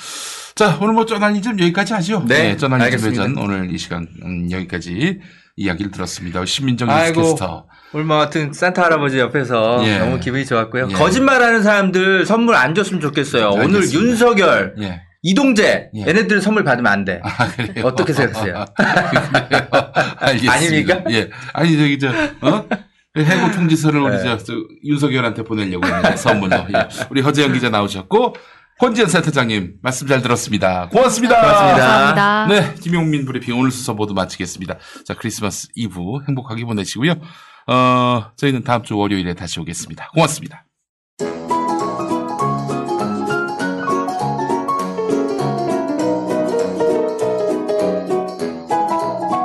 [0.55, 2.23] 자, 오늘 뭐 쩌날리즘 여기까지 하죠.
[2.25, 3.23] 네, 쩌날리즘 알겠습니다.
[3.23, 5.19] 회전 오늘 이 시간 음, 여기까지
[5.59, 6.45] 이야기를 들었습니다.
[6.45, 7.65] 신민정 뉴스캐스터.
[7.93, 9.99] 오늘 뭐 하여튼 산타 할아버지 옆에서 예.
[9.99, 10.87] 너무 기분이 좋았고요.
[10.89, 10.93] 예.
[10.93, 13.49] 거짓말하는 사람들 선물 안 줬으면 좋겠어요.
[13.49, 13.99] 오늘 알겠습니다.
[13.99, 15.01] 윤석열, 예.
[15.21, 16.01] 이동재 예.
[16.01, 17.21] 얘네들 선물 받으면 안 돼.
[17.57, 17.85] 그래요?
[17.85, 18.65] 어떻게 생각하세요?
[20.49, 21.03] 아닙니까?
[21.09, 21.29] 예.
[21.51, 22.07] 아니, 저기, 저,
[22.39, 22.65] 어?
[23.13, 24.23] 그 해고 통지서를 우리 네.
[24.23, 24.53] 저, 저
[24.85, 26.55] 윤석열한테 보내려고 했는데, 선물로.
[26.73, 26.87] 예.
[27.09, 28.35] 우리 허재영 기자 나오셨고,
[28.79, 30.87] 권지현 센터장님, 말씀 잘 들었습니다.
[30.87, 31.41] 고맙습니다.
[31.41, 31.87] 고맙습니다.
[31.87, 32.47] 감사합니다.
[32.47, 34.77] 네, 김용민 브리핑 오늘 수서 모두 마치겠습니다.
[35.05, 37.15] 자, 크리스마스 이브 행복하게 보내시고요.
[37.67, 40.09] 어, 저희는 다음 주 월요일에 다시 오겠습니다.
[40.13, 40.65] 고맙습니다.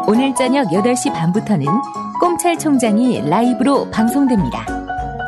[0.06, 1.66] 오늘 저녁 8시 반부터는
[2.20, 4.73] 꼼찰 총장이 라이브로 방송됩니다.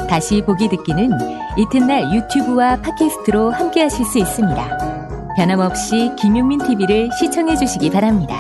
[0.09, 1.11] 다시 보기 듣기는
[1.57, 4.79] 이튿날 유튜브와 팟캐스트로 함께 하실 수 있습니다.
[5.37, 8.39] 변함없이 김용민 TV를 시청해 주시기 바랍니다.